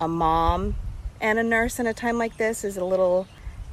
a, 0.00 0.04
a 0.04 0.06
mom 0.06 0.76
and 1.20 1.38
a 1.38 1.42
nurse 1.42 1.80
in 1.80 1.86
a 1.86 1.94
time 1.94 2.18
like 2.18 2.36
this 2.36 2.62
is 2.62 2.76
a 2.76 2.84
little 2.84 3.26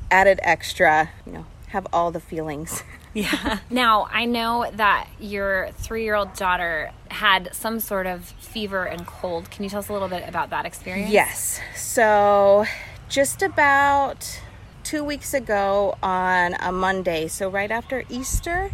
added 0.10 0.40
extra, 0.44 1.12
you 1.26 1.34
know, 1.34 1.46
have 1.68 1.86
all 1.94 2.12
the 2.12 2.20
feelings. 2.20 2.84
Yeah. 3.16 3.60
now, 3.70 4.08
I 4.12 4.26
know 4.26 4.72
that 4.74 5.08
your 5.20 5.70
three 5.78 6.04
year 6.04 6.16
old 6.16 6.34
daughter 6.34 6.92
had 7.12 7.54
some 7.54 7.80
sort 7.80 8.08
of 8.08 8.26
fever 8.26 8.86
and 8.86 9.06
cold. 9.06 9.52
Can 9.52 9.64
you 9.64 9.70
tell 9.70 9.78
us 9.78 9.90
a 9.90 9.94
little 9.94 10.08
bit 10.08 10.28
about 10.28 10.50
that 10.50 10.66
experience? 10.66 11.12
Yes. 11.12 11.60
So, 11.76 12.66
just 13.10 13.44
about 13.44 14.42
two 14.84 15.04
weeks 15.04 15.32
ago 15.36 15.96
on 16.02 16.56
a 16.60 16.72
Monday, 16.72 17.28
so 17.28 17.50
right 17.50 17.70
after 17.70 18.04
Easter. 18.10 18.72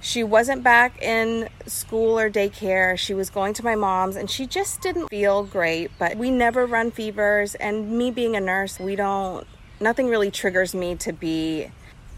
She 0.00 0.22
wasn't 0.22 0.62
back 0.62 1.00
in 1.02 1.48
school 1.66 2.18
or 2.18 2.30
daycare. 2.30 2.96
She 2.96 3.14
was 3.14 3.30
going 3.30 3.54
to 3.54 3.64
my 3.64 3.74
mom's 3.74 4.16
and 4.16 4.30
she 4.30 4.46
just 4.46 4.80
didn't 4.80 5.08
feel 5.08 5.42
great. 5.42 5.90
But 5.98 6.16
we 6.16 6.30
never 6.30 6.66
run 6.66 6.90
fevers. 6.90 7.54
And 7.56 7.92
me 7.92 8.10
being 8.10 8.36
a 8.36 8.40
nurse, 8.40 8.78
we 8.78 8.96
don't, 8.96 9.46
nothing 9.80 10.08
really 10.08 10.30
triggers 10.30 10.74
me 10.74 10.94
to 10.96 11.12
be, 11.12 11.70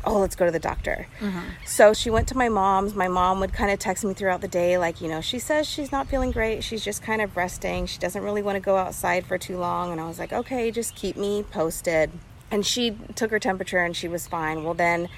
oh, 0.05 0.19
let's 0.21 0.37
go 0.37 0.45
to 0.45 0.53
the 0.53 0.59
doctor. 0.59 1.07
Mm-hmm. 1.21 1.41
So 1.65 1.93
she 1.95 2.11
went 2.11 2.29
to 2.29 2.37
my 2.37 2.49
mom's. 2.49 2.95
My 2.95 3.09
mom 3.09 3.41
would 3.41 3.53
kind 3.53 3.71
of 3.71 3.79
text 3.79 4.05
me 4.05 4.15
throughout 4.15 4.41
the 4.41 4.49
day, 4.49 4.77
like, 4.79 5.01
you 5.01 5.09
know, 5.09 5.21
she 5.21 5.39
says 5.39 5.67
she's 5.67 5.91
not 5.91 6.07
feeling 6.07 6.31
great. 6.31 6.63
She's 6.63 6.85
just 6.85 7.03
kind 7.03 7.23
of 7.23 7.37
resting. 7.37 7.87
She 7.87 7.99
doesn't 7.99 8.23
really 8.23 8.43
want 8.43 8.57
to 8.57 8.61
go 8.61 8.77
outside 8.77 9.27
for 9.27 9.39
too 9.39 9.57
long. 9.57 9.91
And 9.91 10.01
I 10.01 10.07
was 10.07 10.19
like, 10.19 10.33
okay, 10.33 10.71
just 10.71 10.95
keep 10.95 11.17
me 11.17 11.43
posted 11.43 12.11
and 12.51 12.67
she 12.67 12.97
took 13.15 13.31
her 13.31 13.39
temperature 13.39 13.79
and 13.79 13.97
she 13.97 14.09
was 14.09 14.27
fine. 14.27 14.65
Well, 14.65 14.75
then 14.75 15.09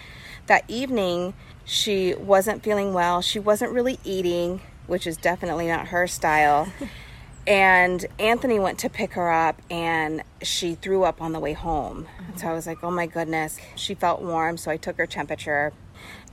that 0.46 0.64
evening, 0.68 1.34
she 1.64 2.14
wasn't 2.14 2.62
feeling 2.62 2.92
well. 2.92 3.22
She 3.22 3.38
wasn't 3.38 3.72
really 3.72 3.98
eating, 4.04 4.60
which 4.86 5.06
is 5.06 5.16
definitely 5.16 5.68
not 5.68 5.88
her 5.88 6.06
style. 6.06 6.72
and 7.46 8.04
Anthony 8.18 8.58
went 8.58 8.78
to 8.80 8.88
pick 8.88 9.14
her 9.14 9.30
up 9.30 9.60
and 9.70 10.22
she 10.42 10.74
threw 10.74 11.04
up 11.04 11.20
on 11.20 11.32
the 11.32 11.40
way 11.40 11.52
home. 11.52 12.06
Mm-hmm. 12.20 12.38
So 12.38 12.48
I 12.48 12.52
was 12.52 12.66
like, 12.66 12.82
oh 12.82 12.90
my 12.90 13.06
goodness. 13.06 13.58
She 13.76 13.94
felt 13.94 14.22
warm, 14.22 14.56
so 14.56 14.70
I 14.70 14.76
took 14.76 14.96
her 14.96 15.06
temperature. 15.06 15.72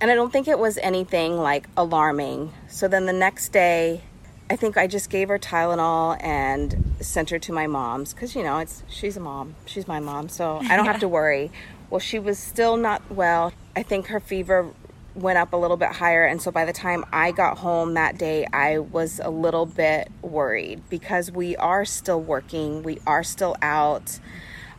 And 0.01 0.09
I 0.09 0.15
don't 0.15 0.31
think 0.31 0.47
it 0.47 0.59
was 0.59 0.77
anything 0.79 1.37
like 1.37 1.67
alarming. 1.77 2.53
So 2.67 2.87
then 2.87 3.05
the 3.05 3.13
next 3.13 3.49
day, 3.49 4.01
I 4.49 4.55
think 4.55 4.77
I 4.77 4.87
just 4.87 5.09
gave 5.09 5.29
her 5.29 5.37
Tylenol 5.37 6.21
and 6.23 6.95
sent 7.01 7.29
her 7.29 7.37
to 7.39 7.53
my 7.53 7.67
mom's 7.67 8.13
because 8.13 8.35
you 8.35 8.41
know 8.41 8.57
it's 8.57 8.81
she's 8.87 9.15
a 9.15 9.19
mom, 9.19 9.55
she's 9.65 9.87
my 9.87 9.99
mom, 9.99 10.27
so 10.27 10.57
I 10.57 10.75
don't 10.75 10.87
have 10.87 11.01
to 11.01 11.07
worry. 11.19 11.51
Well, 11.89 11.99
she 11.99 12.17
was 12.17 12.39
still 12.39 12.75
not 12.75 13.01
well. 13.11 13.53
I 13.75 13.83
think 13.83 14.07
her 14.07 14.19
fever 14.19 14.73
went 15.19 15.37
up 15.37 15.53
a 15.53 15.57
little 15.57 15.77
bit 15.77 15.89
higher, 15.89 16.25
and 16.25 16.41
so 16.41 16.51
by 16.51 16.65
the 16.65 16.73
time 16.73 17.05
I 17.11 17.31
got 17.31 17.57
home 17.59 17.93
that 17.93 18.17
day, 18.17 18.45
I 18.51 18.79
was 18.79 19.19
a 19.23 19.29
little 19.29 19.65
bit 19.65 20.11
worried 20.21 20.81
because 20.89 21.31
we 21.31 21.55
are 21.57 21.85
still 21.85 22.21
working, 22.21 22.83
we 22.83 22.99
are 23.05 23.23
still 23.23 23.55
out. 23.61 24.19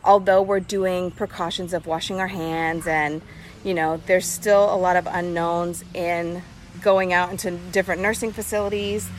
Although 0.03 0.41
we're 0.41 0.59
doing 0.59 1.11
precautions 1.11 1.73
of 1.73 1.85
washing 1.85 2.19
our 2.19 2.27
hands 2.27 2.87
and 2.87 3.21
you 3.63 3.73
know, 3.73 3.97
there's 4.07 4.25
still 4.25 4.73
a 4.73 4.75
lot 4.75 4.95
of 4.95 5.07
unknowns 5.07 5.83
in 5.93 6.41
going 6.81 7.13
out 7.13 7.31
into 7.31 7.51
different 7.71 8.01
nursing 8.01 8.31
facilities 8.31 9.09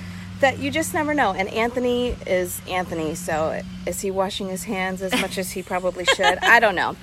that 0.43 0.59
you 0.59 0.71
just 0.73 0.93
never 0.93 1.15
know. 1.15 1.33
And 1.33 1.49
Anthony 1.49 2.17
is 2.27 2.61
Anthony, 2.69 3.15
so 3.15 3.63
is 3.87 4.01
he 4.01 4.11
washing 4.11 4.49
his 4.49 4.65
hands 4.65 5.01
as 5.01 5.13
much 5.21 5.39
as 5.39 5.53
he 5.53 5.63
probably 5.73 6.05
should? 6.05 6.39
I 6.43 6.59
don't 6.61 6.75
know. 6.75 6.97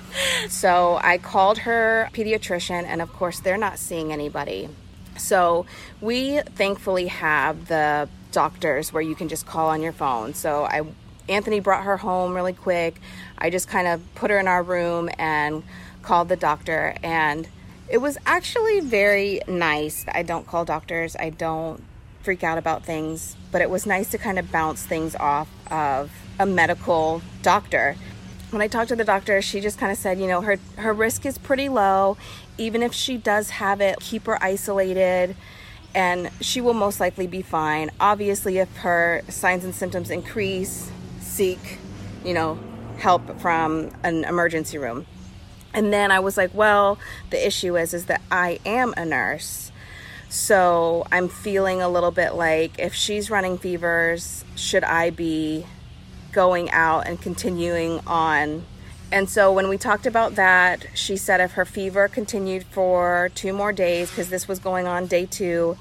So 0.48 1.00
I 1.02 1.16
called 1.18 1.58
her 1.58 2.10
pediatrician, 2.12 2.84
and 2.84 3.00
of 3.02 3.12
course, 3.12 3.40
they're 3.40 3.58
not 3.58 3.78
seeing 3.78 4.12
anybody. 4.12 4.68
So 5.16 5.64
we 6.02 6.40
thankfully 6.40 7.06
have 7.08 7.68
the 7.68 8.08
doctors 8.30 8.92
where 8.92 9.02
you 9.02 9.14
can 9.14 9.28
just 9.28 9.46
call 9.46 9.68
on 9.68 9.80
your 9.82 9.92
phone. 9.92 10.34
So 10.34 10.64
I 10.64 10.82
Anthony 11.28 11.60
brought 11.60 11.84
her 11.84 11.96
home 11.96 12.34
really 12.34 12.52
quick. 12.52 13.00
I 13.38 13.50
just 13.50 13.68
kind 13.68 13.86
of 13.88 14.02
put 14.14 14.30
her 14.30 14.38
in 14.38 14.48
our 14.48 14.62
room 14.62 15.08
and 15.18 15.62
called 16.02 16.28
the 16.28 16.36
doctor 16.36 16.94
and 17.02 17.48
it 17.88 17.98
was 17.98 18.16
actually 18.24 18.80
very 18.80 19.40
nice. 19.48 20.04
I 20.08 20.22
don't 20.22 20.46
call 20.46 20.64
doctors. 20.64 21.16
I 21.16 21.30
don't 21.30 21.82
freak 22.22 22.44
out 22.44 22.58
about 22.58 22.84
things, 22.84 23.36
but 23.50 23.60
it 23.60 23.70
was 23.70 23.86
nice 23.86 24.10
to 24.10 24.18
kind 24.18 24.38
of 24.38 24.50
bounce 24.52 24.84
things 24.84 25.14
off 25.16 25.48
of 25.70 26.10
a 26.38 26.46
medical 26.46 27.22
doctor. 27.42 27.96
When 28.50 28.60
I 28.60 28.68
talked 28.68 28.88
to 28.88 28.96
the 28.96 29.04
doctor, 29.04 29.40
she 29.42 29.60
just 29.60 29.78
kind 29.78 29.92
of 29.92 29.98
said, 29.98 30.18
you 30.18 30.26
know, 30.26 30.40
her 30.40 30.58
her 30.76 30.92
risk 30.92 31.24
is 31.24 31.38
pretty 31.38 31.68
low. 31.68 32.16
Even 32.58 32.82
if 32.82 32.92
she 32.92 33.16
does 33.16 33.50
have 33.50 33.80
it, 33.80 34.00
keep 34.00 34.26
her 34.26 34.42
isolated 34.42 35.36
and 35.94 36.30
she 36.40 36.60
will 36.60 36.74
most 36.74 37.00
likely 37.00 37.26
be 37.26 37.42
fine. 37.42 37.90
Obviously, 37.98 38.58
if 38.58 38.74
her 38.78 39.22
signs 39.28 39.64
and 39.64 39.74
symptoms 39.74 40.10
increase, 40.10 40.90
seek, 41.20 41.78
you 42.24 42.34
know, 42.34 42.58
help 42.98 43.40
from 43.40 43.90
an 44.02 44.24
emergency 44.24 44.78
room. 44.78 45.06
And 45.72 45.92
then 45.92 46.10
I 46.10 46.20
was 46.20 46.36
like, 46.36 46.52
well, 46.54 46.98
the 47.30 47.44
issue 47.44 47.76
is 47.76 47.94
is 47.94 48.06
that 48.06 48.20
I 48.30 48.58
am 48.64 48.94
a 48.96 49.04
nurse 49.04 49.72
so 50.30 51.06
I'm 51.10 51.28
feeling 51.28 51.82
a 51.82 51.88
little 51.88 52.12
bit 52.12 52.34
like 52.34 52.78
if 52.78 52.94
she's 52.94 53.30
running 53.30 53.58
fevers, 53.58 54.44
should 54.54 54.84
I 54.84 55.10
be 55.10 55.66
going 56.30 56.70
out 56.70 57.08
and 57.08 57.20
continuing 57.20 58.00
on 58.06 58.64
And 59.12 59.28
so 59.28 59.52
when 59.52 59.68
we 59.68 59.76
talked 59.76 60.06
about 60.06 60.36
that, 60.36 60.86
she 60.94 61.16
said 61.16 61.40
if 61.40 61.52
her 61.52 61.64
fever 61.64 62.06
continued 62.06 62.64
for 62.64 63.30
two 63.34 63.52
more 63.52 63.72
days, 63.72 64.08
because 64.08 64.30
this 64.30 64.46
was 64.46 64.60
going 64.60 64.86
on 64.86 65.06
day 65.06 65.26
two, 65.26 65.76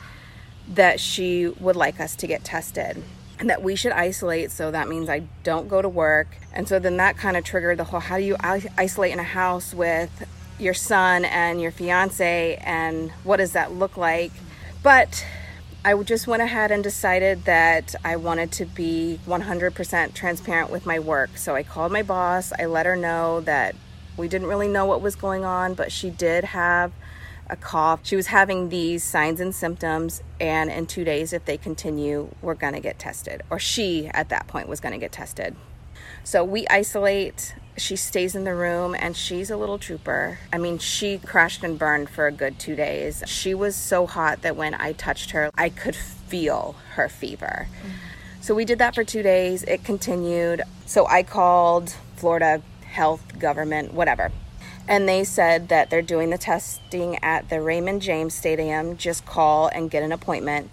that 0.67 0.99
she 0.99 1.47
would 1.47 1.75
like 1.75 1.99
us 1.99 2.15
to 2.15 2.25
get 2.25 2.43
tested 2.43 3.03
and 3.39 3.49
that 3.49 3.61
we 3.61 3.75
should 3.75 3.91
isolate. 3.91 4.49
So 4.49 4.71
that 4.71 4.87
means 4.87 5.09
I 5.09 5.19
don't 5.43 5.67
go 5.67 5.79
to 5.79 5.89
work. 5.89 6.37
And 6.53 6.67
so 6.67 6.79
then 6.79 6.97
that 6.97 7.17
kind 7.17 7.37
of 7.37 7.43
triggered 7.43 7.77
the 7.77 7.83
whole 7.83 7.99
how 7.99 8.17
do 8.17 8.23
you 8.23 8.35
isolate 8.41 9.13
in 9.13 9.19
a 9.19 9.23
house 9.23 9.75
with 9.75 10.27
your 10.59 10.73
son 10.73 11.25
and 11.25 11.61
your 11.61 11.71
fiance 11.71 12.55
and 12.63 13.11
what 13.23 13.37
does 13.37 13.53
that 13.53 13.71
look 13.71 13.97
like? 13.97 14.31
But 14.83 15.25
I 15.83 15.95
just 16.03 16.27
went 16.27 16.41
ahead 16.41 16.71
and 16.71 16.83
decided 16.83 17.45
that 17.45 17.95
I 18.03 18.17
wanted 18.17 18.51
to 18.53 18.65
be 18.65 19.19
100% 19.25 20.13
transparent 20.13 20.69
with 20.69 20.85
my 20.85 20.99
work. 20.99 21.37
So 21.37 21.55
I 21.55 21.63
called 21.63 21.91
my 21.91 22.03
boss. 22.03 22.51
I 22.59 22.65
let 22.65 22.85
her 22.85 22.95
know 22.95 23.41
that 23.41 23.75
we 24.17 24.27
didn't 24.27 24.47
really 24.47 24.67
know 24.67 24.85
what 24.85 25.01
was 25.01 25.15
going 25.15 25.45
on, 25.45 25.73
but 25.73 25.91
she 25.91 26.09
did 26.09 26.43
have 26.43 26.91
a 27.49 27.55
cough. 27.55 28.01
She 28.03 28.15
was 28.15 28.27
having 28.27 28.69
these 28.69 29.03
signs 29.03 29.39
and 29.39 29.55
symptoms, 29.55 30.21
and 30.39 30.69
in 30.69 30.85
two 30.85 31.03
days, 31.03 31.33
if 31.33 31.45
they 31.45 31.57
continue, 31.57 32.29
we're 32.41 32.55
to 32.73 32.79
get 32.79 32.99
tested. 32.99 33.41
Or 33.49 33.57
she, 33.57 34.07
at 34.07 34.29
that 34.29 34.47
point, 34.47 34.67
was 34.67 34.79
to 34.93 34.99
get 34.99 35.11
tested. 35.11 35.55
So 36.23 36.43
we 36.43 36.67
isolate. 36.67 37.55
She 37.79 37.95
stays 37.95 38.35
in 38.35 38.43
the 38.43 38.53
room 38.53 38.95
and 38.97 39.15
she's 39.15 39.49
a 39.49 39.57
little 39.57 39.79
trooper. 39.79 40.39
I 40.51 40.57
mean, 40.57 40.77
she 40.77 41.17
crashed 41.17 41.63
and 41.63 41.79
burned 41.79 42.09
for 42.09 42.27
a 42.27 42.31
good 42.31 42.59
two 42.59 42.75
days. 42.75 43.23
She 43.25 43.53
was 43.53 43.75
so 43.75 44.05
hot 44.05 44.41
that 44.41 44.55
when 44.55 44.73
I 44.73 44.91
touched 44.93 45.31
her, 45.31 45.49
I 45.57 45.69
could 45.69 45.95
feel 45.95 46.75
her 46.95 47.09
fever. 47.09 47.67
Mm-hmm. 47.79 47.89
So 48.41 48.55
we 48.55 48.65
did 48.65 48.79
that 48.79 48.95
for 48.95 49.03
two 49.03 49.23
days. 49.23 49.63
It 49.63 49.83
continued. 49.83 50.61
So 50.85 51.07
I 51.07 51.23
called 51.23 51.95
Florida 52.15 52.61
Health, 52.85 53.39
government, 53.39 53.93
whatever. 53.93 54.31
And 54.87 55.07
they 55.07 55.23
said 55.23 55.69
that 55.69 55.89
they're 55.89 56.01
doing 56.01 56.31
the 56.31 56.37
testing 56.37 57.17
at 57.23 57.49
the 57.49 57.61
Raymond 57.61 58.01
James 58.01 58.33
Stadium. 58.33 58.97
Just 58.97 59.25
call 59.25 59.67
and 59.67 59.91
get 59.91 60.03
an 60.03 60.11
appointment. 60.11 60.71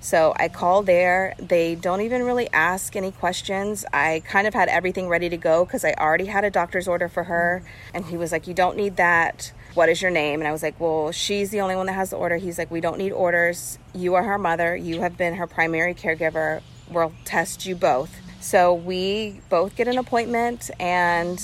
So 0.00 0.32
I 0.36 0.48
call 0.48 0.82
there. 0.82 1.34
They 1.38 1.74
don't 1.74 2.00
even 2.02 2.22
really 2.22 2.48
ask 2.52 2.94
any 2.94 3.10
questions. 3.10 3.84
I 3.92 4.22
kind 4.26 4.46
of 4.46 4.54
had 4.54 4.68
everything 4.68 5.08
ready 5.08 5.28
to 5.28 5.36
go 5.36 5.64
because 5.64 5.84
I 5.84 5.92
already 5.98 6.26
had 6.26 6.44
a 6.44 6.50
doctor's 6.50 6.86
order 6.86 7.08
for 7.08 7.24
her. 7.24 7.62
And 7.92 8.04
he 8.04 8.16
was 8.16 8.32
like, 8.32 8.46
You 8.46 8.54
don't 8.54 8.76
need 8.76 8.96
that. 8.96 9.52
What 9.74 9.88
is 9.88 10.00
your 10.00 10.10
name? 10.10 10.40
And 10.40 10.48
I 10.48 10.52
was 10.52 10.62
like, 10.62 10.78
Well, 10.78 11.12
she's 11.12 11.50
the 11.50 11.60
only 11.60 11.76
one 11.76 11.86
that 11.86 11.94
has 11.94 12.10
the 12.10 12.16
order. 12.16 12.36
He's 12.36 12.58
like, 12.58 12.70
We 12.70 12.80
don't 12.80 12.98
need 12.98 13.12
orders. 13.12 13.78
You 13.94 14.14
are 14.14 14.22
her 14.22 14.38
mother. 14.38 14.76
You 14.76 15.00
have 15.00 15.16
been 15.16 15.34
her 15.34 15.46
primary 15.46 15.94
caregiver. 15.94 16.62
We'll 16.90 17.12
test 17.24 17.66
you 17.66 17.74
both. 17.74 18.16
So 18.40 18.72
we 18.72 19.40
both 19.48 19.74
get 19.74 19.88
an 19.88 19.98
appointment 19.98 20.70
and 20.78 21.42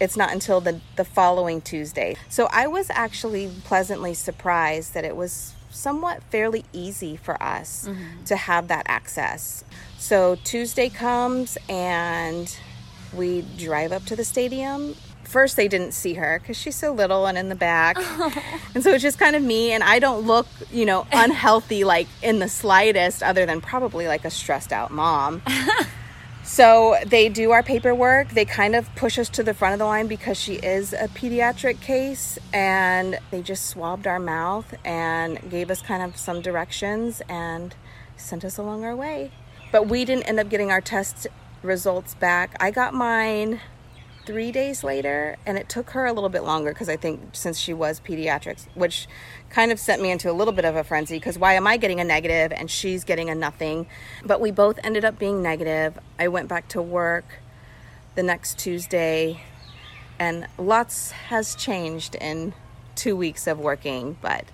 it's 0.00 0.16
not 0.16 0.32
until 0.32 0.60
the, 0.60 0.80
the 0.94 1.04
following 1.04 1.60
Tuesday. 1.60 2.16
So 2.28 2.48
I 2.52 2.68
was 2.68 2.88
actually 2.90 3.50
pleasantly 3.64 4.14
surprised 4.14 4.94
that 4.94 5.04
it 5.04 5.16
was 5.16 5.54
somewhat 5.78 6.22
fairly 6.24 6.64
easy 6.72 7.16
for 7.16 7.40
us 7.42 7.86
mm-hmm. 7.88 8.24
to 8.24 8.36
have 8.36 8.68
that 8.68 8.84
access. 8.86 9.64
So 9.96 10.36
Tuesday 10.44 10.88
comes 10.88 11.56
and 11.68 12.54
we 13.14 13.42
drive 13.56 13.92
up 13.92 14.04
to 14.06 14.16
the 14.16 14.24
stadium. 14.24 14.94
First, 15.24 15.56
they 15.56 15.68
didn't 15.68 15.92
see 15.92 16.14
her 16.14 16.38
because 16.40 16.56
she's 16.56 16.76
so 16.76 16.92
little 16.92 17.26
and 17.26 17.36
in 17.36 17.48
the 17.48 17.54
back. 17.54 17.96
and 18.74 18.82
so 18.82 18.92
it's 18.92 19.02
just 19.02 19.18
kind 19.18 19.36
of 19.36 19.42
me, 19.42 19.72
and 19.72 19.82
I 19.82 19.98
don't 19.98 20.26
look, 20.26 20.46
you 20.72 20.86
know, 20.86 21.06
unhealthy 21.12 21.84
like 21.84 22.06
in 22.22 22.38
the 22.38 22.48
slightest, 22.48 23.22
other 23.22 23.44
than 23.44 23.60
probably 23.60 24.06
like 24.08 24.24
a 24.24 24.30
stressed 24.30 24.72
out 24.72 24.90
mom. 24.90 25.42
So 26.48 26.96
they 27.04 27.28
do 27.28 27.50
our 27.50 27.62
paperwork. 27.62 28.30
They 28.30 28.46
kind 28.46 28.74
of 28.74 28.92
push 28.96 29.18
us 29.18 29.28
to 29.28 29.42
the 29.42 29.52
front 29.52 29.74
of 29.74 29.78
the 29.78 29.84
line 29.84 30.06
because 30.06 30.38
she 30.38 30.54
is 30.54 30.94
a 30.94 31.06
pediatric 31.08 31.82
case, 31.82 32.38
and 32.54 33.18
they 33.30 33.42
just 33.42 33.66
swabbed 33.66 34.06
our 34.06 34.18
mouth 34.18 34.74
and 34.82 35.38
gave 35.50 35.70
us 35.70 35.82
kind 35.82 36.02
of 36.02 36.16
some 36.16 36.40
directions 36.40 37.20
and 37.28 37.76
sent 38.16 38.46
us 38.46 38.56
along 38.56 38.82
our 38.82 38.96
way. 38.96 39.30
But 39.70 39.88
we 39.88 40.06
didn't 40.06 40.24
end 40.24 40.40
up 40.40 40.48
getting 40.48 40.70
our 40.70 40.80
test 40.80 41.26
results 41.62 42.14
back. 42.14 42.56
I 42.58 42.70
got 42.70 42.94
mine 42.94 43.60
three 44.28 44.52
days 44.52 44.84
later, 44.84 45.38
and 45.46 45.56
it 45.56 45.70
took 45.70 45.88
her 45.92 46.04
a 46.04 46.12
little 46.12 46.28
bit 46.28 46.44
longer 46.44 46.70
because 46.70 46.90
I 46.90 46.98
think 46.98 47.30
since 47.32 47.58
she 47.58 47.72
was 47.72 47.98
pediatrics, 47.98 48.66
which 48.74 49.08
kind 49.48 49.72
of 49.72 49.80
sent 49.80 50.02
me 50.02 50.10
into 50.10 50.30
a 50.30 50.34
little 50.34 50.52
bit 50.52 50.66
of 50.66 50.76
a 50.76 50.84
frenzy 50.84 51.16
because 51.16 51.38
why 51.38 51.54
am 51.54 51.66
I 51.66 51.78
getting 51.78 51.98
a 51.98 52.04
negative 52.04 52.52
and 52.52 52.70
she's 52.70 53.04
getting 53.04 53.30
a 53.30 53.34
nothing? 53.34 53.86
But 54.22 54.42
we 54.42 54.50
both 54.50 54.78
ended 54.84 55.02
up 55.02 55.18
being 55.18 55.42
negative. 55.42 55.98
I 56.18 56.28
went 56.28 56.46
back 56.46 56.68
to 56.68 56.82
work 56.82 57.24
the 58.16 58.22
next 58.22 58.58
Tuesday, 58.58 59.40
and 60.18 60.46
lots 60.58 61.10
has 61.12 61.54
changed 61.54 62.14
in 62.14 62.52
two 62.96 63.16
weeks 63.16 63.46
of 63.46 63.58
working. 63.58 64.18
But 64.20 64.44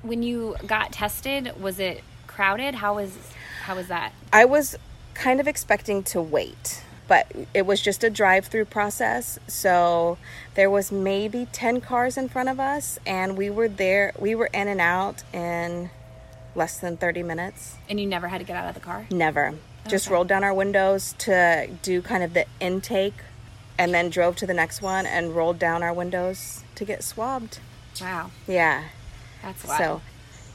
when 0.00 0.22
you 0.22 0.56
got 0.66 0.90
tested, 0.90 1.52
was 1.60 1.78
it 1.78 2.02
crowded? 2.26 2.76
How 2.76 2.94
was 2.94 3.14
how 3.64 3.76
was 3.76 3.88
that? 3.88 4.14
I 4.32 4.46
was 4.46 4.74
kind 5.12 5.38
of 5.38 5.46
expecting 5.46 6.02
to 6.04 6.22
wait 6.22 6.82
but 7.08 7.26
it 7.54 7.66
was 7.66 7.80
just 7.80 8.04
a 8.04 8.10
drive-through 8.10 8.66
process. 8.66 9.38
So 9.48 10.18
there 10.54 10.70
was 10.70 10.92
maybe 10.92 11.48
10 11.50 11.80
cars 11.80 12.16
in 12.16 12.28
front 12.28 12.48
of 12.48 12.60
us 12.60 12.98
and 13.06 13.36
we 13.36 13.50
were 13.50 13.68
there 13.68 14.12
we 14.18 14.34
were 14.34 14.50
in 14.52 14.68
and 14.68 14.80
out 14.80 15.22
in 15.32 15.90
less 16.54 16.78
than 16.78 16.96
30 16.96 17.22
minutes. 17.22 17.76
And 17.88 17.98
you 17.98 18.06
never 18.06 18.28
had 18.28 18.38
to 18.38 18.44
get 18.44 18.56
out 18.56 18.68
of 18.68 18.74
the 18.74 18.80
car? 18.80 19.06
Never. 19.10 19.54
Just 19.88 20.10
rolled 20.10 20.28
down 20.28 20.44
our 20.44 20.52
windows 20.52 21.14
to 21.18 21.70
do 21.82 22.02
kind 22.02 22.22
of 22.22 22.34
the 22.34 22.44
intake 22.60 23.14
and 23.78 23.94
then 23.94 24.10
drove 24.10 24.36
to 24.36 24.46
the 24.46 24.52
next 24.52 24.82
one 24.82 25.06
and 25.06 25.34
rolled 25.34 25.58
down 25.58 25.82
our 25.82 25.94
windows 25.94 26.62
to 26.74 26.84
get 26.84 27.02
swabbed. 27.02 27.60
Wow. 28.00 28.30
Yeah. 28.46 28.84
That's 29.42 29.64
wild. 29.64 29.78
so 29.78 30.02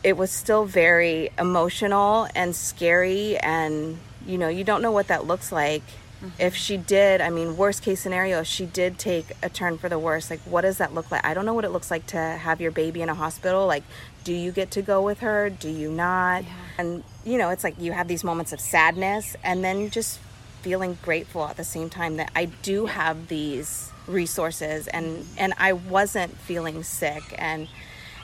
it 0.03 0.17
was 0.17 0.29
still 0.29 0.65
very 0.65 1.29
emotional 1.39 2.27
and 2.35 2.55
scary 2.55 3.37
and 3.37 3.97
you 4.27 4.37
know 4.37 4.49
you 4.49 4.63
don't 4.63 4.81
know 4.81 4.91
what 4.91 5.07
that 5.07 5.25
looks 5.25 5.51
like 5.51 5.83
Mm-hmm. 6.23 6.41
If 6.41 6.55
she 6.55 6.77
did, 6.77 7.19
I 7.19 7.29
mean, 7.29 7.57
worst 7.57 7.83
case 7.83 7.99
scenario, 7.99 8.39
if 8.39 8.47
she 8.47 8.65
did 8.65 8.97
take 8.97 9.31
a 9.43 9.49
turn 9.49 9.77
for 9.77 9.89
the 9.89 9.99
worse, 9.99 10.29
like 10.29 10.39
what 10.41 10.61
does 10.61 10.77
that 10.77 10.93
look 10.93 11.11
like? 11.11 11.25
I 11.25 11.33
don't 11.33 11.45
know 11.45 11.53
what 11.53 11.65
it 11.65 11.71
looks 11.71 11.91
like 11.91 12.07
to 12.07 12.17
have 12.17 12.61
your 12.61 12.71
baby 12.71 13.01
in 13.01 13.09
a 13.09 13.15
hospital. 13.15 13.67
Like, 13.67 13.83
do 14.23 14.33
you 14.33 14.51
get 14.51 14.71
to 14.71 14.81
go 14.81 15.01
with 15.01 15.19
her? 15.19 15.49
Do 15.49 15.69
you 15.69 15.91
not? 15.91 16.43
Yeah. 16.43 16.49
And, 16.77 17.03
you 17.25 17.37
know, 17.37 17.49
it's 17.49 17.63
like 17.63 17.75
you 17.79 17.91
have 17.91 18.07
these 18.07 18.23
moments 18.23 18.53
of 18.53 18.59
sadness 18.61 19.35
and 19.43 19.63
then 19.63 19.89
just 19.89 20.19
feeling 20.61 20.97
grateful 21.01 21.45
at 21.45 21.57
the 21.57 21.63
same 21.63 21.89
time 21.89 22.15
that 22.15 22.31
I 22.33 22.45
do 22.45 22.85
have 22.85 23.27
these 23.27 23.91
resources 24.07 24.87
and 24.87 25.25
and 25.37 25.53
I 25.57 25.73
wasn't 25.73 26.37
feeling 26.37 26.83
sick 26.83 27.23
and 27.37 27.67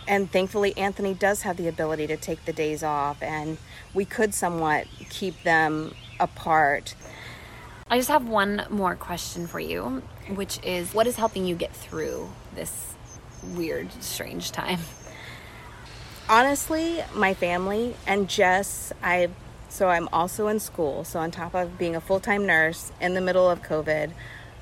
and 0.08 0.32
thankfully 0.32 0.76
Anthony 0.78 1.14
does 1.14 1.41
have 1.43 1.58
the 1.58 1.68
ability 1.68 2.08
to 2.08 2.18
take 2.18 2.45
the 2.45 2.54
days 2.54 2.82
off 2.82 3.22
and 3.22 3.58
we 3.93 4.06
could 4.06 4.34
somewhat 4.34 4.88
keep 5.10 5.43
them 5.43 5.93
apart 6.20 6.95
I 7.91 7.97
just 7.97 8.09
have 8.09 8.27
one 8.27 8.67
more 8.69 8.95
question 8.95 9.47
for 9.47 9.59
you, 9.59 10.03
which 10.35 10.63
is 10.63 10.93
what 10.93 11.07
is 11.07 11.15
helping 11.15 11.47
you 11.47 11.55
get 11.55 11.73
through 11.73 12.29
this 12.53 12.93
weird, 13.55 13.91
strange 14.03 14.51
time? 14.51 14.77
Honestly, 16.29 17.03
my 17.15 17.33
family 17.33 17.95
and 18.05 18.29
Jess, 18.29 18.93
I 19.01 19.29
so 19.69 19.87
I'm 19.87 20.07
also 20.13 20.47
in 20.49 20.59
school. 20.59 21.03
So 21.03 21.19
on 21.19 21.31
top 21.31 21.55
of 21.55 21.79
being 21.79 21.95
a 21.95 22.01
full-time 22.01 22.45
nurse 22.45 22.91
in 23.01 23.15
the 23.15 23.21
middle 23.21 23.49
of 23.49 23.63
COVID, 23.63 24.11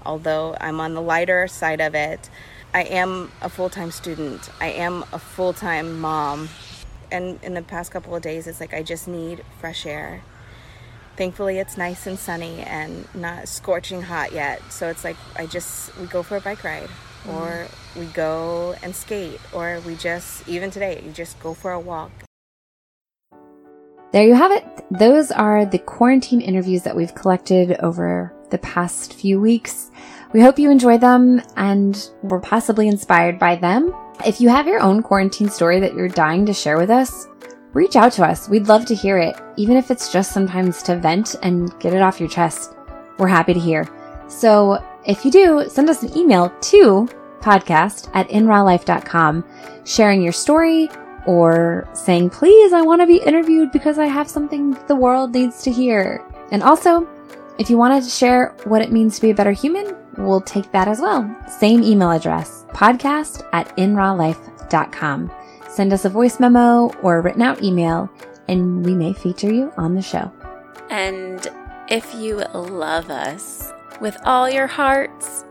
although 0.06 0.56
I'm 0.62 0.80
on 0.80 0.94
the 0.94 1.02
lighter 1.02 1.50
side 1.50 1.82
of 1.82 1.96
it, 1.96 2.30
I 2.74 2.84
am 2.84 3.32
a 3.42 3.50
full-time 3.50 3.92
student. 3.92 4.50
I 4.62 4.68
am 4.68 5.04
a 5.12 5.20
full-time 5.20 6.00
mom. 6.00 6.48
And 7.12 7.40
in 7.44 7.56
the 7.56 7.62
past 7.62 7.92
couple 7.92 8.16
of 8.16 8.22
days 8.22 8.48
it's 8.48 8.62
like 8.62 8.74
I 8.74 8.84
just 8.84 9.06
need 9.06 9.44
fresh 9.60 9.86
air 9.86 10.22
thankfully 11.18 11.58
it's 11.58 11.78
nice 11.78 12.08
and 12.08 12.18
sunny 12.18 12.62
and 12.62 13.08
not 13.16 13.48
scorching 13.48 14.02
hot 14.02 14.32
yet. 14.32 14.62
So 14.72 14.88
it's 14.88 15.04
like 15.04 15.18
i 15.36 15.46
just 15.46 15.96
we 15.98 16.08
go 16.08 16.24
for 16.24 16.38
a 16.38 16.42
bike 16.42 16.64
ride 16.64 16.90
mm-hmm. 17.24 17.32
or 17.32 17.68
we 17.96 18.06
go 18.08 18.76
and 18.84 18.96
skate 18.96 19.40
or 19.54 19.82
we 19.86 19.96
just 19.96 20.48
even 20.48 20.72
today 20.72 21.02
you 21.06 21.12
just 21.12 21.40
go 21.40 21.54
for 21.54 21.72
a 21.72 21.80
walk. 21.80 22.12
There 24.14 24.26
you 24.26 24.36
have 24.36 24.52
it. 24.52 24.64
Those 24.90 25.32
are 25.32 25.66
the 25.66 25.80
quarantine 25.80 26.40
interviews 26.40 26.84
that 26.84 26.96
we've 26.96 27.14
collected 27.14 27.78
over 27.82 28.34
the 28.52 28.58
past 28.60 29.14
few 29.14 29.42
weeks. 29.42 29.92
We 30.32 30.42
hope 30.42 30.58
you 30.58 30.72
enjoy 30.72 30.98
them 30.98 31.42
and 31.58 32.10
were 32.24 32.40
possibly 32.40 32.88
inspired 32.88 33.38
by 33.38 33.58
them. 33.58 33.94
If 34.26 34.40
you 34.40 34.48
have 34.50 34.66
your 34.66 34.80
own 34.80 35.04
quarantine 35.04 35.50
story 35.50 35.80
that 35.82 35.94
you're 35.94 36.08
dying 36.08 36.46
to 36.46 36.54
share 36.54 36.78
with 36.78 36.90
us 36.90 37.28
reach 37.78 37.96
out 37.96 38.12
to 38.14 38.26
us. 38.26 38.50
We'd 38.50 38.68
love 38.68 38.86
to 38.88 38.96
hear 38.96 39.20
it, 39.20 39.36
even 39.56 39.78
if 39.78 39.92
it's 39.92 40.12
just 40.12 40.32
sometimes 40.32 40.82
to 40.84 40.98
vent 40.98 41.36
and 41.44 41.80
get 41.80 41.94
it 41.94 42.02
off 42.02 42.20
your 42.20 42.28
chest. 42.28 42.74
We're 43.20 43.28
happy 43.28 43.54
to 43.54 43.60
hear. 43.60 43.88
So 44.28 44.84
if 45.06 45.24
you 45.24 45.32
do, 45.32 45.66
send 45.70 45.90
us 45.90 46.02
an 46.02 46.18
email 46.18 46.50
to 46.50 47.08
podcast 47.40 48.10
at 48.14 48.28
inrawlife.com 48.30 49.46
sharing 49.86 50.22
your 50.24 50.34
story 50.34 50.90
or 51.28 51.88
saying, 51.94 52.32
please, 52.32 52.74
I 52.74 52.82
want 52.82 53.02
to 53.02 53.08
be 53.08 53.18
interviewed 53.18 53.72
because 53.72 54.00
I 54.00 54.08
have 54.08 54.28
something 54.28 54.72
the 54.88 54.96
world 54.96 55.34
needs 55.34 55.62
to 55.64 55.72
hear. 55.72 56.26
And 56.52 56.64
also, 56.64 57.08
if 57.60 57.70
you 57.70 57.78
wanted 57.78 58.04
to 58.04 58.10
share 58.10 58.56
what 58.64 58.82
it 58.82 58.92
means 58.92 59.16
to 59.16 59.22
be 59.22 59.30
a 59.30 59.36
better 59.36 59.52
human, 59.52 59.96
we'll 60.18 60.42
take 60.42 60.72
that 60.72 60.88
as 60.88 61.00
well. 61.00 61.24
Same 61.48 61.84
email 61.84 62.12
address, 62.12 62.66
podcast 62.70 63.48
at 63.54 63.76
inrawlife.com. 63.78 65.32
Send 65.78 65.94
us 65.94 66.06
a 66.06 66.10
voice 66.10 66.40
memo 66.40 66.90
or 67.04 67.20
a 67.20 67.22
written 67.22 67.44
out 67.44 67.62
email, 67.62 68.10
and 68.48 68.84
we 68.84 68.96
may 68.96 69.14
feature 69.14 69.54
you 69.54 69.72
on 69.78 69.94
the 69.94 70.02
show. 70.02 70.32
And 70.90 71.48
if 71.88 72.16
you 72.16 72.38
love 72.56 73.12
us 73.12 73.72
with 74.02 74.18
all 74.26 74.50
your 74.50 74.66
hearts, 74.66 75.46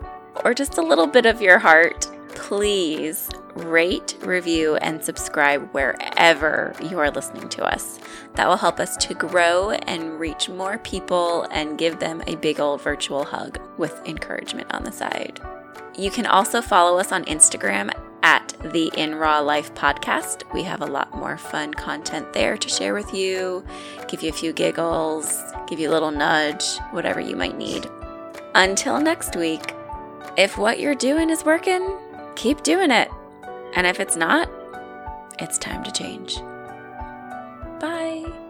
or 0.44 0.52
just 0.52 0.78
a 0.78 0.82
little 0.82 1.06
bit 1.06 1.26
of 1.26 1.40
your 1.40 1.60
heart, 1.60 2.08
please 2.30 3.30
rate, 3.54 4.16
review, 4.20 4.74
and 4.78 5.04
subscribe 5.04 5.70
wherever 5.70 6.74
you 6.82 6.98
are 6.98 7.12
listening 7.12 7.48
to 7.50 7.64
us. 7.64 8.00
That 8.34 8.48
will 8.48 8.56
help 8.56 8.80
us 8.80 8.96
to 8.96 9.14
grow 9.14 9.70
and 9.70 10.18
reach 10.18 10.48
more 10.48 10.78
people 10.78 11.46
and 11.52 11.78
give 11.78 12.00
them 12.00 12.20
a 12.26 12.34
big 12.34 12.58
old 12.58 12.82
virtual 12.82 13.22
hug 13.22 13.60
with 13.78 14.04
encouragement 14.04 14.74
on 14.74 14.82
the 14.82 14.90
side. 14.90 15.40
You 15.96 16.10
can 16.10 16.26
also 16.26 16.60
follow 16.60 16.98
us 16.98 17.12
on 17.12 17.24
Instagram 17.26 17.92
at 18.26 18.56
the 18.72 18.90
In 18.96 19.14
Raw 19.14 19.38
Life 19.38 19.72
podcast. 19.76 20.42
We 20.52 20.64
have 20.64 20.82
a 20.82 20.86
lot 20.86 21.16
more 21.16 21.38
fun 21.38 21.72
content 21.72 22.32
there 22.32 22.56
to 22.56 22.68
share 22.68 22.92
with 22.92 23.14
you, 23.14 23.64
give 24.08 24.20
you 24.20 24.30
a 24.30 24.32
few 24.32 24.52
giggles, 24.52 25.44
give 25.68 25.78
you 25.78 25.88
a 25.88 25.92
little 25.92 26.10
nudge, 26.10 26.64
whatever 26.90 27.20
you 27.20 27.36
might 27.36 27.56
need. 27.56 27.86
Until 28.56 29.00
next 29.00 29.36
week, 29.36 29.74
if 30.36 30.58
what 30.58 30.80
you're 30.80 30.96
doing 30.96 31.30
is 31.30 31.44
working, 31.44 31.96
keep 32.34 32.64
doing 32.64 32.90
it. 32.90 33.08
And 33.76 33.86
if 33.86 34.00
it's 34.00 34.16
not, 34.16 34.50
it's 35.38 35.56
time 35.56 35.84
to 35.84 35.92
change. 35.92 36.36
Bye. 37.78 38.45